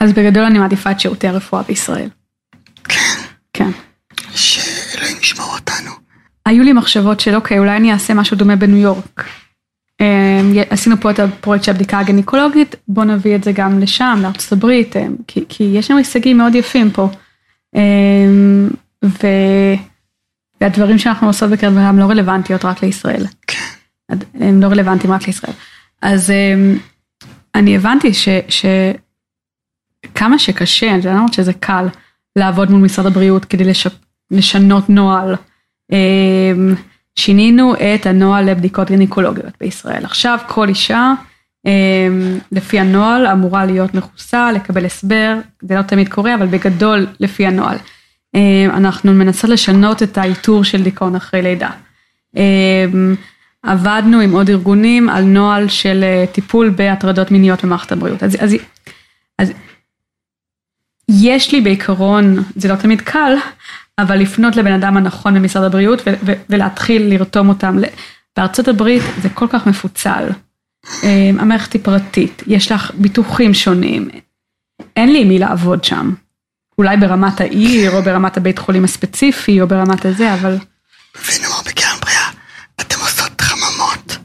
אז 0.00 0.12
בגדול 0.12 0.44
אני 0.44 0.58
מעדיפה 0.58 0.90
את 0.90 1.00
שירותי 1.00 1.28
הרפואה 1.28 1.62
בישראל. 1.62 2.08
כן. 2.84 3.20
כן. 3.52 3.70
שאלוהים 4.34 5.16
ישמור 5.20 5.54
אותנו. 5.54 5.90
היו 6.46 6.62
לי 6.62 6.72
מחשבות 6.72 7.20
של 7.20 7.34
אוקיי, 7.34 7.58
אולי 7.58 7.76
אני 7.76 7.92
אעשה 7.92 8.14
משהו 8.14 8.36
דומה 8.36 8.56
בניו 8.56 8.78
יורק. 8.78 9.24
אמ, 10.00 10.52
עשינו 10.70 10.96
פה 11.00 11.10
את 11.10 11.18
הפרויקט 11.18 11.64
של 11.64 11.70
הבדיקה 11.70 11.98
הגניקולוגית, 11.98 12.74
בוא 12.88 13.04
נביא 13.04 13.36
את 13.36 13.44
זה 13.44 13.52
גם 13.52 13.80
לשם, 13.80 14.18
לארצות 14.22 14.52
הברית, 14.52 14.96
אמ, 14.96 15.16
כי, 15.26 15.44
כי 15.48 15.64
יש 15.64 15.90
לנו 15.90 15.98
הישגים 15.98 16.38
מאוד 16.38 16.54
יפים 16.54 16.90
פה. 16.90 17.08
אמ, 19.04 19.08
ו... 19.08 19.26
והדברים 20.60 20.98
שאנחנו 20.98 21.26
עושות 21.26 21.50
בקרב 21.50 21.78
הם 21.78 21.98
לא 21.98 22.04
רלוונטיות 22.04 22.64
רק 22.64 22.82
לישראל. 22.82 23.26
כן. 23.46 23.58
הם 24.40 24.62
לא 24.62 24.66
רלוונטיים 24.66 25.12
רק 25.12 25.26
לישראל. 25.26 25.52
אז 26.02 26.32
אני 27.54 27.76
הבנתי 27.76 28.14
ש... 28.14 28.28
ש... 28.48 28.66
כמה 30.14 30.38
שקשה, 30.38 30.94
אני 30.94 31.02
לא 31.02 31.10
אומרת 31.10 31.32
שזה 31.32 31.52
קל, 31.52 31.86
לעבוד 32.36 32.70
מול 32.70 32.80
משרד 32.80 33.06
הבריאות 33.06 33.44
כדי 33.44 33.64
לש... 33.64 33.86
לשנות 34.30 34.90
נוהל. 34.90 35.34
אמ, 35.92 36.74
שינינו 37.18 37.74
את 37.74 38.06
הנוהל 38.06 38.50
לבדיקות 38.50 38.90
גינקולוגיות 38.90 39.54
בישראל. 39.60 40.04
עכשיו 40.04 40.38
כל 40.46 40.68
אישה, 40.68 41.12
אמ, 41.66 42.38
לפי 42.52 42.80
הנוהל, 42.80 43.26
אמורה 43.26 43.64
להיות 43.64 43.94
מכוסה, 43.94 44.52
לקבל 44.52 44.84
הסבר, 44.84 45.36
זה 45.62 45.74
לא 45.74 45.82
תמיד 45.82 46.08
קורה, 46.08 46.34
אבל 46.34 46.46
בגדול 46.46 47.06
לפי 47.20 47.46
הנוהל. 47.46 47.76
אמ, 48.34 48.70
אנחנו 48.70 49.12
מנסות 49.12 49.50
לשנות 49.50 50.02
את 50.02 50.18
האיתור 50.18 50.64
של 50.64 50.82
דיכאון 50.82 51.16
אחרי 51.16 51.42
לידה. 51.42 51.70
עבדנו 53.64 54.20
עם 54.20 54.32
עוד 54.32 54.48
ארגונים 54.48 55.08
על 55.08 55.24
נוהל 55.24 55.68
של 55.68 56.00
אה, 56.02 56.24
טיפול 56.32 56.70
בהטרדות 56.70 57.30
מיניות 57.30 57.64
במערכת 57.64 57.92
הבריאות. 57.92 58.22
אז, 58.22 58.36
אז, 58.40 58.56
אז 59.38 59.52
יש 61.10 61.52
לי 61.52 61.60
בעיקרון, 61.60 62.36
זה 62.56 62.68
לא 62.68 62.76
תמיד 62.76 63.00
קל, 63.00 63.32
אבל 63.98 64.16
לפנות 64.18 64.56
לבן 64.56 64.72
אדם 64.72 64.96
הנכון 64.96 65.34
במשרד 65.34 65.64
הבריאות 65.64 66.02
ולהתחיל 66.50 67.02
לרתום 67.14 67.48
אותם. 67.48 67.78
בארצות 68.36 68.68
הברית 68.68 69.02
זה 69.22 69.28
כל 69.28 69.46
כך 69.50 69.66
מפוצל. 69.66 70.28
אמ, 71.02 71.36
המערכת 71.40 71.72
היא 71.72 71.82
פרטית, 71.84 72.42
יש 72.46 72.72
לך 72.72 72.90
ביטוחים 72.94 73.54
שונים. 73.54 74.08
אין 74.96 75.12
לי 75.12 75.24
מי 75.24 75.38
לעבוד 75.38 75.84
שם. 75.84 76.14
אולי 76.78 76.96
ברמת 76.96 77.40
העיר, 77.40 77.96
או 77.96 78.02
ברמת 78.02 78.36
הבית 78.36 78.58
חולים 78.58 78.84
הספציפי, 78.84 79.60
או 79.60 79.66
ברמת 79.66 80.04
הזה, 80.04 80.34
אבל... 80.34 80.56
ונוער 81.14 81.60
בקרן 81.66 81.96
בריאה, 82.02 82.30
אתם 82.80 82.96
עושות 83.00 83.40
חממות. 83.40 84.18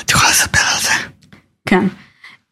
את 0.00 0.10
יכולה 0.10 0.30
לספר 0.30 0.60
על 0.74 0.82
זה? 0.82 1.08
כן. 1.68 1.86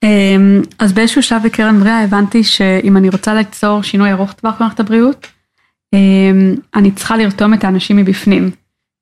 אמ, 0.02 0.62
אז 0.78 0.92
באיזשהו 0.92 1.22
שלב 1.22 1.42
בקרן 1.42 1.80
בריאה 1.80 2.02
הבנתי 2.02 2.44
שאם 2.44 2.96
אני 2.96 3.08
רוצה 3.08 3.34
ליצור 3.34 3.82
שינוי 3.82 4.12
ארוך 4.12 4.32
טווח 4.32 4.54
במערכת 4.58 4.80
הבריאות, 4.80 5.26
אמ, 5.92 6.54
אני 6.74 6.90
צריכה 6.90 7.16
לרתום 7.16 7.54
את 7.54 7.64
האנשים 7.64 7.96
מבפנים 7.96 8.50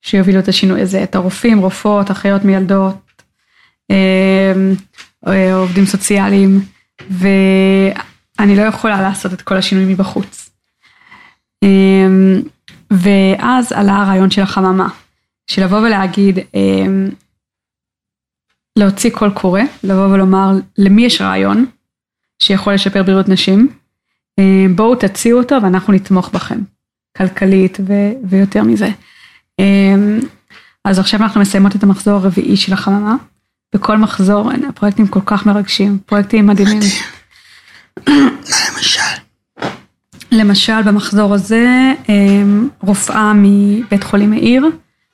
שיובילו 0.02 0.38
את 0.38 0.48
השינוי 0.48 0.80
הזה, 0.80 1.02
את 1.02 1.14
הרופאים, 1.14 1.58
רופאות, 1.58 2.10
אחיות 2.10 2.44
מילדות, 2.44 3.22
אמ, 3.90 4.74
עובדים 5.54 5.84
סוציאליים, 5.86 6.60
ואני 8.38 8.56
לא 8.56 8.62
יכולה 8.62 9.02
לעשות 9.02 9.32
את 9.32 9.42
כל 9.42 9.56
השינוי 9.56 9.94
מבחוץ. 9.94 10.50
ואז 12.90 13.72
עלה 13.72 13.96
הרעיון 13.96 14.30
של 14.30 14.42
החממה, 14.42 14.88
של 15.50 15.64
לבוא 15.64 15.78
ולהגיד, 15.78 16.38
להוציא 18.78 19.10
קול 19.10 19.30
קורא, 19.30 19.60
לבוא 19.84 20.14
ולומר 20.14 20.52
למי 20.78 21.04
יש 21.04 21.20
רעיון 21.20 21.66
שיכול 22.42 22.74
לשפר 22.74 23.02
בריאות 23.02 23.28
נשים, 23.28 23.68
אה, 24.38 24.66
בואו 24.74 24.94
תציעו 24.94 25.38
אותו 25.38 25.56
ואנחנו 25.62 25.92
נתמוך 25.92 26.30
בכם, 26.34 26.58
כלכלית 27.16 27.78
ו- 27.86 28.28
ויותר 28.30 28.62
מזה. 28.62 28.88
אז 30.84 30.98
עכשיו 30.98 31.22
אנחנו 31.22 31.40
מסיימות 31.40 31.76
את 31.76 31.82
המחזור 31.82 32.14
הרביעי 32.14 32.56
של 32.56 32.72
החממה. 32.72 33.16
בכל 33.74 33.98
מחזור, 33.98 34.50
הפרויקטים 34.68 35.06
כל 35.06 35.20
כך 35.26 35.46
מרגשים, 35.46 35.98
פרויקטים 36.06 36.46
מדהימים. 36.46 36.80
למשל? 38.08 39.00
למשל 40.32 40.82
במחזור 40.82 41.34
הזה 41.34 41.92
אה, 42.08 42.42
רופאה 42.80 43.32
מבית 43.36 44.04
חולים 44.04 44.30
מאיר 44.30 44.66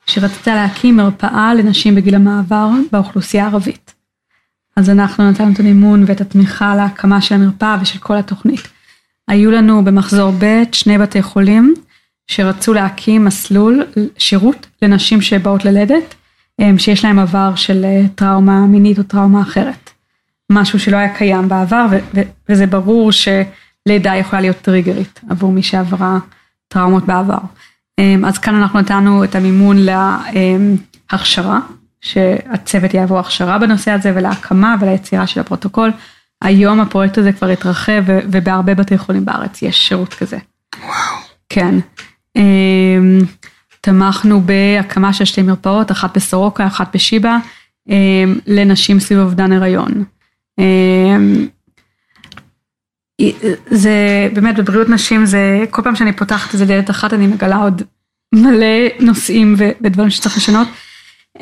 שרצתה 0.05 0.55
להקים 0.55 0.97
מרפאה 0.97 1.53
לנשים 1.53 1.95
בגיל 1.95 2.15
המעבר 2.15 2.69
באוכלוסייה 2.91 3.43
הערבית. 3.43 3.93
אז 4.75 4.89
אנחנו 4.89 5.31
נתנו 5.31 5.53
את 5.53 5.59
המימון 5.59 6.03
ואת 6.07 6.21
התמיכה 6.21 6.75
להקמה 6.75 7.21
של 7.21 7.35
המרפאה 7.35 7.77
ושל 7.81 7.99
כל 7.99 8.17
התוכנית. 8.17 8.67
היו 9.27 9.51
לנו 9.51 9.83
במחזור 9.83 10.33
ב' 10.39 10.63
שני 10.71 10.97
בתי 10.97 11.21
חולים 11.21 11.73
שרצו 12.27 12.73
להקים 12.73 13.25
מסלול 13.25 13.83
שירות 14.17 14.67
לנשים 14.81 15.21
שבאות 15.21 15.65
ללדת, 15.65 16.15
שיש 16.77 17.05
להם 17.05 17.19
עבר 17.19 17.55
של 17.55 17.85
אה, 17.85 18.07
טראומה 18.15 18.65
מינית 18.65 18.99
או 18.99 19.03
טראומה 19.03 19.41
אחרת. 19.41 19.90
משהו 20.51 20.79
שלא 20.79 20.97
היה 20.97 21.15
קיים 21.15 21.49
בעבר 21.49 21.85
וזה 22.49 22.67
ברור 22.67 23.11
שלידה 23.11 24.15
יכולה 24.15 24.41
להיות 24.41 24.57
טריגרית 24.57 25.19
עבור 25.29 25.51
מי 25.51 25.63
שעברה 25.63 26.19
טראומות 26.67 27.05
בעבר. 27.05 27.37
אמ, 27.99 28.25
אז 28.25 28.37
כאן 28.37 28.55
אנחנו 28.55 28.79
נתנו 28.79 29.23
את 29.23 29.35
המימון 29.35 29.77
להכשרה, 31.11 31.59
שהצוות 32.01 32.93
יעבור 32.93 33.19
הכשרה 33.19 33.57
בנושא 33.59 33.91
הזה 33.91 34.11
ולהקמה 34.15 34.75
וליצירה 34.79 35.27
של 35.27 35.39
הפרוטוקול. 35.39 35.91
היום 36.41 36.79
הפרויקט 36.79 37.17
הזה 37.17 37.31
כבר 37.31 37.47
התרחב 37.47 38.03
ובהרבה 38.07 38.75
בתי 38.75 38.97
חולים 38.97 39.25
בארץ 39.25 39.61
יש 39.61 39.87
שירות 39.87 40.13
כזה. 40.13 40.37
וואו. 40.81 40.91
כן. 41.49 41.75
אמ, 42.35 43.19
תמכנו 43.81 44.41
בהקמה 44.41 45.13
של 45.13 45.25
שתי 45.25 45.41
מרפאות, 45.41 45.91
אחת 45.91 46.17
בסורוקה, 46.17 46.67
אחת 46.67 46.95
בשיבא, 46.95 47.37
אמ, 47.89 48.39
לנשים 48.47 48.99
סביב 48.99 49.19
אובדן 49.19 49.51
הריון. 49.51 50.03
אמ, 50.59 51.47
זה 53.69 54.29
באמת 54.33 54.55
בבריאות 54.55 54.89
נשים 54.89 55.25
זה 55.25 55.63
כל 55.69 55.81
פעם 55.81 55.95
שאני 55.95 56.13
פותחת 56.13 56.53
איזה 56.53 56.65
דלת 56.65 56.89
אחת 56.89 57.13
אני 57.13 57.27
מגלה 57.27 57.55
עוד 57.55 57.81
מלא 58.35 58.87
נושאים 58.99 59.55
ודברים 59.57 60.09
שצריך 60.09 60.37
לשנות. 60.37 60.67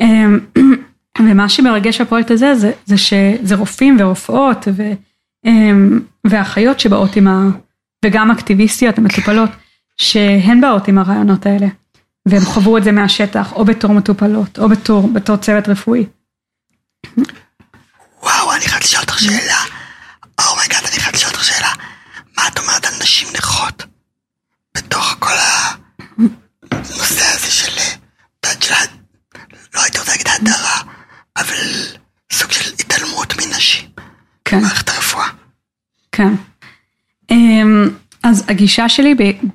ומה 1.18 1.48
שמרגש 1.48 2.00
בפרויקט 2.00 2.30
הזה 2.30 2.54
זה, 2.54 2.72
זה 2.86 2.98
שזה 2.98 3.54
רופאים 3.54 3.96
ורופאות 4.00 4.68
ו, 4.72 4.82
ואחיות 6.24 6.80
שבאות 6.80 7.16
עם 7.16 7.28
ה... 7.28 7.48
וגם 8.04 8.30
אקטיביסטיות 8.30 8.98
המטופלות 8.98 9.50
שהן 9.96 10.60
באות 10.60 10.88
עם 10.88 10.98
הרעיונות 10.98 11.46
האלה. 11.46 11.66
והם 12.26 12.40
חוו 12.40 12.76
את 12.78 12.84
זה 12.84 12.92
מהשטח, 12.92 13.52
או 13.52 13.64
בתור 13.64 13.92
מטופלות, 13.92 14.58
או 14.58 14.68
בתור, 14.68 15.08
בתור 15.12 15.36
צוות 15.36 15.68
רפואי. 15.68 16.06
וואו, 18.22 18.52
אני 18.54 18.68
חייבת 18.68 18.84
לשאול 18.84 19.02
אותך 19.02 19.18
שאלה. 19.18 19.64
oh 20.50 20.59
my 20.59 20.67
god, 20.67 20.84
אני 20.84 21.00
חייבת 21.00 21.14
לשאול 21.14 21.32
אותך 21.32 21.44
שאלה. 21.44 21.72
מה 22.36 22.48
את 22.48 22.58
אומרת 22.58 22.86
על 22.86 22.92
נשים 23.00 23.28
נכות? 23.38 23.82
בתוך 24.76 25.16
כל 25.18 25.36
הנושא 26.70 27.24
הזה 27.24 27.50
של... 27.50 27.70
לא 29.74 29.80
הייתי 29.82 29.98
רוצה 29.98 30.10
להגיד 30.12 30.28
הדרה, 30.28 30.80
אבל 31.36 31.56
סוג 32.32 32.50
של 32.50 32.74
התעלמות 32.78 33.34
מנשים. 33.36 33.88
כן. 34.44 34.58
במערכת 34.58 34.88
הרפואה. 34.88 35.26
כן. 36.12 36.32
אמ, 37.30 37.88
אז 38.22 38.44
הגישה 38.48 38.88
שלי 38.88 39.14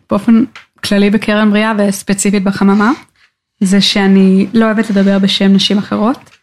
באופן 0.10 0.44
כללי 0.84 1.10
בקרן 1.10 1.50
בריאה 1.50 1.74
וספציפית 1.78 2.44
בחממה, 2.44 2.92
זה 3.64 3.82
שאני 3.82 4.48
לא 4.54 4.66
אוהבת 4.66 4.90
לדבר 4.90 5.20
בשם 5.20 5.54
נשים 5.54 5.78
אחרות. 5.78 6.35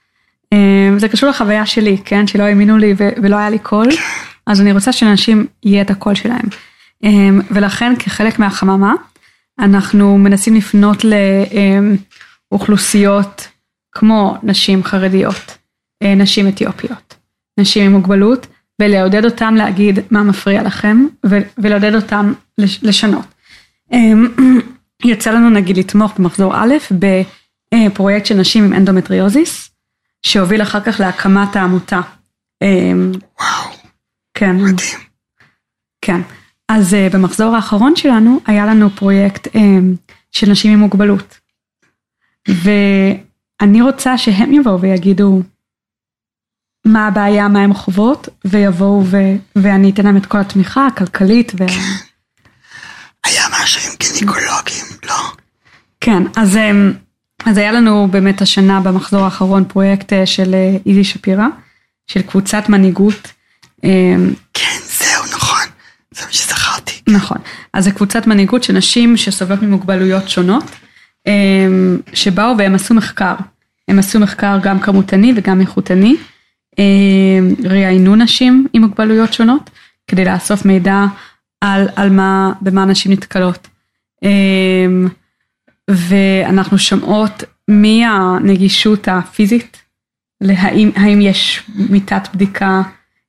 אמ, 0.52 0.98
זה 0.98 1.08
קשור 1.08 1.28
לחוויה 1.28 1.66
שלי, 1.66 1.98
כן? 2.04 2.26
שלא 2.26 2.42
האמינו 2.42 2.78
לי 2.78 2.94
ולא 3.22 3.36
היה 3.36 3.50
לי 3.50 3.58
קול, 3.58 3.88
אז 4.46 4.60
אני 4.60 4.72
רוצה 4.72 4.92
שלאנשים 4.92 5.46
יהיה 5.62 5.82
את 5.82 5.90
הקול 5.90 6.14
שלהם. 6.14 6.48
אמ, 7.02 7.40
ולכן 7.50 7.92
כחלק 7.98 8.38
מהחממה, 8.38 8.94
אנחנו 9.58 10.18
מנסים 10.18 10.54
לפנות 10.54 11.04
לאוכלוסיות 12.52 13.48
כמו 13.92 14.36
נשים 14.42 14.84
חרדיות, 14.84 15.58
אה, 16.02 16.14
נשים 16.14 16.48
אתיופיות, 16.48 17.14
נשים 17.60 17.86
עם 17.86 17.92
מוגבלות, 17.92 18.46
ולעודד 18.82 19.24
אותם 19.24 19.54
להגיד 19.54 19.98
מה 20.10 20.22
מפריע 20.22 20.62
לכם, 20.62 21.06
ולעודד 21.58 21.94
אותם 21.94 22.32
לשנות. 22.58 23.26
אמ, 23.92 24.28
יצא 25.04 25.30
לנו 25.30 25.50
נגיד 25.50 25.76
לתמוך 25.76 26.12
במחזור 26.18 26.54
א' 26.56 26.74
בפרויקט 26.90 28.26
של 28.26 28.34
נשים 28.34 28.64
עם 28.64 28.72
אנדומטריוזיס, 28.72 29.71
שהוביל 30.22 30.62
אחר 30.62 30.80
כך 30.80 31.00
להקמת 31.00 31.56
העמותה. 31.56 32.00
אמ, 32.62 33.12
וואו, 33.40 33.76
כן. 34.34 34.56
מדהים. 34.56 34.98
כן. 36.04 36.20
אז 36.68 36.92
אה, 36.94 37.14
במחזור 37.14 37.54
האחרון 37.56 37.96
שלנו 37.96 38.40
היה 38.46 38.66
לנו 38.66 38.90
פרויקט 38.90 39.46
אמ, 39.46 39.50
של 40.30 40.50
נשים 40.50 40.72
עם 40.72 40.78
מוגבלות. 40.78 41.38
ואני 42.48 43.82
רוצה 43.82 44.18
שהם 44.18 44.52
יבואו 44.52 44.80
ויגידו 44.80 45.42
מה 46.86 47.06
הבעיה, 47.06 47.48
מה 47.48 47.60
הם 47.60 47.74
חוות, 47.74 48.28
ויבואו 48.44 49.04
ו... 49.06 49.16
ואני 49.56 49.90
אתן 49.90 50.04
להם 50.04 50.16
את 50.16 50.26
כל 50.26 50.38
התמיכה 50.38 50.86
הכלכלית. 50.86 51.52
ו... 51.58 51.64
היה 53.24 53.44
משהו 53.62 53.90
עם 53.90 53.96
גינקולוגים, 53.98 54.84
לא? 55.04 55.14
כן, 56.00 56.22
אז, 56.36 56.56
אמ, 56.56 56.92
אז 57.46 57.58
היה 57.58 57.72
לנו 57.72 58.08
באמת 58.10 58.42
השנה 58.42 58.80
במחזור 58.80 59.20
האחרון 59.20 59.64
פרויקט 59.64 60.12
אה, 60.12 60.26
של 60.26 60.54
אה, 60.54 60.76
איזי 60.86 61.04
שפירא, 61.04 61.46
של 62.06 62.22
קבוצת 62.22 62.68
מנהיגות. 62.68 63.32
אמ, 63.84 64.34
כן, 64.54 64.78
זהו, 64.84 65.24
נכון, 65.34 65.66
זה 66.10 66.26
מה 66.26 66.32
שזכרתי. 66.32 66.92
נכון, 67.08 67.38
אז 67.72 67.84
זה 67.84 67.90
קבוצת 67.90 68.26
מנהיגות 68.26 68.62
של 68.62 68.72
נשים 68.72 69.16
שסובלות 69.16 69.62
ממוגבלויות 69.62 70.28
שונות, 70.28 70.64
שבאו 72.14 72.58
והם 72.58 72.74
עשו 72.74 72.94
מחקר. 72.94 73.34
הם 73.88 73.98
עשו 73.98 74.20
מחקר 74.20 74.58
גם 74.62 74.80
כמותני 74.80 75.32
וגם 75.36 75.60
איכותני. 75.60 76.16
ראיינו 77.64 78.16
נשים 78.16 78.66
עם 78.72 78.82
מוגבלויות 78.82 79.32
שונות, 79.32 79.70
כדי 80.06 80.24
לאסוף 80.24 80.64
מידע 80.64 81.04
על, 81.60 81.88
על 81.96 82.10
מה, 82.10 82.52
במה 82.60 82.84
נשים 82.84 83.12
נתקלות. 83.12 83.68
ואנחנו 85.90 86.78
שומעות 86.78 87.44
מהנגישות 87.68 89.08
הפיזית, 89.08 89.82
להאם 90.40 90.90
האם 90.96 91.20
יש 91.20 91.62
מיטת 91.90 92.28
בדיקה 92.34 92.82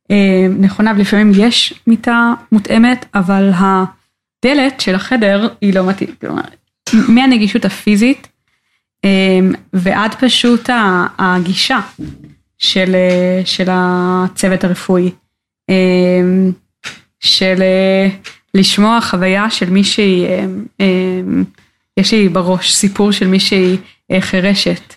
אמ, 0.09 0.15
נכונה, 0.59 0.93
ולפעמים 0.95 1.31
יש 1.35 1.73
מיטה 1.87 2.33
מותאמת, 2.51 3.05
אבל 3.15 3.51
הדלת 3.53 4.81
של 4.81 4.95
החדר 4.95 5.47
היא 5.61 5.73
לא 5.73 5.87
מתאימה, 5.89 6.13
כלומר, 6.21 6.41
מהנגישות 6.93 7.65
הפיזית 7.65 8.27
אמ, 9.03 9.53
ועד 9.73 10.15
פשוט 10.15 10.69
הגישה 11.17 11.79
של, 12.57 12.95
של 13.45 13.67
הצוות 13.71 14.63
הרפואי. 14.63 15.11
של 17.23 17.61
אה, 17.61 18.09
לשמוע 18.53 19.01
חוויה 19.01 19.49
של 19.49 19.69
מישהי, 19.69 20.25
אה, 20.25 20.45
אה, 20.81 21.21
יש 21.97 22.13
לי 22.13 22.29
בראש 22.29 22.73
סיפור 22.73 23.11
של 23.11 23.27
מישהי 23.27 23.77
חירשת, 24.19 24.93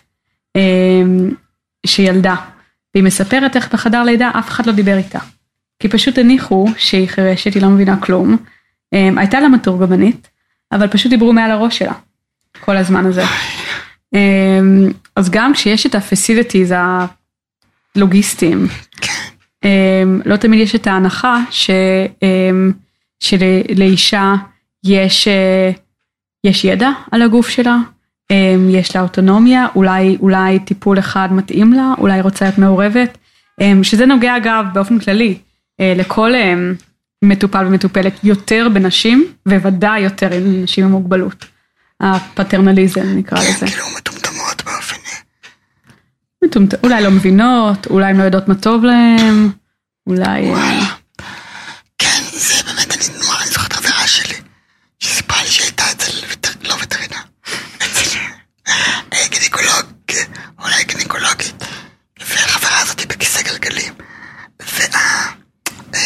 שילדה, 1.85 2.35
והיא 2.93 3.03
מספרת 3.03 3.55
איך 3.55 3.73
בחדר 3.73 4.03
לידה 4.03 4.31
אף 4.39 4.49
אחד 4.49 4.65
לא 4.65 4.73
דיבר 4.73 4.97
איתה. 4.97 5.19
כי 5.79 5.87
פשוט 5.87 6.17
הניחו 6.17 6.67
שהיא 6.77 7.07
חירשת, 7.07 7.53
היא 7.53 7.61
לא 7.61 7.69
מבינה 7.69 8.01
כלום. 8.01 8.37
הייתה 8.91 9.39
לה 9.39 9.47
מתורגמנית, 9.47 10.27
אבל 10.71 10.87
פשוט 10.87 11.09
דיברו 11.09 11.33
מעל 11.33 11.51
הראש 11.51 11.77
שלה 11.77 11.93
כל 12.59 12.77
הזמן 12.77 13.05
הזה. 13.05 13.23
אז 15.15 15.29
גם 15.29 15.53
כשיש 15.53 15.85
את 15.85 15.95
ה-facilities 15.95 16.73
הלוגיסטיים, 17.95 18.67
אמ, 19.63 20.21
לא 20.25 20.35
תמיד 20.35 20.59
יש 20.59 20.75
את 20.75 20.87
ההנחה 20.87 21.39
אמ, 22.23 22.71
שלאישה 23.19 24.33
יש, 24.85 25.27
אה, 25.27 25.71
יש 26.47 26.65
ידע 26.65 26.89
על 27.11 27.21
הגוף 27.21 27.49
שלה, 27.49 27.77
אמ, 28.31 28.69
יש 28.69 28.95
לה 28.95 29.01
אוטונומיה, 29.01 29.67
אולי, 29.75 30.17
אולי 30.19 30.59
טיפול 30.59 30.99
אחד 30.99 31.29
מתאים 31.31 31.73
לה, 31.73 31.93
אולי 31.97 32.21
רוצה 32.21 32.45
להיות 32.45 32.57
מעורבת, 32.57 33.17
שזה 33.83 34.05
נוגע 34.05 34.37
אגב 34.37 34.65
באופן 34.73 34.99
כללי 34.99 35.37
אה, 35.79 35.93
לכל 35.97 36.31
מטופל 37.23 37.65
ומטופלת 37.67 38.23
יותר 38.23 38.67
בנשים, 38.73 39.25
וודאי 39.47 39.99
יותר 39.99 40.33
עם 40.33 40.63
נשים 40.63 40.85
עם 40.85 40.91
מוגבלות. 40.91 41.45
הפטרנליזם 42.01 43.01
נקרא 43.15 43.41
כן, 43.41 43.49
לזה. 43.49 43.59
כן, 43.59 43.67
כאילו 43.67 43.85
מטומטמות 43.97 44.63
באופן... 44.65 44.95
מטומט... 46.43 46.83
אולי 46.83 47.03
לא 47.03 47.11
מבינות, 47.11 47.87
אולי 47.87 48.05
הן 48.05 48.17
לא 48.17 48.23
יודעות 48.23 48.47
מה 48.47 48.55
טוב 48.55 48.83
להן, 48.83 49.49
אולי... 50.07 50.49
וואלה. 50.49 50.85
כן, 51.97 52.21
זה 52.31 52.63
באמת, 52.63 52.97
אני 52.97 53.19
נורא, 53.23 53.37
אני 53.41 53.49
זוכרת 53.49 53.73
חברה 53.73 54.07
שלי, 54.07 54.35
שסיפרה 54.99 55.43
לי 55.43 55.49
שהייתה 55.49 55.83
אצל, 55.91 56.11
לא 56.63 56.75
וטרינה, 56.81 57.21
אצל 57.77 58.19
אה, 58.67 59.27
גינקולוג, 59.29 59.85
אולי 60.59 60.83
גינקולוגית, 60.87 61.63
והחברה 62.19 62.79
הזאת 62.81 62.99
היא 62.99 63.07
בכיסא 63.07 63.41
גלגלים, 63.41 63.93
וה... 64.61 65.31
אמ, 65.93 65.99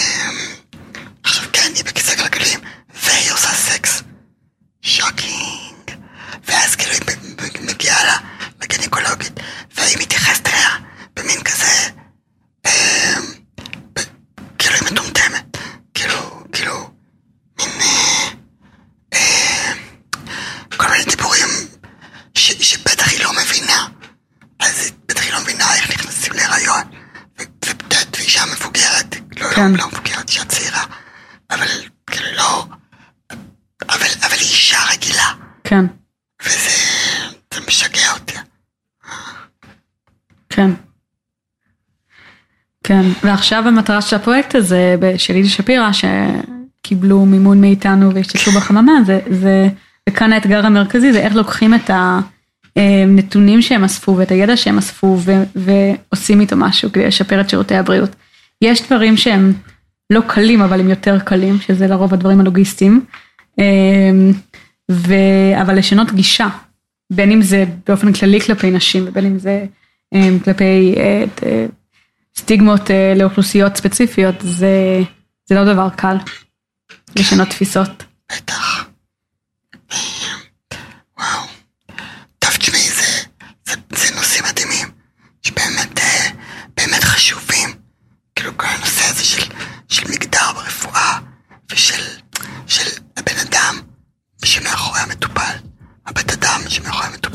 עכשיו 1.24 1.44
כן, 1.54 1.72
היא 1.76 1.84
בכיסא 1.86 2.16
גלגלים, 2.16 2.60
והיא 3.04 3.32
עושה 3.32 3.48
סקס. 3.48 4.04
shocking. 4.82 5.92
ואז 6.48 6.76
כאילו 6.76 6.94
היא 6.94 7.68
מגיעה 7.68 8.04
לה 8.06 8.18
לגינקולוגית, 8.64 9.40
והיא 9.92 10.04
מתייחסת 10.04 10.48
אליה 10.48 10.70
במין 11.16 11.44
כזה, 11.44 11.90
אה, 12.66 13.16
כאילו 14.58 14.76
היא 14.76 14.84
מטומטמת, 14.92 15.58
כאילו, 15.94 16.44
כאילו, 16.52 16.92
מין, 17.60 17.70
אה, 19.14 19.20
אה, 19.20 19.74
כל 20.78 20.88
מיני 20.92 21.04
דיבורים 21.04 21.48
ש, 22.36 22.52
שבטח 22.52 23.08
היא 23.12 23.24
לא 23.24 23.32
מבינה, 23.42 23.88
אז 24.60 24.92
בטח 25.06 25.24
היא 25.24 25.34
לא 25.34 25.42
מבינה 25.42 25.76
איך 25.76 25.90
נכנסים 25.90 26.34
להיריון, 26.34 26.84
ובטח 27.40 28.20
אישה 28.20 28.46
מבוגרת, 28.46 29.16
לא, 29.38 29.50
כן. 29.56 29.72
לא, 29.72 29.78
לא 29.78 29.88
מבוגרת, 29.88 30.30
אישה 30.30 30.46
צעירה, 30.46 30.84
אבל 31.50 31.68
כאילו 32.08 32.32
לא, 32.32 32.66
אבל, 33.90 34.08
אבל 34.22 34.36
היא 34.36 34.50
אישה 34.52 34.78
רגילה, 34.92 35.34
כן, 35.64 35.86
וזה 36.44 36.70
זה 37.54 37.60
משגע 37.68 38.12
אותי. 38.14 38.36
כן. 40.52 40.72
כן, 42.92 43.06
ועכשיו 43.24 43.68
המטרה 43.68 44.02
של 44.02 44.16
הפרויקט 44.16 44.56
הזה, 44.56 44.96
של 45.18 45.36
אידי 45.36 45.50
שפירא, 45.50 45.92
ש... 45.92 46.06
קיבלו 46.82 47.26
מימון 47.26 47.62
מאיתנו 47.62 48.14
והשתתפו 48.14 48.52
בחממה, 48.52 48.92
זה, 49.06 49.20
זה, 49.30 49.68
וכאן 50.10 50.34
האתגר 50.34 50.66
המרכזי 50.66 51.14
זה 51.14 51.20
איך 51.20 51.36
לוקחים 51.36 51.74
את 51.74 51.90
הנתונים 52.76 53.62
שהם 53.62 53.84
אספו 53.84 54.18
ואת 54.18 54.32
הידע 54.32 54.58
שהם 54.58 54.78
אספו 54.78 55.18
ו, 55.20 55.32
ועושים 55.56 56.40
איתו 56.40 56.56
משהו 56.58 56.92
כדי 56.92 57.08
לשפר 57.08 57.42
את 57.42 57.50
שירותי 57.50 57.76
הבריאות. 57.76 58.16
יש 58.62 58.82
דברים 58.82 59.18
שהם 59.18 59.54
לא 60.10 60.22
קלים 60.28 60.62
אבל 60.62 60.80
הם 60.80 60.90
יותר 60.90 61.20
קלים, 61.20 61.60
שזה 61.60 61.88
לרוב 61.88 62.14
הדברים 62.14 62.40
הלוגיסטיים, 62.40 63.06
ו, 64.92 65.14
אבל 65.62 65.78
לשנות 65.78 66.12
גישה, 66.12 66.48
בין 67.14 67.32
אם 67.32 67.42
זה 67.42 67.66
באופן 67.88 68.14
כללי 68.14 68.42
כלפי 68.42 68.72
נשים 68.72 69.04
ובין 69.08 69.26
אם 69.26 69.40
זה 69.40 69.66
כלפי 70.44 70.96
סטיגמות 72.38 72.82
לאוכלוסיות 73.16 73.78
ספציפיות, 73.78 74.36
זה, 74.42 75.00
זה 75.46 75.56
לא 75.56 75.74
דבר 75.74 75.90
קל. 75.90 76.16
לשנות 77.16 77.50
תפיסות. 77.50 78.04
בטח. 78.32 78.86
וואו. 81.20 81.48
טוב, 82.40 82.52
תשמעי, 82.60 82.90
זה, 82.90 83.24
זה, 83.66 83.76
זה 83.96 84.16
נושאים 84.16 84.44
מדהימים, 84.50 84.88
שבאמת 85.42 86.00
באמת 86.78 87.04
חשובים. 87.04 87.70
כאילו 88.36 88.58
כל 88.58 88.68
הנושא 88.68 89.06
הזה 89.10 89.24
של, 89.24 89.52
של 89.90 90.12
מגדר 90.12 90.52
ברפואה, 90.56 91.20
ושל 91.72 92.04
של 92.68 93.02
הבן 93.18 93.38
אדם 93.48 93.76
שמאחורי 94.46 95.00
המטופל, 95.00 95.58
הבת 96.06 96.32
אדם 96.32 96.62
שמאחורי 96.70 97.06
המטופלת. 97.06 97.31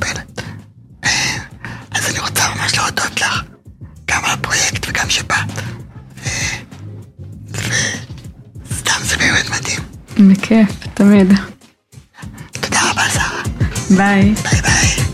וגם 5.07 5.11
שבאת. 5.11 5.63
סתם 8.79 9.01
זה 9.03 9.17
באמת 9.17 9.51
מדהים. 9.51 9.81
בכיף, 10.31 10.87
תמיד. 10.95 11.33
תודה 12.53 12.91
רבה, 12.91 13.03
שרה. 13.15 13.43
ביי. 13.97 14.35
ביי. 14.63 15.06